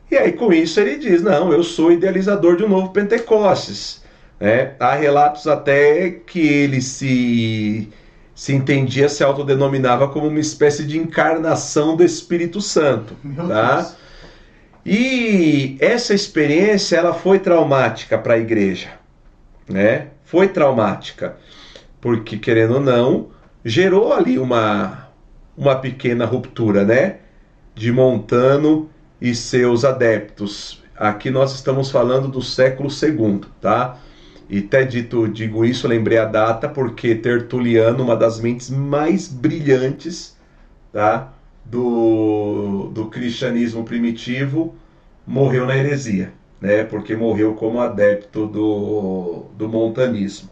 E 0.09 0.15
aí 0.15 0.31
com 0.31 0.53
isso 0.53 0.79
ele 0.79 0.97
diz: 0.97 1.21
"Não, 1.21 1.51
eu 1.51 1.63
sou 1.63 1.91
idealizador 1.91 2.55
de 2.55 2.63
um 2.63 2.69
novo 2.69 2.93
Pentecostes". 2.93 4.05
Né? 4.39 4.71
Há 4.79 4.95
relatos 4.95 5.47
até 5.47 6.11
que 6.11 6.39
ele 6.39 6.81
se 6.81 7.89
se 8.33 8.53
entendia, 8.53 9.09
se 9.09 9.21
autodenominava 9.21 10.07
como 10.07 10.27
uma 10.27 10.39
espécie 10.39 10.85
de 10.85 10.97
encarnação 10.97 11.97
do 11.97 12.05
Espírito 12.05 12.61
Santo, 12.61 13.17
Meu 13.21 13.45
tá? 13.49 13.81
Deus. 13.81 13.95
E 14.85 15.75
essa 15.81 16.13
experiência 16.13 16.95
ela 16.95 17.13
foi 17.13 17.39
traumática 17.39 18.17
para 18.17 18.35
a 18.35 18.37
igreja, 18.37 18.91
né? 19.69 20.07
foi 20.25 20.47
traumática, 20.47 21.37
porque 22.01 22.37
querendo 22.37 22.75
ou 22.75 22.81
não, 22.81 23.29
gerou 23.63 24.11
ali 24.11 24.37
uma, 24.37 25.07
uma 25.55 25.75
pequena 25.75 26.25
ruptura, 26.25 26.83
né? 26.83 27.17
De 27.73 27.91
Montano 27.91 28.89
e 29.21 29.33
seus 29.33 29.85
adeptos. 29.85 30.83
Aqui 30.97 31.29
nós 31.29 31.53
estamos 31.53 31.91
falando 31.91 32.27
do 32.27 32.41
século 32.41 32.89
II, 32.89 33.41
tá? 33.61 33.99
E 34.49 34.59
até 34.59 34.83
dito, 34.83 35.27
digo 35.27 35.65
isso, 35.65 35.87
lembrei 35.87 36.17
a 36.17 36.25
data 36.25 36.69
porque 36.69 37.15
Tertuliano, 37.15 38.03
uma 38.03 38.15
das 38.15 38.39
mentes 38.39 38.69
mais 38.69 39.27
brilhantes, 39.27 40.35
tá? 40.91 41.33
Do, 41.63 42.91
do 42.93 43.07
cristianismo 43.07 43.83
primitivo, 43.83 44.75
morreu 45.25 45.65
na 45.65 45.75
heresia, 45.75 46.31
né? 46.59 46.83
Porque 46.83 47.15
morreu 47.15 47.53
como 47.53 47.79
adepto 47.79 48.47
do, 48.47 49.45
do 49.57 49.69
montanismo. 49.69 50.49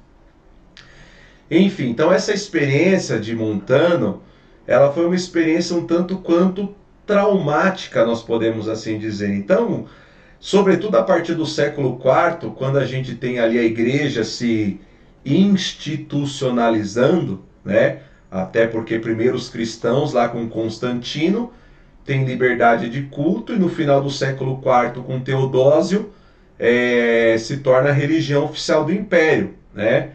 Enfim, 1.49 1.89
então 1.89 2.11
essa 2.11 2.33
experiência 2.33 3.19
de 3.19 3.35
Montano, 3.35 4.21
ela 4.65 4.91
foi 4.91 5.05
uma 5.05 5.15
experiência 5.15 5.75
um 5.75 5.85
tanto 5.85 6.17
quanto 6.17 6.73
traumática, 7.05 8.05
nós 8.05 8.23
podemos 8.23 8.69
assim 8.69 8.97
dizer. 8.97 9.33
Então, 9.33 9.85
sobretudo 10.39 10.97
a 10.97 11.03
partir 11.03 11.35
do 11.35 11.45
século 11.45 11.99
IV, 11.99 12.51
quando 12.55 12.77
a 12.77 12.85
gente 12.85 13.15
tem 13.15 13.39
ali 13.39 13.59
a 13.59 13.63
igreja 13.63 14.23
se 14.23 14.79
institucionalizando, 15.25 17.43
né? 17.63 17.99
Até 18.31 18.65
porque 18.65 18.97
primeiro 18.97 19.35
os 19.35 19.47
cristãos 19.47 20.13
lá 20.13 20.27
com 20.27 20.49
Constantino 20.49 21.53
têm 22.05 22.25
liberdade 22.25 22.89
de 22.89 23.03
culto 23.03 23.53
e 23.53 23.57
no 23.57 23.69
final 23.69 24.01
do 24.01 24.09
século 24.09 24.61
IV 24.61 25.03
com 25.03 25.19
Teodósio 25.19 26.11
é, 26.59 27.35
se 27.37 27.57
torna 27.57 27.89
a 27.89 27.93
religião 27.93 28.45
oficial 28.45 28.85
do 28.85 28.93
império, 28.93 29.53
né? 29.73 30.11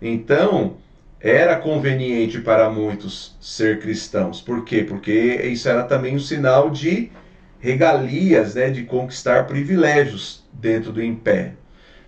Então 0.00 0.76
era 1.20 1.56
conveniente 1.56 2.40
para 2.40 2.70
muitos 2.70 3.36
ser 3.40 3.80
cristãos. 3.80 4.40
Por 4.40 4.64
quê? 4.64 4.82
Porque 4.82 5.12
isso 5.44 5.68
era 5.68 5.82
também 5.82 6.16
um 6.16 6.20
sinal 6.20 6.70
de 6.70 7.10
regalias, 7.58 8.54
né, 8.54 8.70
de 8.70 8.84
conquistar 8.84 9.46
privilégios 9.46 10.42
dentro 10.52 10.92
do 10.92 11.02
império. 11.02 11.58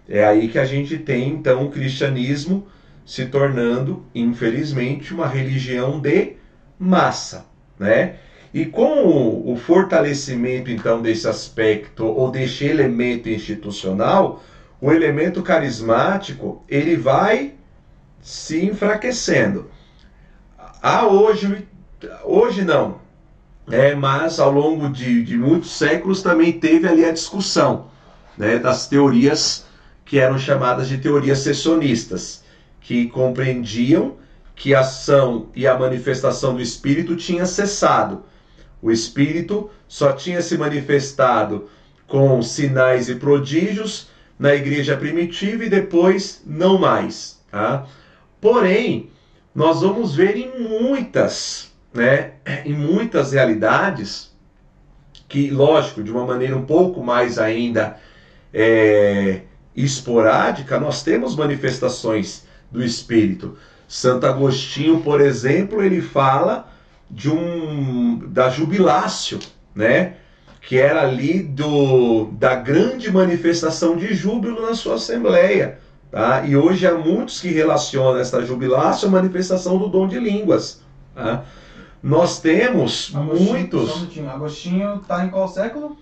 É 0.09 0.25
aí 0.25 0.49
que 0.49 0.59
a 0.59 0.65
gente 0.65 0.97
tem 0.99 1.29
então 1.29 1.67
o 1.67 1.71
cristianismo 1.71 2.67
se 3.05 3.27
tornando, 3.27 4.05
infelizmente, 4.15 5.13
uma 5.13 5.27
religião 5.27 6.01
de 6.01 6.37
massa, 6.79 7.47
né? 7.79 8.15
E 8.53 8.67
com 8.67 9.51
o, 9.51 9.57
fortalecimento 9.57 10.71
então 10.71 11.01
desse 11.01 11.27
aspecto 11.27 12.05
ou 12.05 12.31
desse 12.31 12.67
elemento 12.67 13.29
institucional, 13.29 14.43
o 14.81 14.93
elemento 14.93 15.43
carismático 15.43 16.63
ele 16.69 16.97
vai 16.97 17.55
se 18.21 18.65
enfraquecendo. 18.65 19.71
Há 20.83 21.07
hoje, 21.07 21.67
hoje 22.25 22.63
não, 22.63 23.01
é, 23.71 23.95
mas 23.95 24.39
ao 24.39 24.51
longo 24.51 24.91
de, 24.91 25.23
de 25.23 25.37
muitos 25.37 25.73
séculos 25.73 26.23
também 26.23 26.53
teve 26.53 26.87
ali 26.87 27.05
a 27.05 27.13
discussão 27.13 27.87
né, 28.37 28.59
das 28.59 28.87
teorias 28.89 29.65
que 30.05 30.19
eram 30.19 30.39
chamadas 30.39 30.89
de 30.89 30.99
teorias 30.99 31.39
sessionistas 31.39 32.43
que 32.81 33.07
compreendiam 33.07 34.17
que 34.55 34.75
a 34.75 34.81
ação 34.81 35.49
e 35.55 35.67
a 35.67 35.79
manifestação 35.79 36.55
do 36.55 36.61
Espírito 36.61 37.17
tinha 37.17 37.47
cessado. 37.47 38.25
O 38.83 38.91
Espírito 38.91 39.71
só 39.87 40.13
tinha 40.13 40.43
se 40.43 40.59
manifestado 40.59 41.71
com 42.09 42.43
sinais 42.43 43.09
e 43.09 43.15
prodígios 43.15 44.09
na 44.39 44.55
igreja 44.55 44.97
primitiva 44.97 45.65
e 45.65 45.71
depois 45.71 46.43
não 46.45 46.79
mais. 46.79 47.41
Tá? 47.51 47.87
Porém, 48.41 49.09
nós 49.55 49.83
vamos 49.83 50.17
ver 50.17 50.37
em 50.37 50.59
muitas, 50.59 51.71
né, 51.95 52.33
em 52.65 52.73
muitas 52.73 53.33
realidades 53.33 54.33
que, 55.29 55.49
lógico, 55.51 56.03
de 56.03 56.11
uma 56.11 56.27
maneira 56.27 56.57
um 56.57 56.67
pouco 56.67 57.03
mais 57.03 57.39
ainda 57.39 57.97
é, 58.53 59.43
esporádica, 59.77 60.81
nós 60.81 61.03
temos 61.03 61.37
manifestações 61.37 62.45
do 62.71 62.83
Espírito. 62.83 63.57
Santo 63.87 64.27
Agostinho, 64.27 65.01
por 65.01 65.21
exemplo, 65.21 65.83
ele 65.83 66.01
fala 66.01 66.72
de 67.13 67.31
um 67.31 68.19
da 68.29 68.49
jubilácio, 68.49 69.39
né? 69.75 70.15
Que 70.63 70.79
era 70.79 71.03
ali 71.03 71.43
do 71.43 72.27
da 72.33 72.55
grande 72.55 73.13
manifestação 73.13 73.97
de 73.97 74.15
júbilo 74.15 74.63
na 74.63 74.75
sua 74.75 74.95
assembleia, 74.95 75.79
tá? 76.11 76.45
E 76.47 76.57
hoje 76.57 76.87
há 76.87 76.95
muitos 76.95 77.41
que 77.41 77.49
relacionam 77.49 78.19
essa 78.19 78.43
jubilácio 78.45 79.07
à 79.07 79.11
manifestação 79.11 79.77
do 79.77 79.89
dom 79.89 80.09
de 80.09 80.19
línguas, 80.19 80.81
tá? 81.15 81.45
Nós 82.03 82.41
temos 82.41 83.13
Agostinho, 83.15 83.49
muitos. 83.53 84.17
Um 84.17 84.31
Agostinho 84.31 84.97
está 84.97 85.25
em 85.25 85.31
qual 85.31 85.47
século? 85.47 85.97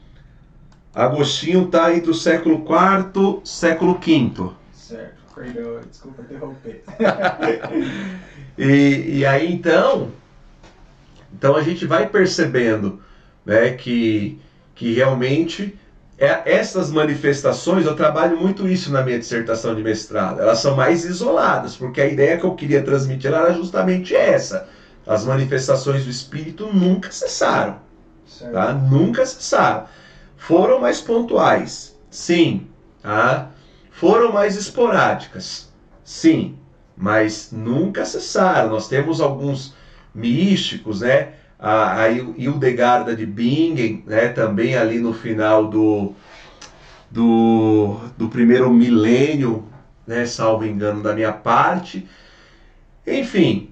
Agostinho 0.94 1.66
está 1.66 1.94
entre 1.94 2.10
o 2.10 2.14
século 2.14 2.64
IV, 2.64 3.40
século 3.44 3.98
V. 4.00 4.50
Certo. 4.72 5.20
Perdão, 5.34 5.80
desculpa 5.88 6.22
interromper. 6.22 6.84
e, 8.58 9.18
e 9.18 9.26
aí 9.26 9.52
então, 9.52 10.10
então 11.32 11.56
a 11.56 11.62
gente 11.62 11.86
vai 11.86 12.08
percebendo 12.08 13.00
né, 13.44 13.70
que, 13.72 14.40
que 14.74 14.92
realmente 14.92 15.78
é, 16.18 16.42
essas 16.44 16.90
manifestações, 16.90 17.86
eu 17.86 17.96
trabalho 17.96 18.36
muito 18.36 18.68
isso 18.68 18.92
na 18.92 19.02
minha 19.02 19.18
dissertação 19.18 19.74
de 19.74 19.82
mestrado, 19.82 20.40
elas 20.40 20.58
são 20.58 20.76
mais 20.76 21.04
isoladas, 21.04 21.76
porque 21.76 22.00
a 22.00 22.06
ideia 22.06 22.36
que 22.36 22.44
eu 22.44 22.54
queria 22.54 22.82
transmitir 22.82 23.32
era 23.32 23.54
justamente 23.54 24.14
essa. 24.14 24.68
As 25.06 25.24
manifestações 25.24 26.04
do 26.04 26.10
Espírito 26.10 26.70
nunca 26.72 27.10
cessaram. 27.10 27.78
Tá? 28.52 28.74
Nunca 28.74 29.24
cessaram. 29.24 29.86
Foram 30.36 30.78
mais 30.78 31.00
pontuais, 31.00 31.98
sim. 32.10 32.66
Tá? 33.02 33.50
Foram 33.90 34.32
mais 34.32 34.56
esporádicas, 34.56 35.70
sim, 36.04 36.56
mas 36.96 37.50
nunca 37.50 38.04
cessaram. 38.04 38.70
Nós 38.70 38.88
temos 38.88 39.20
alguns 39.20 39.74
místicos, 40.14 41.00
né? 41.00 41.34
A, 41.58 42.02
a 42.02 42.10
Hildegarda 42.10 43.14
de 43.14 43.26
Bingen, 43.26 44.04
né? 44.06 44.28
Também 44.28 44.76
ali 44.76 44.98
no 44.98 45.12
final 45.12 45.68
do, 45.68 46.14
do, 47.10 47.98
do 48.16 48.28
primeiro 48.28 48.70
milênio, 48.70 49.66
né? 50.06 50.24
Salvo 50.26 50.64
engano 50.64 51.02
da 51.02 51.14
minha 51.14 51.32
parte. 51.32 52.08
Enfim, 53.06 53.70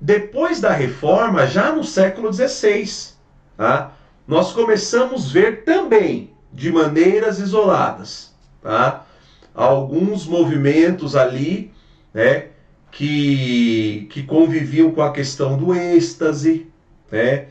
depois 0.00 0.60
da 0.60 0.72
reforma, 0.72 1.46
já 1.46 1.72
no 1.72 1.82
século 1.82 2.32
XVI, 2.32 3.14
tá? 3.56 3.92
nós 4.26 4.52
começamos 4.52 5.30
a 5.30 5.32
ver 5.32 5.64
também 5.64 6.32
de 6.52 6.70
maneiras 6.70 7.40
isoladas, 7.40 8.34
tá? 8.62 9.04
alguns 9.54 10.24
movimentos 10.26 11.16
ali, 11.16 11.72
né, 12.14 12.48
que, 12.90 14.06
que 14.10 14.22
conviviam 14.22 14.90
com 14.90 15.02
a 15.02 15.12
questão 15.12 15.56
do 15.56 15.74
êxtase, 15.74 16.66
né, 17.10 17.46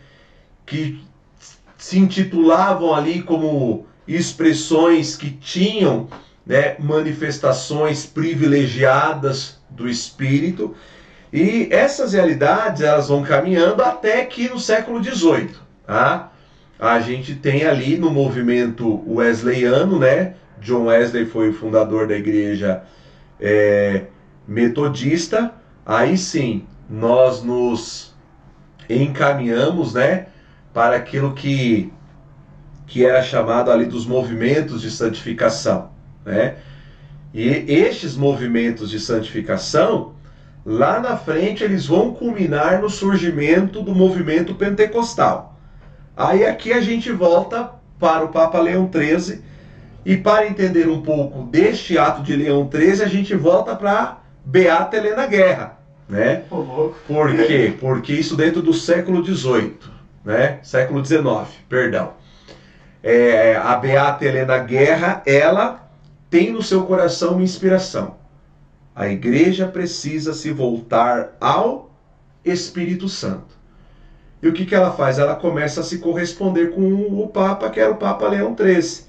que 0.65 1.01
se 1.77 1.99
intitulavam 1.99 2.93
ali 2.93 3.21
como 3.21 3.85
expressões 4.07 5.15
que 5.15 5.29
tinham 5.29 6.07
né, 6.45 6.75
manifestações 6.79 8.05
privilegiadas 8.05 9.59
do 9.69 9.88
espírito. 9.88 10.75
E 11.31 11.67
essas 11.71 12.13
realidades 12.13 12.81
elas 12.81 13.09
vão 13.09 13.21
caminhando 13.21 13.83
até 13.83 14.25
que 14.25 14.49
no 14.49 14.59
século 14.59 15.03
XVIII, 15.03 15.49
tá? 15.85 16.31
a 16.79 16.99
gente 16.99 17.35
tem 17.35 17.65
ali 17.65 17.97
no 17.97 18.09
movimento 18.11 19.03
wesleyano, 19.07 19.99
né, 19.99 20.35
John 20.61 20.85
Wesley 20.85 21.25
foi 21.25 21.49
o 21.49 21.53
fundador 21.53 22.07
da 22.07 22.15
igreja 22.15 22.83
é, 23.39 24.05
metodista, 24.47 25.53
aí 25.85 26.17
sim 26.17 26.65
nós 26.89 27.43
nos 27.43 28.15
encaminhamos 28.89 29.93
né, 29.93 30.27
para 30.73 30.95
aquilo 30.95 31.33
que, 31.33 31.91
que 32.85 33.05
era 33.05 33.21
chamado 33.21 33.69
ali 33.69 33.85
dos 33.85 34.05
movimentos 34.05 34.81
de 34.81 34.89
santificação. 34.89 35.89
Né? 36.25 36.55
E 37.33 37.47
estes 37.67 38.15
movimentos 38.15 38.89
de 38.89 38.99
santificação, 38.99 40.13
lá 40.65 40.99
na 40.99 41.17
frente, 41.17 41.63
eles 41.63 41.85
vão 41.85 42.13
culminar 42.13 42.81
no 42.81 42.89
surgimento 42.89 43.81
do 43.81 43.93
movimento 43.93 44.55
pentecostal. 44.55 45.59
Aí 46.15 46.45
aqui 46.45 46.71
a 46.71 46.81
gente 46.81 47.11
volta 47.11 47.71
para 47.99 48.23
o 48.23 48.29
Papa 48.29 48.59
Leão 48.59 48.89
XIII 48.91 49.41
e 50.05 50.15
para 50.15 50.47
entender 50.47 50.87
um 50.87 51.01
pouco 51.01 51.43
deste 51.43 51.97
ato 51.97 52.23
de 52.23 52.35
Leão 52.35 52.69
XIII, 52.71 53.03
a 53.03 53.07
gente 53.07 53.35
volta 53.35 53.75
para 53.75 54.19
Beata 54.47 54.95
Helena 54.95 55.27
Guerra, 55.27 55.77
né? 56.07 56.43
Por 57.05 57.35
quê? 57.35 57.75
Porque 57.79 58.13
isso 58.13 58.37
dentro 58.37 58.61
do 58.61 58.73
século 58.73 59.23
XVIII, 59.23 59.77
né? 60.23 60.59
Século 60.63 61.03
XIX, 61.05 61.23
perdão. 61.67 62.13
É, 63.03 63.57
a 63.57 63.75
Beata 63.75 64.23
Helena 64.23 64.57
Guerra, 64.59 65.21
ela 65.25 65.89
tem 66.29 66.51
no 66.51 66.61
seu 66.63 66.83
coração 66.85 67.33
uma 67.33 67.43
inspiração. 67.43 68.15
A 68.95 69.09
igreja 69.09 69.67
precisa 69.67 70.33
se 70.33 70.51
voltar 70.51 71.35
ao 71.41 71.91
Espírito 72.43 73.09
Santo. 73.09 73.57
E 74.41 74.47
o 74.47 74.53
que, 74.53 74.65
que 74.65 74.73
ela 74.73 74.91
faz? 74.91 75.19
Ela 75.19 75.35
começa 75.35 75.81
a 75.81 75.83
se 75.83 75.99
corresponder 75.99 76.71
com 76.71 76.93
o 77.21 77.27
Papa, 77.27 77.69
que 77.69 77.79
era 77.79 77.91
o 77.91 77.97
Papa 77.97 78.27
Leão 78.27 78.55
XIII 78.57 79.07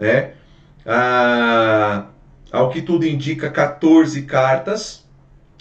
né? 0.00 0.32
Ah, 0.86 2.06
ao 2.50 2.70
que 2.70 2.82
tudo 2.82 3.06
indica, 3.06 3.50
14 3.50 4.22
cartas 4.22 5.04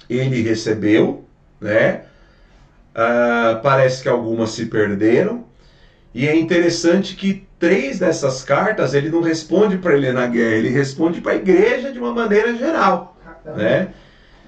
ele 0.09 0.41
recebeu, 0.41 1.25
né? 1.61 2.03
Ah, 2.95 3.59
parece 3.61 4.01
que 4.01 4.09
algumas 4.09 4.51
se 4.51 4.65
perderam. 4.65 5.45
E 6.13 6.27
é 6.27 6.35
interessante 6.35 7.15
que 7.15 7.47
três 7.59 7.99
dessas 7.99 8.43
cartas 8.43 8.93
ele 8.93 9.09
não 9.09 9.21
responde 9.21 9.77
para 9.77 9.93
Helena 9.93 10.25
Guerra, 10.25 10.55
ele 10.55 10.69
responde 10.69 11.21
para 11.21 11.33
a 11.33 11.35
igreja 11.35 11.91
de 11.91 11.99
uma 11.99 12.13
maneira 12.13 12.55
geral, 12.55 13.17
né? 13.55 13.93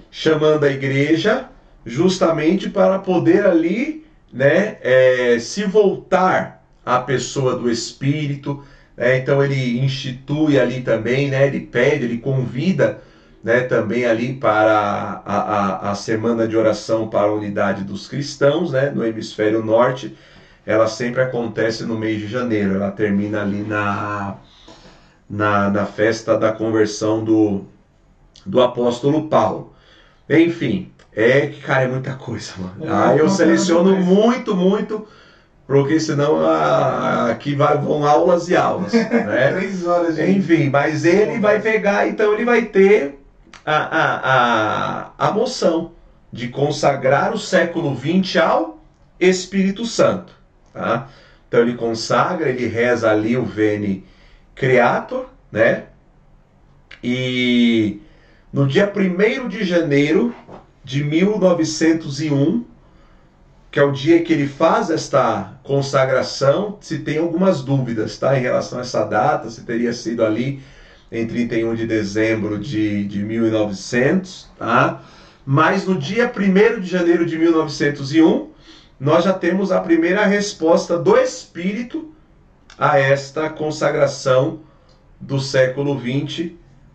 Chamando 0.09 0.63
a 0.63 0.71
igreja 0.71 1.47
justamente 1.85 2.69
para 2.69 2.99
poder 2.99 3.45
ali, 3.45 4.05
né, 4.31 4.77
é, 4.81 5.37
se 5.39 5.63
voltar 5.63 6.63
à 6.85 6.99
pessoa 6.99 7.55
do 7.55 7.69
Espírito. 7.69 8.63
Né? 8.95 9.17
Então 9.17 9.43
ele 9.43 9.79
institui 9.79 10.59
ali 10.59 10.81
também, 10.81 11.29
né? 11.29 11.47
Ele 11.47 11.61
pede, 11.61 12.05
ele 12.05 12.17
convida, 12.17 13.01
né? 13.43 13.61
Também 13.61 14.05
ali 14.05 14.33
para 14.33 15.21
a, 15.25 15.37
a, 15.37 15.91
a 15.91 15.95
semana 15.95 16.47
de 16.47 16.55
oração 16.55 17.07
para 17.07 17.27
a 17.27 17.33
unidade 17.33 17.83
dos 17.83 18.07
cristãos, 18.07 18.71
né? 18.71 18.89
No 18.89 19.05
hemisfério 19.05 19.63
norte 19.63 20.15
ela 20.65 20.87
sempre 20.87 21.21
acontece 21.21 21.83
no 21.83 21.97
mês 21.97 22.19
de 22.19 22.27
janeiro. 22.27 22.75
Ela 22.75 22.91
termina 22.91 23.41
ali 23.41 23.63
na, 23.63 24.35
na, 25.29 25.69
na 25.69 25.85
festa 25.85 26.37
da 26.37 26.51
conversão 26.51 27.23
do, 27.23 27.65
do 28.45 28.61
apóstolo 28.61 29.27
Paulo. 29.27 29.73
Enfim, 30.29 30.91
é 31.13 31.47
que, 31.47 31.61
cara, 31.61 31.83
é 31.83 31.87
muita 31.87 32.13
coisa, 32.13 32.53
mano. 32.57 32.85
É, 32.85 32.89
ah, 32.89 33.15
eu 33.17 33.27
seleciono 33.29 33.95
muito, 33.97 34.55
muito, 34.55 35.07
porque 35.71 36.01
senão 36.01 36.45
aqui 37.29 37.55
vai, 37.55 37.77
vão 37.77 38.05
aulas 38.05 38.49
e 38.49 38.55
aulas. 38.57 38.91
Né? 39.21 39.53
Três 39.53 39.87
horas, 39.87 40.15
gente. 40.17 40.39
Enfim, 40.39 40.69
mas 40.69 41.05
ele 41.05 41.39
vai 41.39 41.61
pegar, 41.61 42.07
então 42.07 42.33
ele 42.33 42.43
vai 42.43 42.65
ter 42.65 43.17
a, 43.65 43.75
a, 43.75 44.19
a, 44.33 45.11
a 45.29 45.31
moção 45.31 45.93
de 46.31 46.49
consagrar 46.49 47.33
o 47.33 47.37
século 47.37 47.97
XX 47.97 48.35
ao 48.37 48.83
Espírito 49.17 49.85
Santo. 49.85 50.33
Tá? 50.73 51.07
Então 51.47 51.61
ele 51.61 51.75
consagra, 51.75 52.49
ele 52.49 52.67
reza 52.67 53.09
ali 53.09 53.37
o 53.37 53.45
Veni 53.45 54.03
Creator, 54.53 55.27
né? 55.49 55.85
E 57.01 58.01
no 58.51 58.67
dia 58.67 58.91
1 58.93 59.47
de 59.47 59.63
janeiro 59.63 60.35
de 60.83 61.01
1901, 61.01 62.65
que 63.71 63.79
é 63.79 63.83
o 63.83 63.91
dia 63.91 64.21
que 64.21 64.33
ele 64.33 64.47
faz 64.47 64.89
esta 64.89 65.53
consagração, 65.63 66.77
se 66.81 66.99
tem 66.99 67.17
algumas 67.17 67.61
dúvidas 67.61 68.17
tá, 68.17 68.37
em 68.37 68.41
relação 68.41 68.79
a 68.79 68.81
essa 68.81 69.05
data, 69.05 69.49
se 69.49 69.61
teria 69.61 69.93
sido 69.93 70.25
ali 70.25 70.61
em 71.09 71.25
31 71.25 71.73
de 71.75 71.87
dezembro 71.87 72.59
de, 72.59 73.05
de 73.05 73.23
1900, 73.23 74.49
tá? 74.59 75.01
Mas 75.45 75.85
no 75.85 75.97
dia 75.97 76.29
1 76.29 76.81
de 76.81 76.87
janeiro 76.87 77.25
de 77.25 77.37
1901, 77.37 78.49
nós 78.99 79.23
já 79.23 79.33
temos 79.33 79.71
a 79.71 79.79
primeira 79.79 80.25
resposta 80.25 80.97
do 80.97 81.17
Espírito 81.17 82.13
a 82.77 82.99
esta 82.99 83.49
consagração 83.49 84.59
do 85.19 85.39
século 85.39 85.99
XX 85.99 86.51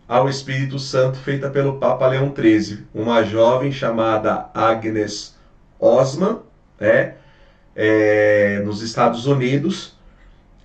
ao 0.07 0.29
Espírito 0.29 0.79
Santo 0.79 1.17
feita 1.17 1.49
pelo 1.49 1.79
Papa 1.79 2.07
Leão 2.07 2.33
XIII. 2.33 2.85
Uma 2.93 3.23
jovem 3.23 3.71
chamada 3.71 4.49
Agnes 4.53 5.35
Osman, 5.79 6.39
né, 6.79 7.15
é, 7.75 8.61
nos 8.65 8.81
Estados 8.81 9.25
Unidos. 9.25 9.95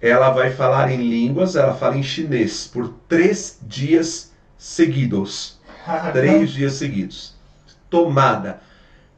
Ela 0.01 0.31
vai 0.31 0.51
falar 0.51 0.91
em 0.91 0.97
línguas, 0.97 1.55
ela 1.55 1.75
fala 1.75 1.97
em 1.97 2.03
chinês 2.03 2.67
por 2.67 2.89
três 3.09 3.59
dias 3.63 4.33
seguidos. 4.59 5.61
três 6.13 6.51
dias 6.51 6.75
seguidos. 6.75 7.35
Tomada 7.89 8.61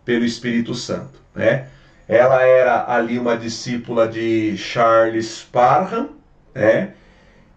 pelo 0.04 0.24
Espírito 0.24 0.74
Santo. 0.74 1.20
Né? 1.34 1.68
Ela 2.06 2.42
era 2.42 2.92
ali 2.92 3.18
uma 3.18 3.36
discípula 3.36 4.06
de 4.06 4.56
Charles 4.58 5.46
Parham, 5.50 6.10
né? 6.54 6.92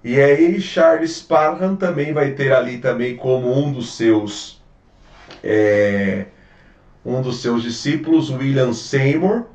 E 0.03 0.21
aí 0.21 0.61
Charles 0.61 1.21
Parham 1.21 1.75
também 1.75 2.13
vai 2.13 2.31
ter 2.31 2.53
ali 2.53 2.77
também 2.77 3.17
como 3.17 3.51
um 3.53 3.73
dos 3.73 3.97
seus 3.97 4.61
é, 5.43 6.27
um 7.07 7.21
dos 7.21 7.41
seus 7.41 7.63
discípulos, 7.63 8.29
William 8.29 8.73
Seymour, 8.73 9.45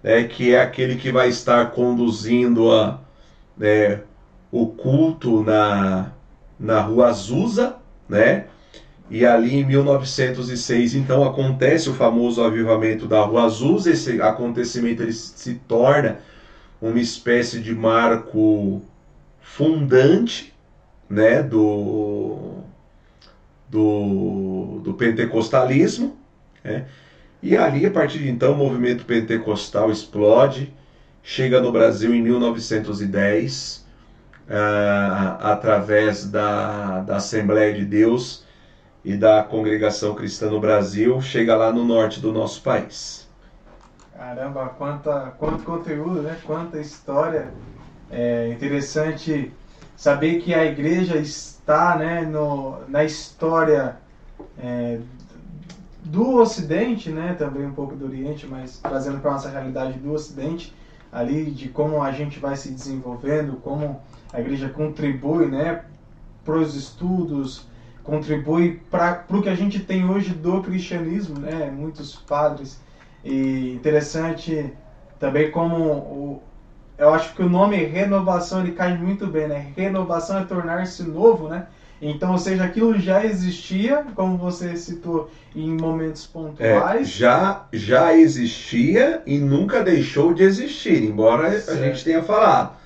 né, 0.00 0.22
que 0.24 0.54
é 0.54 0.62
aquele 0.62 0.94
que 0.94 1.10
vai 1.10 1.28
estar 1.28 1.72
conduzindo 1.72 2.70
a, 2.70 3.00
né, 3.56 4.02
o 4.52 4.68
culto 4.68 5.42
na, 5.42 6.12
na 6.58 6.80
rua 6.80 7.08
Azusa, 7.08 7.76
né? 8.08 8.46
E 9.10 9.26
ali 9.26 9.56
em 9.56 9.64
1906, 9.64 10.94
então, 10.94 11.24
acontece 11.24 11.90
o 11.90 11.94
famoso 11.94 12.44
avivamento 12.44 13.08
da 13.08 13.20
Rua 13.22 13.42
Azul. 13.42 13.76
Esse 13.78 14.22
acontecimento 14.22 15.02
ele 15.02 15.12
se 15.12 15.54
torna 15.66 16.18
uma 16.80 17.00
espécie 17.00 17.58
de 17.58 17.74
marco 17.74 18.80
fundante 19.40 20.54
né, 21.08 21.42
do, 21.42 22.58
do, 23.68 24.80
do 24.84 24.94
pentecostalismo. 24.94 26.16
Né? 26.62 26.86
E 27.42 27.56
ali, 27.56 27.86
a 27.86 27.90
partir 27.90 28.18
de 28.18 28.28
então, 28.28 28.52
o 28.52 28.56
movimento 28.56 29.04
pentecostal 29.04 29.90
explode, 29.90 30.72
chega 31.22 31.60
no 31.60 31.72
Brasil 31.72 32.14
em 32.14 32.22
1910, 32.22 33.86
ah, 34.48 35.38
através 35.40 36.28
da, 36.28 37.00
da 37.00 37.16
Assembleia 37.16 37.72
de 37.72 37.84
Deus 37.84 38.44
e 39.04 39.16
da 39.16 39.42
congregação 39.42 40.14
cristã 40.14 40.50
no 40.50 40.60
Brasil 40.60 41.20
chega 41.22 41.54
lá 41.54 41.72
no 41.72 41.84
norte 41.84 42.20
do 42.20 42.32
nosso 42.32 42.62
país. 42.62 43.28
Caramba, 44.14 44.68
quanta, 44.76 45.32
quanto 45.38 45.64
conteúdo, 45.64 46.20
né? 46.20 46.36
Quanta 46.44 46.78
história. 46.78 47.52
É 48.10 48.50
interessante 48.52 49.50
saber 49.96 50.40
que 50.40 50.52
a 50.52 50.64
igreja 50.64 51.16
está 51.16 51.96
né, 51.96 52.22
no, 52.22 52.80
na 52.88 53.04
história 53.04 53.96
é, 54.58 54.98
do 56.04 56.36
Ocidente, 56.36 57.10
né, 57.10 57.34
também 57.34 57.66
um 57.66 57.72
pouco 57.72 57.94
do 57.94 58.06
Oriente, 58.06 58.46
mas 58.46 58.78
trazendo 58.78 59.18
para 59.18 59.30
a 59.30 59.34
nossa 59.34 59.50
realidade 59.50 59.98
do 59.98 60.12
Ocidente, 60.12 60.74
ali 61.12 61.50
de 61.50 61.68
como 61.68 62.02
a 62.02 62.12
gente 62.12 62.38
vai 62.38 62.56
se 62.56 62.70
desenvolvendo, 62.70 63.56
como 63.56 64.00
a 64.32 64.40
igreja 64.40 64.68
contribui 64.68 65.46
né, 65.46 65.84
para 66.44 66.56
os 66.56 66.74
estudos, 66.74 67.66
contribui 68.02 68.80
para 68.90 69.24
o 69.28 69.42
que 69.42 69.48
a 69.48 69.54
gente 69.54 69.80
tem 69.80 70.08
hoje 70.08 70.30
do 70.30 70.62
cristianismo, 70.62 71.38
né? 71.38 71.70
Muitos 71.70 72.16
padres. 72.16 72.80
E 73.24 73.72
interessante 73.74 74.72
também 75.18 75.50
como 75.50 75.76
o, 75.76 76.42
eu 76.96 77.12
acho 77.12 77.34
que 77.34 77.42
o 77.42 77.48
nome 77.48 77.76
renovação 77.76 78.60
ele 78.60 78.72
cai 78.72 78.96
muito 78.96 79.26
bem, 79.26 79.48
né? 79.48 79.72
Renovação 79.76 80.38
é 80.38 80.44
tornar-se 80.44 81.02
novo, 81.02 81.48
né? 81.48 81.66
Então, 82.00 82.32
ou 82.32 82.38
seja, 82.38 82.64
aquilo 82.64 82.98
já 82.98 83.24
existia, 83.24 84.06
como 84.14 84.38
você 84.38 84.74
citou, 84.76 85.30
em 85.54 85.70
momentos 85.70 86.26
pontuais. 86.26 87.00
É, 87.00 87.04
já, 87.04 87.66
já 87.72 88.16
existia 88.16 89.22
e 89.26 89.38
nunca 89.38 89.82
deixou 89.82 90.32
de 90.32 90.42
existir, 90.42 91.02
embora 91.02 91.50
certo. 91.50 91.70
a 91.70 91.84
gente 91.84 92.02
tenha 92.02 92.22
falado. 92.22 92.76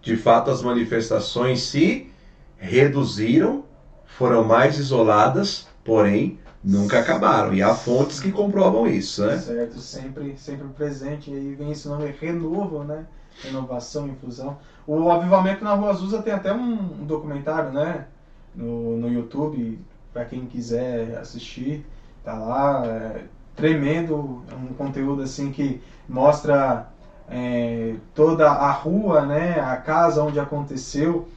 De 0.00 0.16
fato, 0.16 0.50
as 0.50 0.62
manifestações 0.62 1.62
se 1.62 2.10
reduziram 2.56 3.64
foram 4.04 4.44
mais 4.44 4.78
isoladas, 4.78 5.66
porém 5.82 6.38
nunca 6.62 7.00
acabaram. 7.00 7.54
E 7.54 7.62
há 7.62 7.74
fontes 7.74 8.20
que 8.20 8.30
comprovam 8.30 8.86
isso, 8.86 9.24
né? 9.24 9.38
Certo, 9.38 9.78
sempre, 9.78 10.34
sempre 10.36 10.68
presente. 10.68 11.30
E 11.30 11.34
aí 11.34 11.54
vem 11.54 11.72
esse 11.72 11.88
nome 11.88 12.14
renovo, 12.20 12.84
né? 12.84 13.06
Renovação, 13.42 14.08
infusão. 14.08 14.58
O 14.86 15.10
Avivamento 15.10 15.64
na 15.64 15.74
Rua 15.74 15.90
Azusa 15.90 16.22
tem 16.22 16.32
até 16.32 16.52
um, 16.52 16.76
documentário, 17.06 17.72
né? 17.72 18.06
No, 18.54 18.96
no 18.96 19.12
YouTube, 19.12 19.78
para 20.12 20.24
quem 20.24 20.46
quiser 20.46 21.16
assistir, 21.18 21.86
tá 22.24 22.34
lá. 22.34 22.86
É, 22.86 23.24
tremendo, 23.56 24.42
um 24.52 24.74
conteúdo 24.74 25.22
assim 25.22 25.52
que 25.52 25.82
mostra 26.08 26.88
é, 27.28 27.94
toda 28.14 28.50
a 28.50 28.70
rua, 28.72 29.26
né? 29.26 29.60
A 29.60 29.76
casa 29.76 30.22
onde 30.22 30.40
aconteceu. 30.40 31.28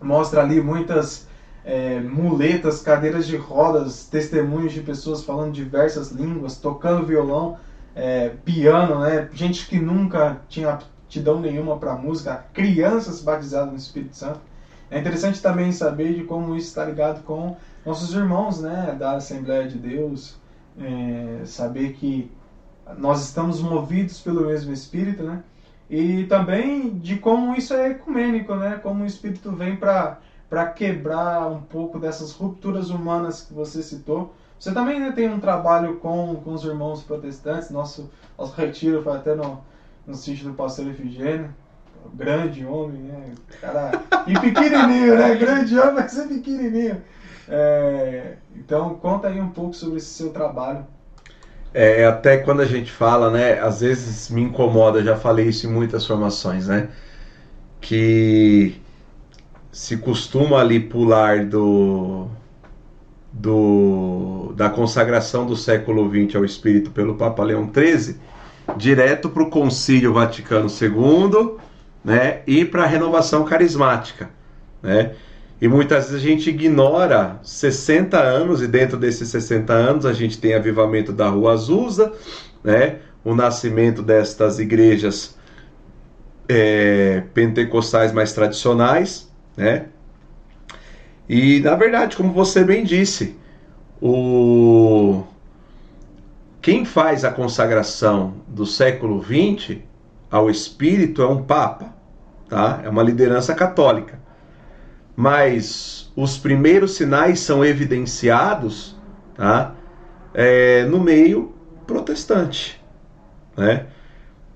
Mostra 0.00 0.42
ali 0.42 0.60
muitas 0.60 1.28
é, 1.64 2.00
muletas, 2.00 2.82
cadeiras 2.82 3.26
de 3.26 3.36
rodas, 3.36 4.06
testemunhos 4.06 4.72
de 4.72 4.80
pessoas 4.80 5.24
falando 5.24 5.52
diversas 5.52 6.10
línguas, 6.10 6.56
tocando 6.56 7.06
violão, 7.06 7.56
é, 7.94 8.30
piano, 8.44 9.00
né? 9.00 9.28
gente 9.32 9.66
que 9.68 9.78
nunca 9.78 10.40
tinha 10.48 10.70
aptidão 10.70 11.40
nenhuma 11.40 11.78
para 11.78 11.94
música, 11.94 12.44
crianças 12.52 13.22
batizadas 13.22 13.70
no 13.70 13.78
Espírito 13.78 14.16
Santo. 14.16 14.40
É 14.92 14.98
interessante 14.98 15.40
também 15.40 15.72
saber 15.72 16.12
de 16.12 16.24
como 16.24 16.54
isso 16.54 16.68
está 16.68 16.84
ligado 16.84 17.22
com 17.22 17.56
nossos 17.84 18.12
irmãos 18.12 18.60
né, 18.60 18.94
da 18.98 19.12
Assembleia 19.12 19.66
de 19.66 19.78
Deus, 19.78 20.36
é, 20.78 21.46
saber 21.46 21.94
que 21.94 22.30
nós 22.98 23.24
estamos 23.24 23.62
movidos 23.62 24.20
pelo 24.20 24.46
mesmo 24.48 24.70
Espírito, 24.70 25.22
né? 25.22 25.42
E 25.88 26.24
também 26.24 26.90
de 26.98 27.16
como 27.16 27.54
isso 27.54 27.72
é 27.72 27.92
ecumênico, 27.92 28.54
né? 28.54 28.78
Como 28.82 29.02
o 29.02 29.06
Espírito 29.06 29.50
vem 29.52 29.76
para 29.76 30.66
quebrar 30.76 31.50
um 31.50 31.62
pouco 31.62 31.98
dessas 31.98 32.32
rupturas 32.32 32.90
humanas 32.90 33.40
que 33.40 33.54
você 33.54 33.82
citou. 33.82 34.34
Você 34.58 34.74
também 34.74 35.00
né, 35.00 35.10
tem 35.12 35.26
um 35.32 35.40
trabalho 35.40 35.96
com, 36.00 36.36
com 36.44 36.52
os 36.52 36.64
irmãos 36.64 37.02
protestantes, 37.02 37.70
nosso, 37.70 38.10
nosso 38.38 38.54
retiro 38.54 39.02
foi 39.02 39.16
até 39.16 39.34
no, 39.34 39.58
no 40.06 40.14
sítio 40.14 40.50
do 40.50 40.54
pastor 40.54 40.86
Efigênio, 40.88 41.54
grande 42.14 42.64
homem, 42.64 43.02
né? 43.02 43.32
Cara, 43.60 44.02
e 44.26 44.38
pequenininho, 44.38 45.16
né? 45.16 45.34
Grande 45.34 45.78
homem, 45.78 45.94
mas 45.94 46.18
é 46.18 46.26
pequenininho. 46.26 47.02
É, 47.48 48.34
então, 48.56 48.94
conta 48.94 49.28
aí 49.28 49.40
um 49.40 49.50
pouco 49.50 49.74
sobre 49.74 49.98
esse 49.98 50.06
seu 50.06 50.30
trabalho. 50.30 50.86
É, 51.74 52.04
até 52.04 52.36
quando 52.38 52.60
a 52.60 52.66
gente 52.66 52.92
fala, 52.92 53.30
né? 53.30 53.58
Às 53.60 53.80
vezes 53.80 54.28
me 54.30 54.42
incomoda, 54.42 55.02
já 55.02 55.16
falei 55.16 55.48
isso 55.48 55.66
em 55.66 55.70
muitas 55.70 56.06
formações, 56.06 56.66
né? 56.66 56.88
Que 57.80 58.80
se 59.70 59.96
costuma 59.96 60.60
ali 60.60 60.78
pular 60.78 61.46
do, 61.46 62.28
do 63.32 64.52
da 64.54 64.68
consagração 64.68 65.46
do 65.46 65.56
século 65.56 66.08
XX 66.10 66.36
ao 66.36 66.44
Espírito 66.44 66.90
pelo 66.90 67.16
Papa 67.16 67.42
Leão 67.42 67.70
XIII 67.72 68.16
direto 68.76 69.28
para 69.30 69.42
o 69.42 69.50
Concílio 69.50 70.12
Vaticano 70.12 70.68
II, 70.68 71.56
né, 72.04 72.40
e 72.46 72.64
para 72.64 72.84
a 72.84 72.86
renovação 72.86 73.44
carismática, 73.44 74.30
né? 74.82 75.12
E 75.60 75.68
muitas 75.68 76.06
vezes 76.06 76.20
a 76.20 76.28
gente 76.28 76.50
ignora 76.50 77.38
60 77.40 78.18
anos, 78.18 78.60
e 78.62 78.66
dentro 78.66 78.96
desses 78.96 79.28
60 79.28 79.72
anos 79.72 80.04
a 80.04 80.12
gente 80.12 80.36
tem 80.38 80.54
avivamento 80.54 81.12
da 81.12 81.28
Rua 81.28 81.52
Azusa, 81.52 82.12
né? 82.64 82.96
o 83.24 83.34
nascimento 83.34 84.02
destas 84.02 84.58
igrejas 84.58 85.36
é, 86.48 87.22
pentecostais 87.32 88.12
mais 88.12 88.32
tradicionais, 88.32 89.30
né? 89.56 89.86
E 91.28 91.60
na 91.60 91.74
verdade, 91.76 92.16
como 92.16 92.32
você 92.32 92.64
bem 92.64 92.84
disse, 92.84 93.36
o 94.00 95.22
quem 96.60 96.84
faz 96.84 97.24
a 97.24 97.30
consagração 97.30 98.34
do 98.46 98.64
século 98.66 99.22
XX 99.22 99.78
ao 100.30 100.50
Espírito 100.50 101.22
é 101.22 101.28
um 101.28 101.42
Papa, 101.42 101.91
tá? 102.52 102.80
É 102.84 102.88
uma 102.88 103.02
liderança 103.02 103.54
católica 103.54 104.22
mas 105.16 106.10
os 106.16 106.38
primeiros 106.38 106.96
sinais 106.96 107.40
são 107.40 107.64
evidenciados 107.64 108.96
tá? 109.34 109.74
É, 110.34 110.84
no 110.84 111.00
meio 111.00 111.54
protestante. 111.86 112.82
Né? 113.56 113.86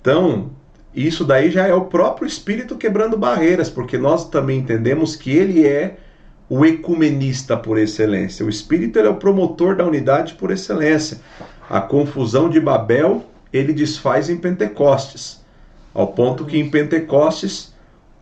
Então, 0.01 0.51
isso 0.95 1.25
daí 1.25 1.51
já 1.51 1.67
é 1.67 1.75
o 1.75 1.87
próprio 1.87 2.27
Espírito 2.27 2.77
quebrando 2.77 3.19
barreiras, 3.19 3.69
porque 3.69 3.99
nós 3.99 4.29
também 4.29 4.61
entendemos 4.61 5.15
que 5.15 5.31
ele 5.31 5.67
é 5.67 5.99
o 6.49 6.65
ecumenista 6.65 7.57
por 7.57 7.77
excelência. 7.77 8.47
O 8.47 8.49
Espírito 8.49 8.99
é 8.99 9.09
o 9.09 9.17
promotor 9.17 9.77
da 9.77 9.85
unidade 9.85 10.35
por 10.35 10.51
excelência. 10.51 11.21
A 11.69 11.81
confusão 11.81 12.49
de 12.49 12.61
Babel 12.61 13.25
ele 13.53 13.73
desfaz 13.73 14.31
em 14.31 14.37
Pentecostes, 14.37 15.45
ao 15.93 16.09
ponto 16.09 16.45
que 16.45 16.59
em 16.59 16.71
Pentecostes 16.71 17.75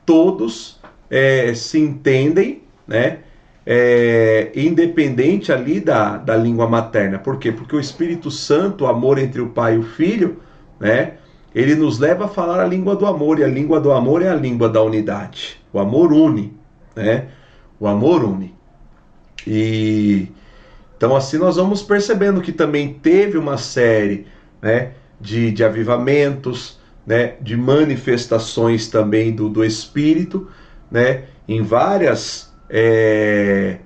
todos 0.05 0.81
é, 1.11 1.55
se 1.55 1.79
entendem, 1.79 2.63
né? 2.87 3.19
É, 3.67 4.53
independente 4.55 5.51
ali 5.51 5.81
da, 5.81 6.19
da 6.19 6.37
língua 6.37 6.69
materna. 6.69 7.19
Por 7.19 7.39
quê? 7.39 7.51
Porque 7.51 7.75
o 7.75 7.81
Espírito 7.81 8.31
Santo, 8.31 8.85
o 8.85 8.87
amor 8.87 9.19
entre 9.19 9.41
o 9.41 9.49
Pai 9.49 9.77
e 9.77 9.79
o 9.79 9.83
Filho, 9.83 10.41
né? 10.79 11.15
Ele 11.55 11.75
nos 11.75 11.99
leva 11.99 12.27
a 12.27 12.29
falar 12.29 12.61
a 12.61 12.67
língua 12.67 12.97
do 12.97 13.07
amor, 13.07 13.39
e 13.39 13.45
a 13.45 13.49
língua 13.49 13.81
do 13.81 13.93
amor 13.93 14.23
é 14.23 14.29
a 14.29 14.35
língua 14.35 14.69
da 14.69 14.83
unidade. 14.83 15.61
O 15.73 15.79
amor 15.79 16.13
une, 16.13 16.53
né? 16.95 17.29
O 17.79 17.87
amor 17.87 18.25
une. 18.25 18.55
E 19.47 20.29
então 20.97 21.15
assim 21.15 21.39
nós 21.39 21.57
vamos 21.57 21.83
percebendo 21.83 22.41
que 22.41 22.53
também 22.53 22.95
teve 22.95 23.37
uma 23.37 23.59
série, 23.59 24.27
né, 24.63 24.93
de, 25.21 25.51
de 25.51 25.63
avivamentos, 25.63 26.79
né, 27.07 27.35
de 27.41 27.57
manifestações 27.57 28.89
também 28.89 29.33
do, 29.33 29.49
do 29.49 29.65
Espírito, 29.65 30.49
né, 30.91 31.25
em 31.47 31.63
várias 31.63 32.53
é, 32.71 33.79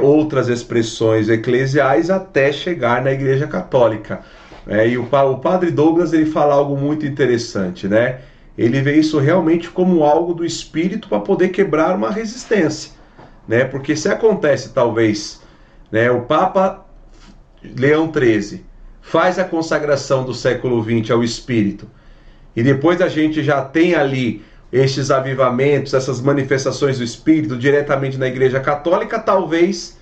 outras 0.00 0.48
expressões 0.48 1.28
eclesiais 1.28 2.10
até 2.10 2.52
chegar 2.52 3.02
na 3.02 3.12
Igreja 3.12 3.46
Católica. 3.46 4.20
É, 4.66 4.88
e 4.88 4.96
o, 4.96 5.04
o 5.04 5.38
padre 5.38 5.70
Douglas 5.70 6.12
ele 6.12 6.26
fala 6.26 6.54
algo 6.54 6.76
muito 6.76 7.04
interessante, 7.04 7.88
né? 7.88 8.20
Ele 8.56 8.80
vê 8.80 8.96
isso 8.96 9.18
realmente 9.18 9.70
como 9.70 10.04
algo 10.04 10.34
do 10.34 10.44
espírito 10.44 11.08
para 11.08 11.18
poder 11.18 11.48
quebrar 11.48 11.96
uma 11.96 12.10
resistência, 12.10 12.92
né? 13.48 13.64
Porque 13.64 13.96
se 13.96 14.08
acontece 14.08 14.72
talvez, 14.72 15.40
né, 15.90 16.10
o 16.10 16.22
Papa 16.22 16.86
Leão 17.64 18.12
XIII 18.12 18.64
faz 19.00 19.38
a 19.38 19.44
consagração 19.44 20.24
do 20.24 20.32
século 20.32 20.80
XX 20.82 21.10
ao 21.10 21.24
espírito 21.24 21.88
e 22.54 22.62
depois 22.62 23.00
a 23.00 23.08
gente 23.08 23.42
já 23.42 23.62
tem 23.62 23.94
ali 23.94 24.44
estes 24.72 25.10
avivamentos, 25.10 25.92
essas 25.92 26.20
manifestações 26.20 26.98
do 26.98 27.04
Espírito 27.04 27.56
diretamente 27.56 28.16
na 28.16 28.26
Igreja 28.26 28.58
Católica, 28.58 29.18
talvez 29.18 29.98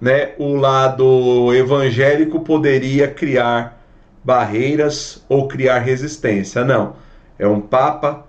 né, 0.00 0.32
o 0.38 0.56
lado 0.56 1.54
evangélico 1.54 2.40
poderia 2.40 3.08
criar 3.08 3.80
barreiras 4.24 5.24
ou 5.28 5.46
criar 5.46 5.78
resistência. 5.78 6.64
Não. 6.64 6.96
É 7.38 7.46
um 7.46 7.60
Papa 7.60 8.26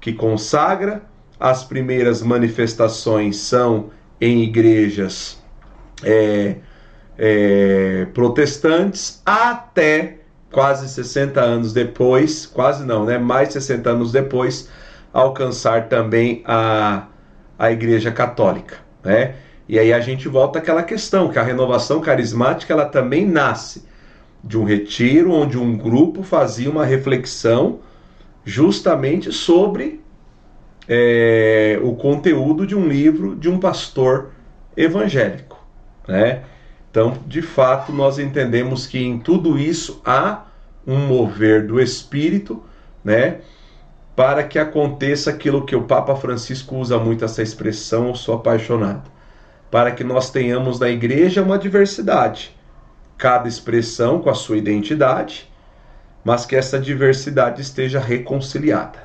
que 0.00 0.12
consagra, 0.12 1.02
as 1.38 1.64
primeiras 1.64 2.22
manifestações 2.22 3.36
são 3.36 3.90
em 4.20 4.42
igrejas 4.42 5.40
é, 6.02 6.56
é, 7.16 8.06
protestantes, 8.12 9.22
até 9.24 10.17
quase 10.50 10.88
60 10.88 11.40
anos 11.40 11.72
depois, 11.72 12.46
quase 12.46 12.84
não, 12.84 13.04
né? 13.04 13.18
Mais 13.18 13.52
60 13.52 13.90
anos 13.90 14.12
depois, 14.12 14.68
alcançar 15.12 15.88
também 15.88 16.42
a, 16.46 17.06
a 17.58 17.70
Igreja 17.70 18.10
Católica, 18.10 18.76
né? 19.04 19.34
E 19.68 19.78
aí 19.78 19.92
a 19.92 20.00
gente 20.00 20.28
volta 20.28 20.58
àquela 20.58 20.82
questão 20.82 21.28
que 21.28 21.38
a 21.38 21.42
renovação 21.42 22.00
carismática 22.00 22.72
ela 22.72 22.86
também 22.86 23.26
nasce 23.26 23.86
de 24.42 24.56
um 24.56 24.64
retiro 24.64 25.32
onde 25.32 25.58
um 25.58 25.76
grupo 25.76 26.22
fazia 26.22 26.70
uma 26.70 26.86
reflexão 26.86 27.80
justamente 28.44 29.30
sobre 29.30 30.00
é, 30.88 31.78
o 31.82 31.94
conteúdo 31.94 32.66
de 32.66 32.74
um 32.74 32.88
livro 32.88 33.36
de 33.36 33.50
um 33.50 33.58
pastor 33.58 34.30
evangélico, 34.74 35.62
né? 36.06 36.44
Então, 36.90 37.18
de 37.26 37.42
fato, 37.42 37.92
nós 37.92 38.18
entendemos 38.18 38.86
que 38.86 38.98
em 38.98 39.18
tudo 39.18 39.58
isso 39.58 40.00
há 40.04 40.44
um 40.86 40.96
mover 41.06 41.66
do 41.66 41.80
Espírito, 41.80 42.62
né? 43.04 43.40
para 44.18 44.42
que 44.42 44.58
aconteça 44.58 45.30
aquilo 45.30 45.64
que 45.64 45.76
o 45.76 45.84
Papa 45.84 46.16
Francisco 46.16 46.74
usa 46.74 46.98
muito 46.98 47.24
essa 47.24 47.40
expressão, 47.40 48.08
eu 48.08 48.16
sou 48.16 48.34
apaixonado. 48.34 49.08
Para 49.70 49.92
que 49.92 50.02
nós 50.02 50.28
tenhamos 50.28 50.80
na 50.80 50.88
igreja 50.88 51.40
uma 51.40 51.56
diversidade, 51.56 52.52
cada 53.16 53.46
expressão 53.46 54.20
com 54.20 54.28
a 54.28 54.34
sua 54.34 54.56
identidade, 54.56 55.48
mas 56.24 56.44
que 56.44 56.56
essa 56.56 56.80
diversidade 56.80 57.62
esteja 57.62 58.00
reconciliada. 58.00 58.98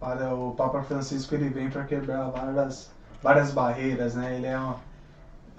Olha, 0.00 0.32
o 0.32 0.52
Papa 0.52 0.80
Francisco 0.82 1.34
ele 1.34 1.50
vem 1.50 1.68
para 1.68 1.84
quebrar 1.84 2.30
várias, 2.30 2.90
várias 3.22 3.50
barreiras, 3.52 4.14
né? 4.14 4.36
Ele 4.36 4.46
é 4.46 4.56
uma, 4.56 4.76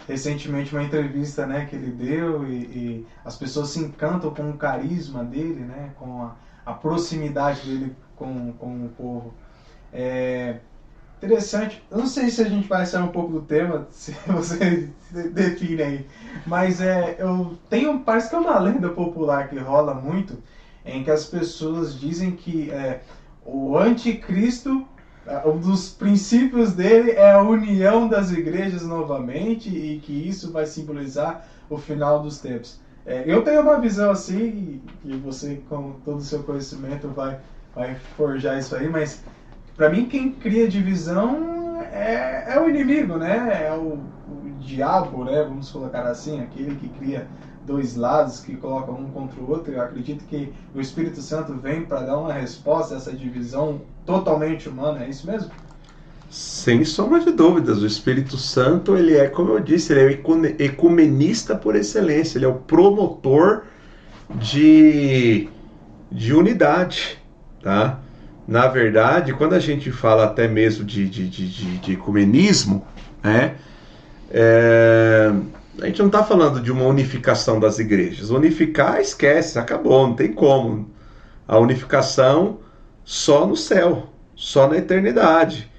recentemente 0.08 0.74
uma 0.74 0.84
entrevista, 0.84 1.46
né, 1.46 1.66
que 1.66 1.76
ele 1.76 1.92
deu 1.92 2.48
e, 2.48 2.56
e 2.56 3.08
as 3.24 3.36
pessoas 3.36 3.70
se 3.70 3.80
encantam 3.80 4.34
com 4.34 4.50
o 4.50 4.58
carisma 4.58 5.24
dele, 5.24 5.62
né, 5.62 5.92
com 5.98 6.24
a 6.24 6.36
a 6.70 6.74
proximidade 6.74 7.62
dele 7.62 7.96
com, 8.16 8.54
com 8.54 8.86
o 8.86 8.90
povo. 8.90 9.34
É 9.92 10.58
interessante. 11.18 11.84
Eu 11.90 11.98
não 11.98 12.08
sei 12.08 12.30
se 12.30 12.42
a 12.42 12.48
gente 12.48 12.68
vai 12.68 12.86
sair 12.86 13.02
um 13.02 13.08
pouco 13.08 13.32
do 13.32 13.42
tema, 13.42 13.88
se 13.92 14.12
você 14.28 14.90
define 15.34 15.82
aí. 15.82 16.06
Mas 16.46 16.80
é, 16.80 17.16
eu 17.18 17.58
tenho, 17.70 18.00
parece 18.02 18.30
que 18.30 18.36
é 18.36 18.40
uma 18.40 18.60
lenda 18.60 18.90
popular 18.90 19.50
que 19.50 19.58
rola 19.58 19.96
muito, 19.96 20.38
em 20.86 21.04
que 21.04 21.12
as 21.12 21.26
pessoas 21.26 22.00
dizem 22.00 22.32
que 22.32 22.70
é, 22.70 23.02
o 23.44 23.78
anticristo, 23.78 24.88
um 25.46 25.58
dos 25.58 25.90
princípios 25.90 26.74
dele 26.74 27.12
é 27.12 27.32
a 27.32 27.42
união 27.42 28.08
das 28.08 28.32
igrejas 28.32 28.84
novamente 28.84 29.70
e 29.70 30.00
que 30.00 30.14
isso 30.28 30.52
vai 30.52 30.66
simbolizar 30.66 31.46
o 31.70 31.78
final 31.78 32.22
dos 32.22 32.40
tempos. 32.40 32.80
É, 33.06 33.24
eu 33.26 33.44
tenho 33.44 33.62
uma 33.62 33.80
visão 33.80 34.12
assim, 34.12 34.82
e 35.04 35.16
você, 35.18 35.62
com 35.70 35.94
todo 36.06 36.18
o 36.18 36.22
seu 36.22 36.44
conhecimento, 36.44 37.08
vai, 37.10 37.40
vai 37.76 37.96
forjar 38.18 38.58
isso 38.58 38.76
aí, 38.76 38.90
mas 38.90 39.24
para 39.76 39.90
mim 39.90 40.06
quem 40.06 40.32
cria 40.32 40.68
divisão 40.68 41.82
é, 41.92 42.54
é 42.54 42.60
o 42.60 42.70
inimigo, 42.70 43.18
né? 43.18 43.66
É 43.66 43.74
o, 43.74 44.00
o 44.28 44.52
diabo, 44.60 45.24
né? 45.24 45.44
Vamos 45.44 45.72
colocar 45.72 46.06
assim, 46.06 46.42
aquele 46.42 46.76
que 46.76 46.90
cria 46.90 47.28
dois 47.70 47.96
lados, 47.96 48.40
que 48.40 48.56
coloca 48.56 48.92
um 48.92 49.06
contra 49.12 49.40
o 49.40 49.48
outro. 49.48 49.72
Eu 49.72 49.82
acredito 49.82 50.24
que 50.26 50.52
o 50.74 50.82
Espírito 50.82 51.22
Santo 51.22 51.54
vem 51.54 51.84
para 51.86 52.02
dar 52.02 52.18
uma 52.18 52.34
resposta 52.34 52.96
a 52.96 52.98
essa 52.98 53.14
divisão 53.14 53.82
totalmente 54.06 54.68
humana, 54.68 55.06
é 55.06 55.10
isso 55.10 55.28
mesmo? 55.28 55.52
Sem 56.32 56.84
sombra 56.84 57.20
de 57.20 57.32
dúvidas, 57.32 57.82
o 57.82 57.86
Espírito 57.86 58.38
Santo, 58.38 58.98
ele 58.98 59.16
é, 59.16 59.28
como 59.28 59.52
eu 59.52 59.60
disse, 59.60 59.94
ele 59.94 60.02
é 60.02 60.64
ecumenista 60.64 61.56
por 61.56 61.76
excelência, 61.76 62.40
ele 62.40 62.46
é 62.46 62.48
o 62.48 62.56
promotor 62.56 63.64
de, 64.36 65.48
de 66.12 66.34
unidade, 66.34 67.20
tá? 67.62 68.00
na 68.48 68.68
verdade, 68.68 69.32
quando 69.34 69.54
a 69.54 69.60
gente 69.60 69.92
fala 69.92 70.26
até 70.26 70.48
mesmo 70.48 70.84
de, 70.84 71.08
de, 71.08 71.30
de, 71.30 71.48
de, 71.48 71.78
de 71.78 71.94
ecumenismo, 71.94 72.84
né, 73.24 73.56
é, 74.32 75.32
a 75.82 75.86
gente 75.86 76.00
não 76.00 76.08
está 76.08 76.24
falando 76.24 76.62
de 76.62 76.72
uma 76.72 76.86
unificação 76.86 77.60
das 77.60 77.80
igrejas. 77.80 78.30
Unificar, 78.30 79.00
esquece, 79.00 79.58
acabou, 79.58 80.08
não 80.08 80.16
tem 80.16 80.34
como. 80.34 80.90
A 81.48 81.58
unificação 81.58 82.60
só 83.04 83.46
no 83.46 83.56
céu, 83.56 84.10
só 84.36 84.68
na 84.68 84.78
eternidade. 84.78 85.70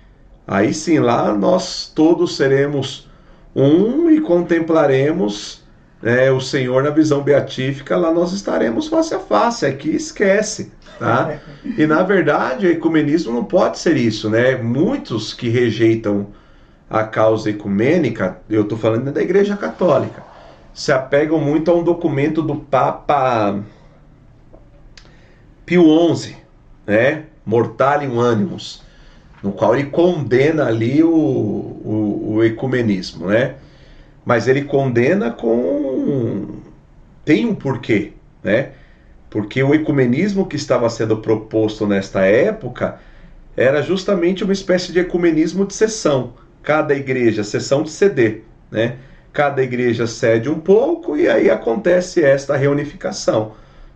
Aí 0.47 0.75
sim, 0.75 0.99
lá 0.99 1.33
nós 1.33 1.91
todos 1.95 2.37
seremos 2.37 3.09
um 3.55 4.11
e 4.11 4.21
contemplaremos 4.21 5.63
é, 6.03 6.31
o 6.31 6.41
Senhor 6.41 6.83
na 6.83 6.91
visão 6.91 7.23
beatífica, 7.23 7.97
lá 7.97 8.13
nós 8.13 8.33
estaremos 8.33 8.89
face 8.89 9.15
a 9.15 9.19
face. 9.19 9.67
Aqui 9.67 9.91
esquece. 9.91 10.73
Tá? 10.99 11.39
E 11.77 11.87
na 11.87 12.03
verdade, 12.03 12.67
o 12.67 12.71
ecumenismo 12.71 13.33
não 13.33 13.45
pode 13.45 13.79
ser 13.79 13.97
isso, 13.97 14.31
né? 14.31 14.57
Muitos 14.57 15.35
que 15.35 15.49
rejeitam 15.49 16.29
a 16.91 17.05
causa 17.05 17.49
ecumênica, 17.49 18.39
eu 18.51 18.63
estou 18.63 18.77
falando 18.77 19.13
da 19.13 19.23
Igreja 19.23 19.57
Católica, 19.57 20.25
se 20.75 20.91
apegam 20.91 21.39
muito 21.39 21.71
a 21.71 21.75
um 21.75 21.85
documento 21.85 22.43
do 22.43 22.57
Papa 22.57 23.61
Pio 25.65 25.85
XI, 26.15 26.37
né? 26.85 27.27
Mortalium 27.47 28.21
Animus, 28.21 28.83
no 29.41 29.53
qual 29.53 29.77
ele 29.77 29.89
condena 29.89 30.67
ali 30.67 31.03
o, 31.03 31.09
o, 31.09 32.35
o 32.35 32.45
ecumenismo, 32.45 33.29
né? 33.29 33.55
Mas 34.25 34.49
ele 34.49 34.65
condena 34.65 35.31
com 35.31 36.61
tem 37.25 37.47
um 37.47 37.55
porquê, 37.55 38.15
né? 38.43 38.73
Porque 39.31 39.63
o 39.63 39.73
ecumenismo 39.73 40.45
que 40.45 40.57
estava 40.57 40.91
sendo 40.91 41.19
proposto 41.19 41.87
nesta 41.87 42.23
época 42.23 42.99
era 43.57 43.81
justamente 43.81 44.43
uma 44.43 44.53
espécie 44.53 44.93
de 44.93 44.99
ecumenismo 44.99 45.65
de 45.65 45.75
sessão. 45.75 46.33
Cada 46.63 46.95
igreja, 46.95 47.43
sessão 47.43 47.83
de 47.83 47.91
CD, 47.91 48.43
né? 48.71 48.97
Cada 49.33 49.63
igreja 49.63 50.07
cede 50.07 50.51
um 50.51 50.59
pouco 50.59 51.17
e 51.17 51.29
aí 51.29 51.49
acontece 51.49 52.23
esta 52.23 52.57
reunificação. 52.57 53.53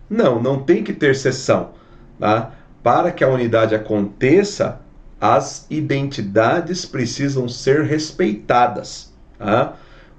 Não, 0.09 0.41
não 0.41 0.63
tem 0.63 0.83
que 0.83 0.93
ter 0.93 1.15
sessão. 1.15 1.71
Tá? 2.19 2.53
Para 2.81 3.11
que 3.11 3.23
a 3.23 3.27
unidade 3.27 3.75
aconteça, 3.75 4.79
as 5.19 5.65
identidades 5.69 6.85
precisam 6.85 7.49
ser 7.49 7.83
respeitadas. 7.83 9.13
Tá? 9.37 9.73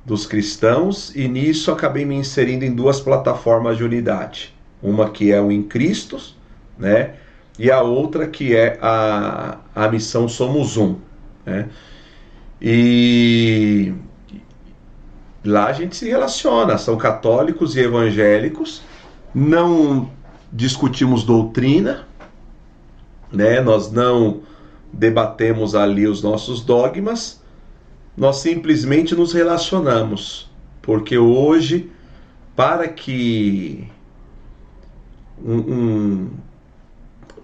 dos 0.04 0.26
cristãos, 0.26 1.16
e 1.16 1.26
nisso 1.28 1.72
acabei 1.72 2.04
me 2.04 2.14
inserindo 2.14 2.62
em 2.64 2.74
duas 2.74 3.00
plataformas 3.00 3.78
de 3.78 3.84
unidade. 3.84 4.54
Uma 4.82 5.08
que 5.10 5.32
é 5.32 5.40
o 5.40 5.50
Em 5.50 5.62
Cristos, 5.62 6.36
né? 6.78 7.14
e 7.58 7.70
a 7.70 7.80
outra 7.80 8.26
que 8.26 8.54
é 8.54 8.78
a, 8.82 9.56
a 9.74 9.88
missão 9.88 10.28
Somos 10.28 10.76
Um. 10.76 10.96
Né? 11.44 11.68
E 12.60 13.94
lá 15.46 15.66
a 15.66 15.72
gente 15.72 15.96
se 15.96 16.08
relaciona, 16.08 16.76
são 16.78 16.96
católicos 16.96 17.76
e 17.76 17.80
evangélicos, 17.80 18.82
não 19.34 20.10
discutimos 20.52 21.24
doutrina, 21.24 22.06
né? 23.32 23.60
nós 23.60 23.90
não 23.90 24.42
debatemos 24.92 25.74
ali 25.74 26.06
os 26.06 26.22
nossos 26.22 26.62
dogmas, 26.62 27.40
nós 28.16 28.36
simplesmente 28.36 29.14
nos 29.14 29.32
relacionamos, 29.32 30.50
porque 30.80 31.18
hoje, 31.18 31.90
para 32.54 32.88
que 32.88 33.90
um, 35.44 35.56
um 35.56 36.30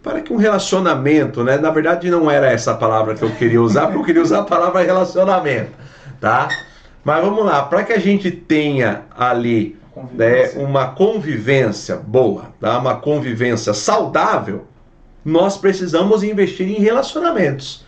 para 0.03 0.21
que 0.21 0.33
um 0.33 0.37
relacionamento, 0.37 1.45
né? 1.45 1.59
Na 1.59 1.71
verdade 1.71 2.11
não 2.11 2.29
era 2.29 2.51
essa 2.51 2.75
palavra 2.75 3.15
que 3.15 3.23
eu 3.23 3.31
queria 3.37 3.63
usar, 3.63 3.87
porque 3.87 3.99
eu 3.99 4.05
queria 4.05 4.23
usar 4.23 4.41
a 4.41 4.45
palavra 4.45 4.83
relacionamento, 4.83 5.71
tá? 6.21 6.49
Mas 7.05 7.25
vamos 7.25 7.45
lá, 7.45 7.63
para 7.63 7.83
que 7.83 7.93
a 7.93 7.99
gente 7.99 8.31
tenha 8.31 9.03
ali 9.17 9.77
né, 10.13 10.51
uma 10.57 10.89
convivência 10.89 11.97
boa, 11.97 12.53
tá? 12.61 12.79
uma 12.79 12.97
convivência 12.97 13.75
saudável, 13.75 14.67
nós 15.25 15.57
precisamos 15.57 16.23
investir 16.23 16.69
em 16.69 16.81
relacionamentos. 16.81 17.85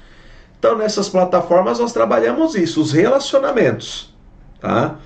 Então, 0.59 0.77
nessas 0.77 1.09
plataformas, 1.09 1.79
nós 1.79 1.93
trabalhamos 1.93 2.55
isso, 2.55 2.81
os 2.81 2.93
relacionamentos. 2.93 4.13
Tá? 4.61 4.97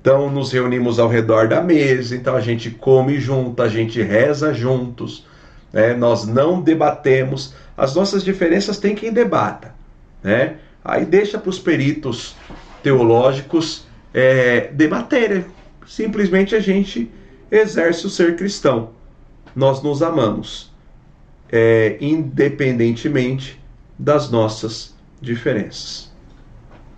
Então, 0.00 0.30
nos 0.30 0.52
reunimos 0.52 0.98
ao 0.98 1.08
redor 1.08 1.48
da 1.48 1.60
mesa, 1.60 2.14
então 2.14 2.36
a 2.36 2.40
gente 2.40 2.70
come 2.70 3.18
junto, 3.18 3.62
a 3.62 3.68
gente 3.68 4.00
reza 4.00 4.54
juntos, 4.54 5.26
né? 5.72 5.94
nós 5.94 6.26
não 6.26 6.60
debatemos, 6.60 7.54
as 7.76 7.94
nossas 7.94 8.22
diferenças 8.22 8.78
tem 8.78 8.94
quem 8.94 9.12
debata. 9.12 9.74
Né? 10.22 10.56
Aí 10.84 11.04
deixa 11.04 11.38
para 11.38 11.50
os 11.50 11.58
peritos 11.58 12.34
teológicos 12.82 13.86
é, 14.12 14.68
debaterem. 14.68 15.44
Simplesmente 15.86 16.54
a 16.54 16.60
gente 16.60 17.10
exerce 17.50 18.06
o 18.06 18.10
ser 18.10 18.36
cristão. 18.36 18.90
Nós 19.54 19.82
nos 19.82 20.02
amamos, 20.02 20.72
é, 21.50 21.96
independentemente 22.00 23.60
das 23.98 24.30
nossas 24.30 24.94
diferenças. 25.20 26.10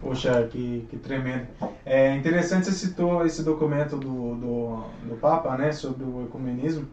Poxa, 0.01 0.49
que, 0.51 0.85
que 0.91 0.97
tremendo. 0.97 1.47
É 1.87 2.15
interessante 2.17 2.67
você 2.67 2.73
citou 2.73 3.25
esse 3.25 3.43
documento 3.43 3.97
do, 3.97 4.35
do, 4.35 4.85
do 5.09 5.17
Papa, 5.21 5.57
né, 5.57 5.73
sobre 5.73 6.05
o 6.05 6.25
ecumenismo. 6.25 6.89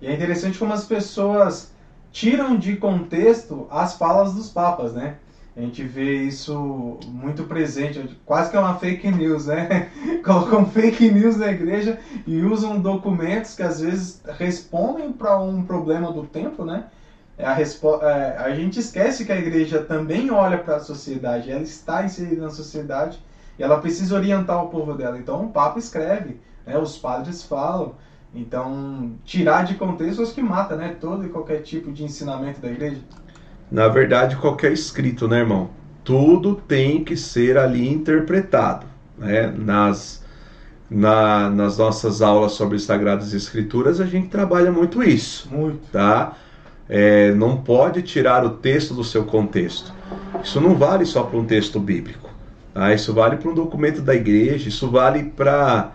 E 0.00 0.06
é 0.06 0.14
interessante 0.14 0.58
como 0.58 0.72
as 0.72 0.84
pessoas 0.84 1.72
tiram 2.12 2.56
de 2.56 2.76
contexto 2.76 3.66
as 3.70 3.96
falas 3.98 4.34
dos 4.34 4.48
papas, 4.50 4.92
né? 4.92 5.16
A 5.56 5.60
gente 5.60 5.84
vê 5.84 6.22
isso 6.22 6.98
muito 7.06 7.44
presente, 7.44 8.18
quase 8.26 8.50
que 8.50 8.56
é 8.56 8.60
uma 8.60 8.74
fake 8.74 9.08
news, 9.12 9.46
né? 9.46 9.88
Colocam 10.24 10.66
fake 10.66 11.12
news 11.12 11.36
na 11.36 11.52
igreja 11.52 11.98
e 12.26 12.42
usam 12.42 12.80
documentos 12.80 13.54
que 13.54 13.62
às 13.62 13.80
vezes 13.80 14.20
respondem 14.36 15.12
para 15.12 15.38
um 15.38 15.62
problema 15.62 16.10
do 16.10 16.24
tempo, 16.24 16.64
né? 16.64 16.86
É 17.38 17.46
a, 17.46 17.56
é, 17.60 18.36
a 18.38 18.54
gente 18.54 18.80
esquece 18.80 19.24
que 19.24 19.30
a 19.30 19.38
igreja 19.38 19.82
também 19.82 20.30
olha 20.30 20.58
para 20.58 20.76
a 20.76 20.80
sociedade, 20.80 21.50
ela 21.50 21.62
está 21.62 22.04
inserida 22.04 22.42
na 22.42 22.50
sociedade 22.50 23.20
e 23.56 23.62
ela 23.62 23.80
precisa 23.80 24.14
orientar 24.14 24.64
o 24.64 24.68
povo 24.68 24.94
dela. 24.94 25.18
Então 25.18 25.44
o 25.44 25.50
Papa 25.50 25.78
escreve, 25.78 26.40
né? 26.66 26.76
os 26.76 26.98
padres 26.98 27.44
falam. 27.44 27.94
Então, 28.34 29.12
tirar 29.24 29.64
de 29.64 29.74
contexto 29.74 30.20
os 30.20 30.32
que 30.32 30.42
mata, 30.42 30.74
né? 30.74 30.96
Todo 31.00 31.24
e 31.24 31.28
qualquer 31.28 31.62
tipo 31.62 31.92
de 31.92 32.02
ensinamento 32.02 32.60
da 32.60 32.68
igreja. 32.68 33.00
Na 33.70 33.88
verdade, 33.88 34.36
qualquer 34.36 34.72
escrito, 34.72 35.26
né, 35.26 35.40
irmão? 35.40 35.70
Tudo 36.04 36.54
tem 36.54 37.02
que 37.02 37.16
ser 37.16 37.56
ali 37.56 37.88
interpretado, 37.88 38.86
né? 39.18 39.52
Nas, 39.56 40.22
na, 40.90 41.48
nas 41.50 41.78
nossas 41.78 42.20
aulas 42.20 42.52
sobre 42.52 42.78
Sagradas 42.78 43.32
Escrituras, 43.32 44.00
a 44.00 44.06
gente 44.06 44.28
trabalha 44.28 44.70
muito 44.70 45.02
isso. 45.02 45.48
Muito. 45.50 45.80
Tá? 45.90 46.36
É, 46.88 47.32
não 47.32 47.56
pode 47.56 48.02
tirar 48.02 48.44
o 48.44 48.50
texto 48.50 48.92
do 48.92 49.02
seu 49.02 49.24
contexto. 49.24 49.92
Isso 50.42 50.60
não 50.60 50.74
vale 50.74 51.06
só 51.06 51.22
para 51.22 51.38
um 51.38 51.44
texto 51.44 51.80
bíblico. 51.80 52.30
Tá? 52.74 52.92
Isso 52.92 53.14
vale 53.14 53.36
para 53.36 53.50
um 53.50 53.54
documento 53.54 54.02
da 54.02 54.14
igreja, 54.14 54.68
isso 54.68 54.90
vale 54.90 55.24
para 55.24 55.92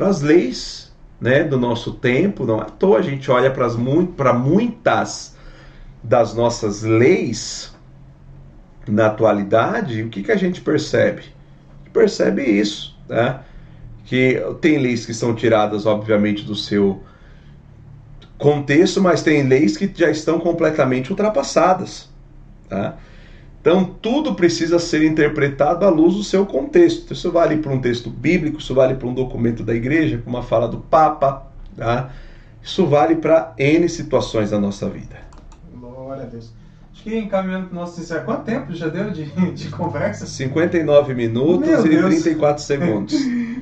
as 0.00 0.22
leis 0.22 0.92
né, 1.20 1.44
do 1.44 1.58
nosso 1.58 1.92
tempo, 1.92 2.44
não 2.44 2.60
à 2.60 2.64
toa 2.64 2.98
a 2.98 3.02
gente 3.02 3.30
olha 3.30 3.50
para 3.50 4.32
muitas 4.32 5.33
das 6.04 6.34
nossas 6.34 6.82
leis 6.82 7.74
na 8.86 9.06
atualidade, 9.06 10.02
o 10.02 10.10
que, 10.10 10.22
que 10.22 10.30
a 10.30 10.36
gente 10.36 10.60
percebe? 10.60 11.22
Percebe 11.92 12.42
isso, 12.42 12.94
né? 13.08 13.40
que 14.04 14.38
tem 14.60 14.78
leis 14.78 15.06
que 15.06 15.14
são 15.14 15.34
tiradas, 15.34 15.86
obviamente, 15.86 16.44
do 16.44 16.54
seu 16.54 17.02
contexto, 18.36 19.00
mas 19.00 19.22
tem 19.22 19.42
leis 19.42 19.78
que 19.78 19.90
já 19.94 20.10
estão 20.10 20.38
completamente 20.38 21.10
ultrapassadas. 21.10 22.10
Tá? 22.68 22.96
Então, 23.60 23.84
tudo 23.84 24.34
precisa 24.34 24.78
ser 24.78 25.02
interpretado 25.04 25.86
à 25.86 25.88
luz 25.88 26.14
do 26.16 26.22
seu 26.22 26.44
contexto. 26.44 27.14
Isso 27.14 27.32
vale 27.32 27.56
para 27.56 27.72
um 27.72 27.80
texto 27.80 28.10
bíblico, 28.10 28.58
isso 28.58 28.74
vale 28.74 28.94
para 28.94 29.08
um 29.08 29.14
documento 29.14 29.62
da 29.62 29.74
igreja, 29.74 30.20
como 30.22 30.36
a 30.36 30.42
fala 30.42 30.68
do 30.68 30.78
Papa. 30.78 31.46
Tá? 31.74 32.10
Isso 32.62 32.84
vale 32.84 33.16
para 33.16 33.54
N 33.56 33.88
situações 33.88 34.50
da 34.50 34.60
nossa 34.60 34.86
vida. 34.90 35.24
Glória 36.14 36.24
a 36.26 36.30
Deus. 36.30 36.52
Acho 36.92 37.02
que 37.02 37.18
encaminhando 37.18 37.66
para 37.68 37.76
o 37.76 37.80
nosso 37.80 38.00
encerramento. 38.00 38.32
Quanto 38.32 38.44
tempo 38.44 38.72
já 38.72 38.88
deu 38.88 39.10
de, 39.10 39.24
de 39.52 39.68
conversa? 39.70 40.26
59 40.26 41.12
minutos 41.14 41.66
Meu 41.68 41.86
e 41.86 41.88
Deus. 41.88 42.22
34 42.22 42.62
segundos. 42.64 43.14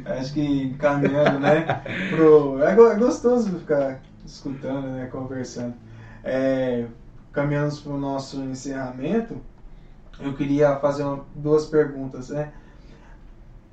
Acho 0.05 0.33
que 0.35 0.65
encaminhando, 0.65 1.39
né? 1.41 1.83
Pro... 2.11 2.63
É, 2.63 2.73
é 2.73 2.95
gostoso 2.97 3.59
ficar 3.59 4.01
escutando, 4.25 4.87
né? 4.89 5.07
Conversando. 5.11 5.75
É, 6.23 6.85
caminhando 7.33 7.75
para 7.77 7.93
o 7.93 7.99
nosso 7.99 8.37
encerramento, 8.43 9.41
eu 10.21 10.35
queria 10.35 10.77
fazer 10.77 11.03
uma- 11.03 11.25
duas 11.35 11.65
perguntas, 11.67 12.29
né? 12.29 12.53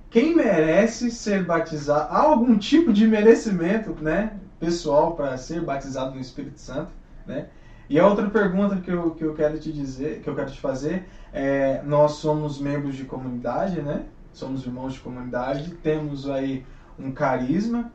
Quem 0.09 0.35
merece 0.35 1.11
ser 1.11 1.43
batizado? 1.45 2.11
Há 2.13 2.19
algum 2.21 2.57
tipo 2.57 2.91
de 2.93 3.05
merecimento, 3.05 3.95
né? 4.01 4.33
Pessoal 4.59 5.15
para 5.15 5.37
ser 5.37 5.61
batizado 5.61 6.15
no 6.15 6.21
Espírito 6.21 6.59
Santo, 6.59 6.89
né? 7.27 7.47
E 7.89 7.99
a 7.99 8.07
outra 8.07 8.29
pergunta 8.29 8.75
que 8.77 8.91
eu, 8.91 9.11
que 9.11 9.23
eu 9.23 9.33
quero 9.33 9.57
te 9.57 9.71
dizer, 9.73 10.21
que 10.21 10.29
eu 10.29 10.35
quero 10.35 10.51
te 10.51 10.59
fazer, 10.61 11.05
é, 11.33 11.81
nós 11.83 12.13
somos 12.13 12.59
membros 12.59 12.95
de 12.95 13.03
comunidade, 13.03 13.81
né? 13.81 14.03
Somos 14.31 14.63
irmãos 14.63 14.93
de 14.93 14.99
comunidade, 14.99 15.71
temos 15.81 16.29
aí 16.29 16.63
um 16.99 17.11
carisma. 17.11 17.91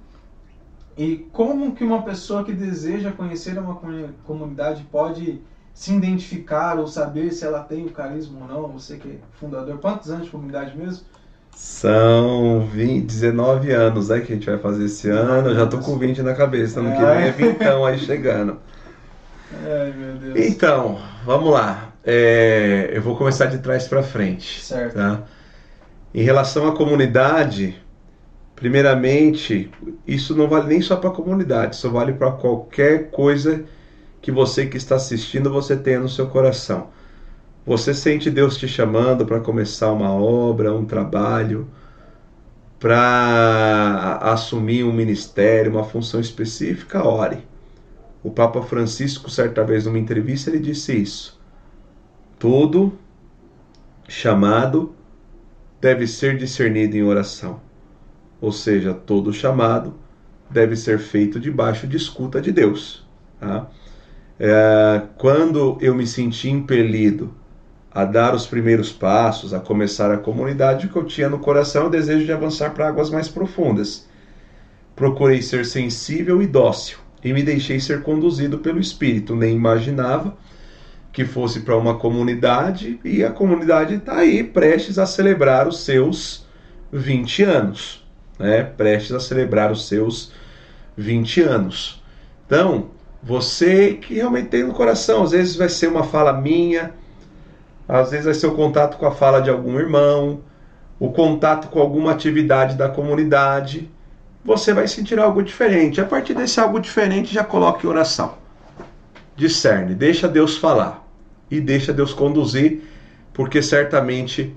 E 0.96 1.26
como 1.32 1.74
que 1.74 1.84
uma 1.84 2.02
pessoa 2.02 2.44
que 2.44 2.52
deseja 2.52 3.12
conhecer 3.12 3.56
uma 3.58 3.76
comuni- 3.76 4.14
comunidade 4.24 4.84
pode 4.90 5.40
se 5.72 5.92
identificar 5.92 6.78
ou 6.78 6.86
saber 6.86 7.32
se 7.32 7.44
ela 7.44 7.60
tem 7.60 7.84
o 7.86 7.90
carisma 7.90 8.40
ou 8.42 8.48
não? 8.48 8.72
Você 8.72 8.96
que 8.96 9.08
é 9.08 9.18
fundador, 9.38 9.78
quantos 9.78 10.10
anos 10.10 10.24
de 10.26 10.30
comunidade 10.30 10.76
mesmo? 10.76 11.04
São 11.52 12.66
20, 12.66 13.06
19 13.06 13.70
anos, 13.70 14.08
né, 14.08 14.20
que 14.20 14.32
a 14.32 14.34
gente 14.36 14.46
vai 14.46 14.58
fazer 14.58 14.86
esse 14.86 15.08
ano. 15.08 15.48
Eu 15.48 15.54
já 15.54 15.66
tô 15.66 15.78
com 15.78 15.96
20 15.96 16.20
na 16.20 16.34
cabeça, 16.34 16.80
ano 16.80 16.90
que 16.92 16.98
vem 16.98 17.22
é 17.24 17.30
vintão 17.30 17.84
aí 17.84 17.98
chegando. 17.98 18.58
Ai, 19.52 19.92
meu 19.92 20.14
Deus. 20.14 20.46
Então, 20.46 20.98
vamos 21.24 21.52
lá. 21.52 21.92
É, 22.04 22.90
eu 22.92 23.02
vou 23.02 23.16
começar 23.16 23.46
de 23.46 23.58
trás 23.58 23.88
para 23.88 24.02
frente. 24.02 24.62
Certo. 24.62 24.94
Tá? 24.94 25.22
Em 26.14 26.22
relação 26.22 26.68
à 26.68 26.76
comunidade, 26.76 27.80
primeiramente, 28.54 29.70
isso 30.06 30.34
não 30.36 30.48
vale 30.48 30.68
nem 30.68 30.80
só 30.80 30.96
para 30.96 31.10
a 31.10 31.12
comunidade, 31.12 31.74
isso 31.74 31.90
vale 31.90 32.12
para 32.12 32.30
qualquer 32.30 33.10
coisa 33.10 33.64
que 34.22 34.30
você 34.30 34.66
que 34.66 34.76
está 34.76 34.96
assistindo 34.96 35.50
você 35.50 35.76
tenha 35.76 36.00
no 36.00 36.08
seu 36.08 36.28
coração. 36.28 36.88
Você 37.66 37.94
sente 37.94 38.30
Deus 38.30 38.56
te 38.56 38.68
chamando 38.68 39.24
para 39.24 39.40
começar 39.40 39.90
uma 39.90 40.12
obra, 40.12 40.72
um 40.74 40.84
trabalho, 40.84 41.68
para 42.78 44.18
assumir 44.22 44.84
um 44.84 44.92
ministério, 44.92 45.72
uma 45.72 45.84
função 45.84 46.20
específica, 46.20 47.02
ore. 47.02 47.38
O 48.24 48.30
Papa 48.30 48.62
Francisco, 48.62 49.28
certa 49.28 49.62
vez 49.62 49.84
numa 49.84 49.98
entrevista, 49.98 50.48
ele 50.48 50.58
disse 50.58 50.96
isso. 50.96 51.38
Todo 52.38 52.98
chamado 54.08 54.94
deve 55.78 56.06
ser 56.06 56.38
discernido 56.38 56.96
em 56.96 57.02
oração. 57.02 57.60
Ou 58.40 58.50
seja, 58.50 58.94
todo 58.94 59.30
chamado 59.30 59.94
deve 60.48 60.74
ser 60.74 60.98
feito 60.98 61.38
debaixo 61.38 61.86
de 61.86 61.98
escuta 61.98 62.40
de 62.40 62.50
Deus. 62.50 63.06
Tá? 63.38 63.68
É, 64.40 65.02
quando 65.18 65.76
eu 65.82 65.94
me 65.94 66.06
senti 66.06 66.48
impelido 66.48 67.34
a 67.92 68.06
dar 68.06 68.34
os 68.34 68.46
primeiros 68.46 68.90
passos, 68.90 69.52
a 69.52 69.60
começar 69.60 70.10
a 70.10 70.16
comunidade, 70.16 70.86
o 70.86 70.88
que 70.88 70.96
eu 70.96 71.04
tinha 71.04 71.28
no 71.28 71.40
coração 71.40 71.82
é 71.82 71.86
o 71.88 71.90
desejo 71.90 72.24
de 72.24 72.32
avançar 72.32 72.72
para 72.72 72.88
águas 72.88 73.10
mais 73.10 73.28
profundas. 73.28 74.08
Procurei 74.96 75.42
ser 75.42 75.66
sensível 75.66 76.40
e 76.40 76.46
dócil 76.46 77.03
e 77.24 77.32
me 77.32 77.42
deixei 77.42 77.80
ser 77.80 78.02
conduzido 78.02 78.58
pelo 78.58 78.78
Espírito. 78.78 79.34
Nem 79.34 79.56
imaginava 79.56 80.36
que 81.10 81.24
fosse 81.24 81.60
para 81.60 81.76
uma 81.76 81.96
comunidade 81.96 83.00
e 83.04 83.24
a 83.24 83.30
comunidade 83.30 83.94
está 83.94 84.18
aí 84.18 84.44
prestes 84.44 84.98
a 84.98 85.06
celebrar 85.06 85.66
os 85.66 85.84
seus 85.84 86.44
20 86.92 87.42
anos, 87.44 88.04
né? 88.38 88.62
Prestes 88.62 89.12
a 89.12 89.20
celebrar 89.20 89.72
os 89.72 89.88
seus 89.88 90.32
20 90.96 91.42
anos. 91.42 92.02
Então, 92.46 92.90
você 93.22 93.94
que 93.94 94.14
realmente 94.14 94.48
tem 94.48 94.64
no 94.64 94.74
coração, 94.74 95.22
às 95.22 95.30
vezes 95.30 95.56
vai 95.56 95.68
ser 95.68 95.88
uma 95.88 96.04
fala 96.04 96.32
minha, 96.32 96.92
às 97.88 98.10
vezes 98.10 98.26
vai 98.26 98.34
ser 98.34 98.48
o 98.48 98.54
contato 98.54 98.98
com 98.98 99.06
a 99.06 99.12
fala 99.12 99.40
de 99.40 99.50
algum 99.50 99.78
irmão, 99.78 100.40
o 100.98 101.10
contato 101.10 101.68
com 101.68 101.80
alguma 101.80 102.12
atividade 102.12 102.76
da 102.76 102.88
comunidade, 102.88 103.90
você 104.44 104.74
vai 104.74 104.86
sentir 104.86 105.18
algo 105.18 105.42
diferente. 105.42 106.00
A 106.00 106.04
partir 106.04 106.34
desse 106.34 106.60
algo 106.60 106.78
diferente, 106.78 107.32
já 107.32 107.42
coloque 107.42 107.86
oração. 107.86 108.34
Discerne, 109.36 109.94
deixa 109.94 110.28
Deus 110.28 110.56
falar 110.56 111.04
e 111.50 111.60
deixa 111.60 111.92
Deus 111.92 112.12
conduzir, 112.12 112.82
porque 113.32 113.62
certamente 113.62 114.54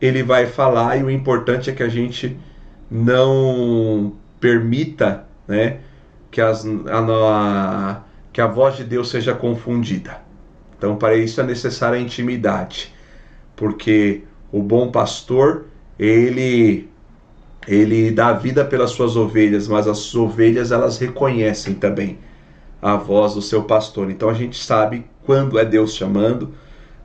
ele 0.00 0.22
vai 0.22 0.46
falar 0.46 0.96
e 0.96 1.02
o 1.02 1.10
importante 1.10 1.70
é 1.70 1.72
que 1.72 1.82
a 1.82 1.88
gente 1.88 2.38
não 2.90 4.14
permita, 4.38 5.26
né, 5.46 5.78
que, 6.30 6.40
as, 6.40 6.64
a, 6.64 6.98
a, 6.98 8.00
que 8.32 8.40
a 8.40 8.46
voz 8.46 8.76
de 8.76 8.84
Deus 8.84 9.10
seja 9.10 9.34
confundida. 9.34 10.18
Então, 10.78 10.96
para 10.96 11.14
isso 11.14 11.40
é 11.40 11.44
necessária 11.44 11.98
a 11.98 12.00
intimidade, 12.00 12.94
porque 13.54 14.22
o 14.50 14.62
bom 14.62 14.90
pastor, 14.90 15.66
ele 15.98 16.88
ele 17.70 18.10
dá 18.10 18.32
vida 18.32 18.64
pelas 18.64 18.90
suas 18.90 19.14
ovelhas, 19.14 19.68
mas 19.68 19.86
as 19.86 20.12
ovelhas 20.12 20.72
elas 20.72 20.98
reconhecem 20.98 21.74
também 21.74 22.18
a 22.82 22.96
voz 22.96 23.34
do 23.34 23.40
seu 23.40 23.62
pastor. 23.62 24.10
Então 24.10 24.28
a 24.28 24.34
gente 24.34 24.60
sabe 24.60 25.06
quando 25.24 25.56
é 25.56 25.64
Deus 25.64 25.94
chamando, 25.94 26.52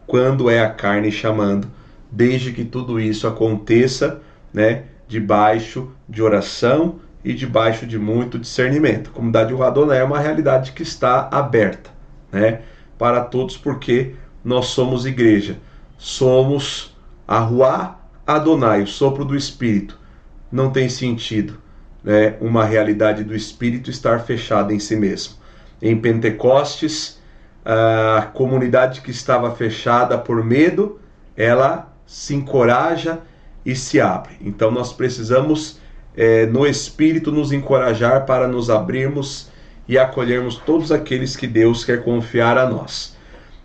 quando 0.07 0.49
é 0.49 0.59
a 0.59 0.69
carne 0.71 1.11
chamando, 1.11 1.67
desde 2.11 2.51
que 2.51 2.65
tudo 2.65 2.99
isso 2.99 3.27
aconteça, 3.27 4.19
né, 4.51 4.85
debaixo 5.07 5.91
de 6.09 6.23
oração 6.23 6.95
e 7.23 7.31
debaixo 7.31 7.85
de 7.85 7.99
muito 7.99 8.39
discernimento. 8.39 9.11
A 9.11 9.13
comunidade 9.13 9.53
do 9.53 9.61
Adonai 9.61 9.99
é 9.99 10.03
uma 10.03 10.19
realidade 10.19 10.71
que 10.71 10.81
está 10.81 11.29
aberta, 11.31 11.91
né, 12.31 12.61
para 12.97 13.21
todos, 13.21 13.55
porque 13.55 14.15
nós 14.43 14.67
somos 14.67 15.05
igreja, 15.05 15.57
somos 15.95 16.95
a 17.27 17.37
Ruá 17.37 17.99
Adonai, 18.25 18.81
o 18.81 18.87
sopro 18.87 19.23
do 19.23 19.35
Espírito. 19.35 20.04
Não 20.51 20.69
tem 20.71 20.87
sentido 20.89 21.59
né, 22.03 22.35
uma 22.39 22.63
realidade 22.63 23.23
do 23.23 23.35
Espírito 23.35 23.89
estar 23.89 24.19
fechada 24.19 24.73
em 24.73 24.79
si 24.79 24.95
mesmo. 24.95 25.35
Em 25.81 25.97
Pentecostes, 25.97 27.19
a 27.65 28.29
comunidade 28.33 29.01
que 29.01 29.09
estava 29.09 29.53
fechada 29.55 30.17
por 30.17 30.43
medo, 30.43 30.99
ela 31.35 31.91
se 32.05 32.35
encoraja 32.35 33.19
e 33.65 33.75
se 33.75 33.99
abre. 33.99 34.33
Então 34.39 34.69
nós 34.69 34.93
precisamos, 34.93 35.79
é, 36.15 36.45
no 36.45 36.67
Espírito, 36.67 37.31
nos 37.31 37.51
encorajar 37.51 38.25
para 38.25 38.47
nos 38.47 38.69
abrirmos 38.69 39.49
e 39.87 39.97
acolhermos 39.97 40.57
todos 40.57 40.91
aqueles 40.91 41.35
que 41.35 41.47
Deus 41.47 41.83
quer 41.83 42.03
confiar 42.03 42.57
a 42.57 42.69
nós. 42.69 43.15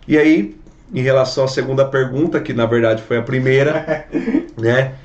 E 0.07 0.17
aí, 0.17 0.59
em 0.93 1.01
relação 1.01 1.43
à 1.43 1.47
segunda 1.47 1.85
pergunta, 1.85 2.39
que 2.39 2.53
na 2.53 2.65
verdade 2.65 3.03
foi 3.03 3.17
a 3.17 3.21
primeira, 3.21 4.05
né? 4.57 4.95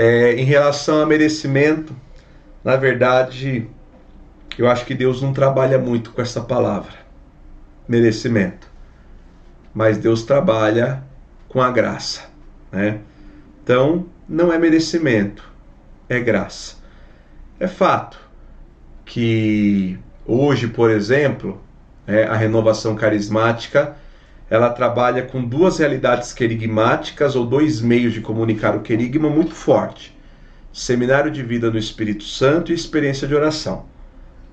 É, 0.00 0.34
em 0.34 0.44
relação 0.44 1.02
a 1.02 1.06
merecimento, 1.06 1.92
na 2.62 2.76
verdade, 2.76 3.68
eu 4.56 4.68
acho 4.68 4.86
que 4.86 4.94
Deus 4.94 5.20
não 5.20 5.32
trabalha 5.32 5.76
muito 5.76 6.12
com 6.12 6.22
essa 6.22 6.40
palavra, 6.40 6.94
merecimento. 7.88 8.70
Mas 9.74 9.98
Deus 9.98 10.22
trabalha 10.22 11.02
com 11.48 11.60
a 11.60 11.72
graça, 11.72 12.30
né? 12.70 13.00
Então, 13.60 14.06
não 14.28 14.52
é 14.52 14.58
merecimento, 14.58 15.42
é 16.08 16.20
graça. 16.20 16.76
É 17.58 17.66
fato 17.66 18.20
que 19.04 19.98
hoje, 20.24 20.68
por 20.68 20.92
exemplo, 20.92 21.60
é, 22.06 22.22
a 22.22 22.36
renovação 22.36 22.94
carismática 22.94 23.96
ela 24.50 24.70
trabalha 24.70 25.22
com 25.22 25.44
duas 25.44 25.78
realidades 25.78 26.32
querigmáticas 26.32 27.36
ou 27.36 27.44
dois 27.44 27.80
meios 27.80 28.12
de 28.12 28.20
comunicar 28.20 28.74
o 28.76 28.80
querigma 28.80 29.28
muito 29.28 29.54
forte: 29.54 30.16
seminário 30.72 31.30
de 31.30 31.42
vida 31.42 31.70
no 31.70 31.78
Espírito 31.78 32.24
Santo 32.24 32.72
e 32.72 32.74
experiência 32.74 33.28
de 33.28 33.34
oração. 33.34 33.86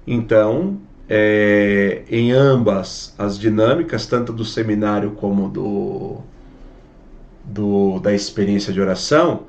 Então, 0.06 0.78
é, 1.10 2.04
em 2.10 2.32
ambas 2.32 3.14
as 3.18 3.40
dinâmicas, 3.40 4.06
tanto 4.06 4.34
do 4.34 4.44
seminário 4.44 5.12
como 5.12 5.50
do, 5.50 6.18
do 7.44 8.00
da 8.00 8.14
experiência 8.14 8.74
de 8.74 8.82
oração, 8.82 9.44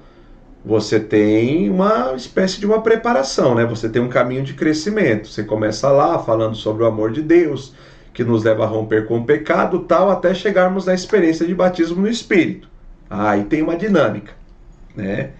você 0.64 0.99
tem 0.99 1.70
uma 1.70 2.14
espécie 2.16 2.59
de 2.59 2.66
uma 2.66 2.82
preparação, 2.82 3.55
né? 3.55 3.64
Você 3.64 3.88
tem 3.88 4.03
um 4.03 4.09
caminho 4.09 4.42
de 4.42 4.55
crescimento. 4.55 5.28
Você 5.28 5.44
começa 5.44 5.88
lá 5.90 6.18
falando 6.18 6.57
sobre 6.57 6.82
o 6.82 6.86
amor 6.86 7.12
de 7.12 7.22
Deus, 7.22 7.72
que 8.16 8.24
nos 8.24 8.44
leva 8.44 8.64
a 8.64 8.66
romper 8.66 9.06
com 9.06 9.18
o 9.18 9.24
pecado, 9.26 9.80
tal, 9.80 10.10
até 10.10 10.32
chegarmos 10.32 10.86
na 10.86 10.94
experiência 10.94 11.46
de 11.46 11.54
batismo 11.54 12.00
no 12.00 12.08
Espírito. 12.08 12.66
Aí 13.10 13.44
tem 13.44 13.60
uma 13.60 13.76
dinâmica, 13.76 14.32
né? 14.96 15.32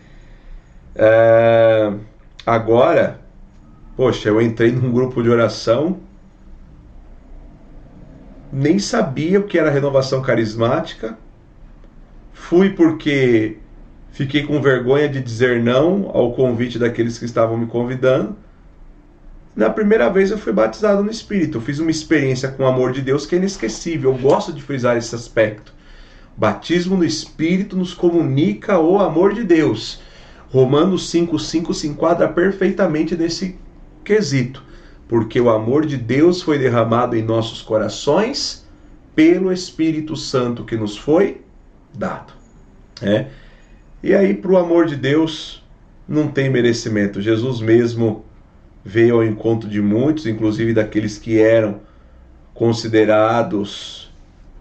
É... 0.95 1.91
Agora, 2.45 3.18
poxa, 3.97 4.29
eu 4.29 4.43
entrei 4.43 4.70
num 4.72 4.93
grupo 4.93 5.22
de 5.22 5.31
oração 5.31 5.97
nem 8.53 8.79
sabia 8.79 9.41
o 9.41 9.45
que 9.45 9.59
era 9.59 9.70
renovação 9.70 10.20
carismática. 10.20 11.16
Fui 12.35 12.68
porque 12.68 13.57
fiquei 14.11 14.43
com 14.43 14.61
vergonha 14.61 15.09
de 15.09 15.22
dizer 15.22 15.62
não 15.62 16.11
ao 16.12 16.35
convite 16.35 16.79
daqueles 16.79 17.18
que 17.18 17.24
estavam 17.24 17.57
me 17.57 17.66
convidando. 17.66 18.37
Na 19.57 19.71
primeira 19.71 20.11
vez 20.11 20.31
eu 20.31 20.37
fui 20.37 20.53
batizado 20.53 21.03
no 21.03 21.11
Espírito. 21.11 21.57
Eu 21.57 21.63
fiz 21.63 21.79
uma 21.79 21.91
experiência 21.91 22.51
com 22.51 22.63
o 22.63 22.67
amor 22.67 22.93
de 22.93 23.01
Deus 23.01 23.25
que 23.25 23.35
é 23.35 23.39
inesquecível. 23.39 24.13
Eu 24.13 24.19
gosto 24.19 24.53
de 24.53 24.63
frisar 24.63 24.99
esse 24.99 25.15
aspecto. 25.15 25.73
Batismo 26.37 26.95
no 26.95 27.05
Espírito 27.05 27.75
nos 27.75 27.95
comunica 27.95 28.79
o 28.79 28.99
amor 28.99 29.33
de 29.33 29.43
Deus. 29.43 30.03
Romanos 30.51 31.11
5,5 31.11 31.73
se 31.73 31.89
enquadra 31.89 32.29
perfeitamente 32.29 33.17
nesse 33.17 33.59
quesito. 34.05 34.63
Porque 35.09 35.41
o 35.41 35.49
amor 35.49 35.87
de 35.87 35.97
Deus 35.97 36.43
foi 36.43 36.59
derramado 36.59 37.17
em 37.17 37.23
nossos 37.23 37.63
corações 37.63 38.67
pelo 39.15 39.51
Espírito 39.51 40.15
Santo 40.17 40.65
que 40.65 40.77
nos 40.77 40.99
foi 40.99 41.41
dado. 41.95 42.35
É. 43.01 43.29
E 44.03 44.15
aí, 44.15 44.35
para 44.35 44.53
o 44.53 44.59
amor 44.59 44.85
de 44.85 44.97
Deus, 44.97 45.65
não 46.07 46.29
tem 46.29 46.51
merecimento. 46.51 47.23
Jesus 47.23 47.63
mesmo 47.63 48.26
veio 48.87 49.16
ao 49.16 49.24
encontro 49.24 49.68
de 49.68 49.82
muitos, 49.82 50.26
inclusive 50.26 50.72
daqueles 50.72 51.18
que 51.18 51.41
eram 51.41 51.80
considerados 52.55 54.14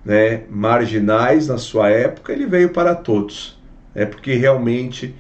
né, 0.04 0.46
marginais 0.50 1.48
na 1.48 1.60
sua 1.60 1.92
época, 1.92 2.34
ele 2.34 2.48
veio 2.48 2.70
para 2.70 2.96
todos. 2.96 3.56
É 3.94 4.04
porque 4.04 4.34
realmente 4.34 5.16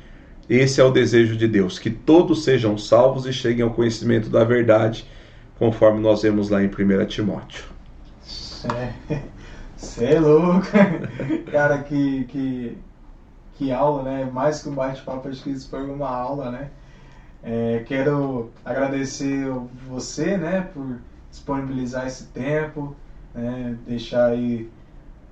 esse 0.50 0.82
é 0.82 0.84
o 0.84 0.90
desejo 0.90 1.38
de 1.38 1.48
Deus, 1.48 1.78
que 1.78 1.92
todos 1.92 2.44
sejam 2.44 2.80
salvos 2.80 3.28
e 3.28 3.32
cheguem 3.32 3.64
ao 3.64 3.70
conhecimento 3.70 4.28
da 4.28 4.44
verdade, 4.44 5.08
conforme 5.60 6.00
nós 6.00 6.24
vemos 6.24 6.50
lá 6.50 6.64
em 6.64 6.68
1 6.68 7.06
Timóteo. 7.06 7.64
Você 9.78 10.06
é 10.06 10.20
louco, 10.20 10.66
cara, 11.52 11.78
que, 11.84 12.24
que, 12.26 12.78
que 13.54 13.72
aula, 13.72 14.02
né? 14.02 14.30
Mais 14.34 14.64
que 14.64 14.70
um 14.70 14.74
bate-papo, 14.74 15.30
acho 15.30 15.44
que 15.44 15.52
isso 15.52 15.70
foi 15.70 15.84
uma 15.84 16.10
aula, 16.10 16.50
né? 16.50 16.70
É, 17.48 17.84
quero 17.86 18.50
agradecer 18.66 19.48
você, 19.88 20.36
né, 20.36 20.68
por 20.74 20.98
disponibilizar 21.30 22.08
esse 22.08 22.24
tempo, 22.26 22.96
né, 23.36 23.78
deixar 23.86 24.32
aí 24.32 24.68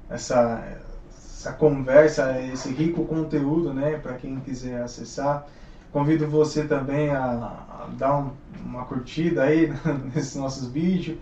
essa, 0.08 0.64
essa 1.10 1.54
conversa, 1.54 2.40
esse 2.40 2.70
rico 2.70 3.04
conteúdo, 3.06 3.74
né, 3.74 3.98
para 3.98 4.14
quem 4.14 4.40
quiser 4.42 4.84
acessar. 4.84 5.48
Convido 5.92 6.28
você 6.28 6.66
também 6.66 7.10
a, 7.10 7.24
a 7.24 7.88
dar 7.98 8.20
um, 8.20 8.32
uma 8.64 8.86
curtida 8.86 9.46
aí 9.46 9.74
nesses 10.14 10.36
nossos 10.36 10.68
vídeos. 10.68 11.18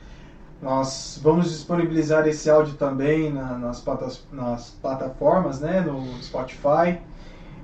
Nós 0.61 1.17
vamos 1.23 1.49
disponibilizar 1.49 2.27
esse 2.27 2.49
áudio 2.49 2.73
também 2.73 3.31
na, 3.31 3.57
nas, 3.57 3.81
nas 4.29 4.71
plataformas, 4.71 5.61
né, 5.61 5.79
no 5.79 6.21
Spotify. 6.21 6.99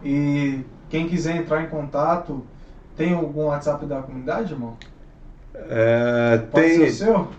E 0.01 0.63
quem 0.89 1.09
quiser 1.09 1.35
entrar 1.35 1.61
em 1.61 1.67
contato, 1.67 2.45
tem 2.97 3.13
algum 3.13 3.45
WhatsApp 3.45 3.85
da 3.85 4.01
comunidade, 4.01 4.53
irmão? 4.53 4.75
É, 5.69 6.39
tem, 6.53 6.91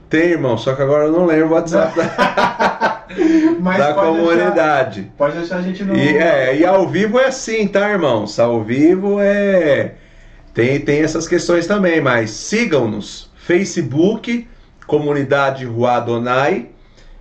tem, 0.08 0.30
irmão, 0.30 0.58
só 0.58 0.74
que 0.74 0.82
agora 0.82 1.04
eu 1.04 1.12
não 1.12 1.24
lembro 1.24 1.48
o 1.48 1.52
WhatsApp 1.52 1.96
da, 1.96 3.04
da 3.78 3.94
comunidade. 3.94 5.02
Deixar, 5.02 5.16
pode 5.16 5.38
deixar 5.38 5.56
a 5.58 5.62
gente 5.62 5.84
no. 5.84 5.96
E, 5.96 6.18
é, 6.18 6.56
e 6.56 6.66
ao 6.66 6.88
vivo 6.88 7.18
é 7.18 7.26
assim, 7.26 7.66
tá, 7.68 7.90
irmãos? 7.90 8.38
Ao 8.38 8.62
vivo 8.62 9.18
é. 9.20 9.94
Tem, 10.52 10.80
tem 10.80 11.00
essas 11.00 11.28
questões 11.28 11.66
também, 11.66 12.00
mas 12.00 12.30
sigam-nos. 12.30 13.30
Facebook, 13.36 14.48
Comunidade 14.86 15.64
Rua 15.64 16.00
Donai, 16.00 16.68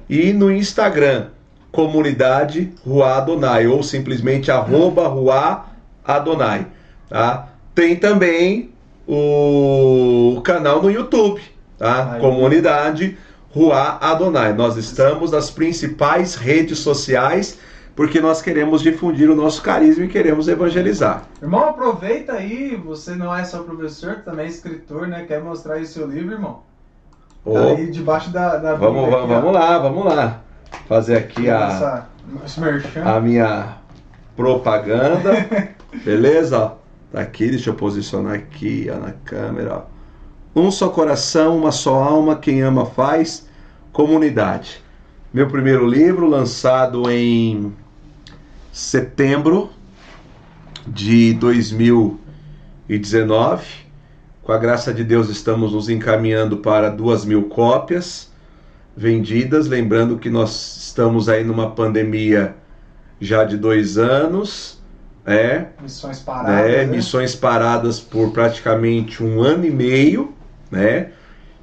e 0.09 0.33
no 0.33 0.51
Instagram, 0.51 1.27
Comunidade 1.71 2.73
Rua 2.85 3.17
Adonai, 3.17 3.67
ou 3.67 3.83
simplesmente 3.83 4.49
arroba 4.49 5.07
Rua 5.07 5.65
Adonai. 6.03 6.67
Tá? 7.09 7.49
Tem 7.77 7.95
também 7.95 8.71
o 9.07 10.41
canal 10.43 10.81
no 10.81 10.89
YouTube, 10.89 11.39
tá? 11.77 12.13
Aí. 12.13 12.19
Comunidade 12.19 13.15
Rua 13.51 13.99
Adonai. 14.01 14.51
Nós 14.51 14.77
estamos 14.77 15.29
nas 15.29 15.51
principais 15.51 16.33
redes 16.33 16.79
sociais 16.79 17.59
porque 17.95 18.19
nós 18.19 18.41
queremos 18.41 18.81
difundir 18.81 19.29
o 19.29 19.35
nosso 19.35 19.61
carisma 19.61 20.05
e 20.05 20.07
queremos 20.07 20.47
evangelizar. 20.47 21.25
Irmão, 21.39 21.69
aproveita 21.69 22.33
aí, 22.33 22.75
você 22.75 23.13
não 23.13 23.35
é 23.35 23.43
só 23.43 23.61
professor, 23.61 24.23
também 24.25 24.47
é 24.47 24.49
escritor, 24.49 25.07
né? 25.07 25.25
Quer 25.27 25.39
mostrar 25.43 25.75
aí 25.75 25.85
seu 25.85 26.07
livro, 26.07 26.33
irmão? 26.33 26.63
Oh. 27.45 27.53
Tá 27.53 27.63
aí 27.65 27.91
debaixo 27.91 28.31
da, 28.31 28.57
da 28.57 28.73
vamos, 28.73 29.07
vamos, 29.07 29.29
vamos 29.29 29.53
lá, 29.53 29.77
vamos 29.77 30.03
lá. 30.03 30.41
Fazer 30.87 31.17
aqui 31.17 31.47
a, 31.47 32.07
a 33.05 33.19
minha 33.19 33.77
propaganda. 34.35 35.69
Beleza? 36.03 36.75
Tá 37.11 37.21
aqui, 37.21 37.49
deixa 37.49 37.69
eu 37.69 37.73
posicionar 37.73 38.33
aqui 38.33 38.87
ó, 38.91 38.97
na 38.97 39.13
câmera. 39.13 39.77
Ó. 39.77 39.83
Um 40.59 40.69
só 40.69 40.89
coração, 40.89 41.57
uma 41.57 41.71
só 41.71 42.03
alma, 42.03 42.35
quem 42.35 42.61
ama 42.61 42.85
faz. 42.85 43.47
Comunidade. 43.93 44.83
Meu 45.33 45.47
primeiro 45.47 45.87
livro, 45.87 46.27
lançado 46.27 47.09
em 47.09 47.73
setembro 48.71 49.69
de 50.85 51.33
2019. 51.35 53.87
Com 54.43 54.51
a 54.51 54.57
graça 54.57 54.93
de 54.93 55.03
Deus, 55.03 55.29
estamos 55.29 55.73
nos 55.73 55.89
encaminhando 55.89 56.57
para 56.57 56.89
duas 56.89 57.23
mil 57.23 57.43
cópias 57.43 58.31
vendidas. 58.95 59.67
Lembrando 59.67 60.17
que 60.17 60.29
nós 60.29 60.77
estamos 60.77 61.29
aí 61.29 61.43
numa 61.43 61.71
pandemia 61.71 62.55
já 63.19 63.43
de 63.45 63.57
dois 63.57 63.97
anos 63.97 64.76
é, 65.27 65.67
missões 65.81 66.19
paradas. 66.19 66.71
É, 66.71 66.77
né? 66.77 66.85
missões 66.85 67.35
paradas 67.35 67.99
por 67.99 68.31
praticamente 68.31 69.21
um 69.21 69.41
ano 69.41 69.65
e 69.65 69.69
meio, 69.69 70.33
né? 70.71 71.09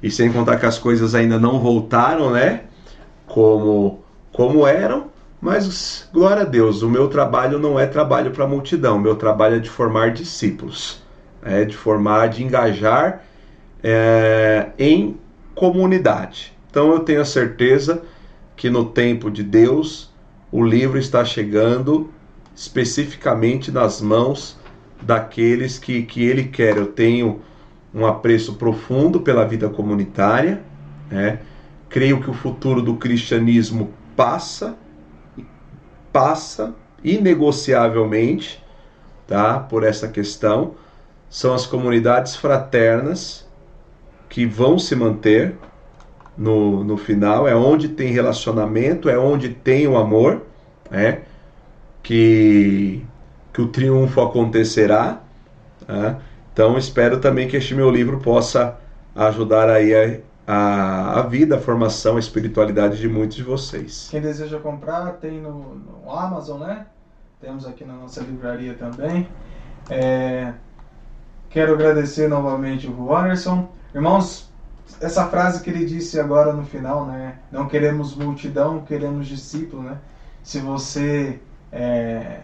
E 0.03 0.11
sem 0.11 0.31
contar 0.31 0.57
que 0.57 0.67
as 0.67 0.77
coisas 0.77 1.15
ainda 1.15 1.39
não 1.39 1.59
voltaram, 1.59 2.29
né? 2.29 2.65
Como, 3.25 4.03
como 4.31 4.67
eram. 4.67 5.07
Mas, 5.41 6.07
glória 6.13 6.43
a 6.43 6.45
Deus, 6.45 6.83
o 6.83 6.89
meu 6.89 7.07
trabalho 7.07 7.57
não 7.57 7.79
é 7.79 7.87
trabalho 7.87 8.29
para 8.29 8.43
a 8.43 8.47
multidão, 8.47 8.97
o 8.97 9.01
meu 9.01 9.15
trabalho 9.15 9.55
é 9.55 9.59
de 9.59 9.69
formar 9.69 10.11
discípulos, 10.11 11.01
é 11.43 11.65
de 11.65 11.75
formar, 11.75 12.29
de 12.29 12.43
engajar 12.43 13.23
é, 13.83 14.69
em 14.77 15.17
comunidade. 15.55 16.53
Então 16.69 16.91
eu 16.91 16.99
tenho 16.99 17.21
a 17.21 17.25
certeza 17.25 18.03
que 18.55 18.69
no 18.69 18.85
tempo 18.85 19.31
de 19.31 19.41
Deus 19.41 20.13
o 20.51 20.63
livro 20.63 20.99
está 20.99 21.25
chegando 21.25 22.11
especificamente 22.55 23.71
nas 23.71 24.01
mãos 24.01 24.57
daqueles 25.01 25.77
que, 25.77 26.03
que 26.03 26.23
ele 26.23 26.45
quer. 26.45 26.77
Eu 26.77 26.87
tenho 26.87 27.41
um 27.93 28.05
apreço 28.05 28.55
profundo 28.55 29.19
pela 29.19 29.45
vida 29.45 29.69
comunitária, 29.69 30.61
né? 31.09 31.39
creio 31.89 32.21
que 32.21 32.29
o 32.29 32.33
futuro 32.33 32.81
do 32.81 32.95
cristianismo 32.95 33.93
passa, 34.15 34.75
passa 36.11 36.73
inegociavelmente 37.03 38.63
tá? 39.27 39.59
por 39.59 39.83
essa 39.83 40.07
questão. 40.07 40.75
São 41.29 41.53
as 41.53 41.65
comunidades 41.65 42.35
fraternas 42.35 43.45
que 44.29 44.45
vão 44.45 44.79
se 44.79 44.95
manter 44.95 45.55
no, 46.37 46.83
no 46.83 46.97
final, 46.97 47.47
é 47.47 47.55
onde 47.55 47.89
tem 47.89 48.11
relacionamento, 48.11 49.09
é 49.09 49.17
onde 49.17 49.49
tem 49.49 49.87
o 49.87 49.97
amor, 49.97 50.41
né? 50.91 51.21
Que, 52.05 53.03
que 53.51 53.61
o 53.61 53.67
triunfo 53.67 54.21
acontecerá. 54.21 55.21
Né? 55.87 56.17
Então 56.53 56.77
espero 56.77 57.19
também 57.19 57.47
que 57.47 57.57
este 57.57 57.73
meu 57.73 57.89
livro 57.89 58.19
possa 58.19 58.77
ajudar 59.15 59.69
aí 59.69 60.21
a, 60.47 60.53
a, 60.53 61.19
a, 61.19 61.21
vida, 61.23 61.57
a 61.57 61.59
formação, 61.59 62.15
a 62.15 62.19
espiritualidade 62.19 62.99
de 62.99 63.09
muitos 63.09 63.35
de 63.35 63.43
vocês. 63.43 64.07
Quem 64.11 64.21
deseja 64.21 64.59
comprar 64.59 65.13
tem 65.13 65.41
no, 65.41 65.75
no 65.75 66.11
Amazon, 66.11 66.61
né? 66.61 66.85
Temos 67.41 67.65
aqui 67.65 67.83
na 67.83 67.93
nossa 67.93 68.21
livraria 68.21 68.75
também. 68.75 69.27
É, 69.89 70.53
quero 71.49 71.73
agradecer 71.73 72.27
novamente 72.27 72.87
o 72.87 73.15
Anderson. 73.15 73.67
Irmãos, 73.95 74.51
essa 75.01 75.25
frase 75.25 75.63
que 75.63 75.71
ele 75.71 75.85
disse 75.85 76.19
agora 76.19 76.53
no 76.53 76.65
final, 76.65 77.07
né? 77.07 77.39
Não 77.51 77.67
queremos 77.67 78.15
multidão, 78.15 78.83
queremos 78.83 79.25
discípulo, 79.25 79.81
né? 79.81 79.97
Se 80.43 80.59
você 80.59 81.39
é, 81.75 82.43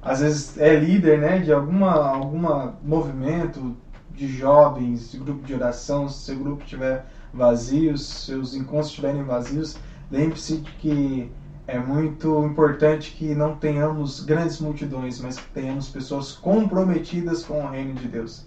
às 0.00 0.20
vezes 0.20 0.58
é 0.58 0.74
líder 0.74 1.20
né, 1.20 1.38
de 1.40 1.52
alguma, 1.52 1.92
alguma 1.92 2.74
movimento 2.82 3.76
de 4.10 4.26
jovens, 4.26 5.12
de 5.12 5.18
grupo 5.18 5.44
de 5.46 5.52
oração, 5.54 6.08
se 6.08 6.24
seu 6.24 6.38
grupo 6.38 6.64
estiver 6.64 7.04
vazio, 7.34 7.98
se 7.98 8.26
seus 8.26 8.54
encontros 8.54 8.88
estiverem 8.88 9.22
vazios, 9.24 9.76
lembre-se 10.10 10.56
de 10.56 10.70
que 10.72 11.30
é 11.66 11.78
muito 11.78 12.42
importante 12.44 13.12
que 13.12 13.34
não 13.34 13.56
tenhamos 13.56 14.20
grandes 14.24 14.58
multidões, 14.58 15.20
mas 15.20 15.38
que 15.38 15.50
tenhamos 15.50 15.90
pessoas 15.90 16.32
comprometidas 16.32 17.44
com 17.44 17.62
o 17.62 17.70
reino 17.70 17.94
de 17.94 18.08
Deus. 18.08 18.46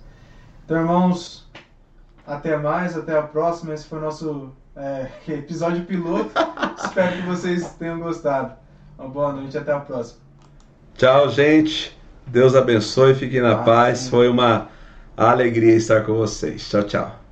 Então, 0.65 0.77
irmãos, 0.77 1.47
até 2.26 2.57
mais, 2.57 2.97
até 2.97 3.18
a 3.18 3.22
próxima. 3.22 3.73
Esse 3.73 3.85
foi 3.85 3.99
o 3.99 4.02
nosso 4.02 4.52
é, 4.76 5.07
episódio 5.31 5.85
piloto. 5.85 6.31
Espero 6.84 7.15
que 7.15 7.27
vocês 7.27 7.73
tenham 7.76 7.99
gostado. 7.99 8.64
Uma 8.97 9.09
boa 9.09 9.34
noite 9.34 9.55
e 9.55 9.57
até 9.57 9.72
a 9.72 9.80
próxima. 9.80 10.19
Tchau, 10.97 11.30
gente. 11.30 11.95
Deus 12.27 12.55
abençoe, 12.55 13.13
fiquem 13.13 13.41
na 13.41 13.57
paz. 13.57 14.09
Foi 14.09 14.27
uma 14.27 14.69
alegria 15.15 15.76
estar 15.76 16.03
com 16.05 16.13
vocês. 16.13 16.67
Tchau, 16.69 16.84
tchau. 16.84 17.24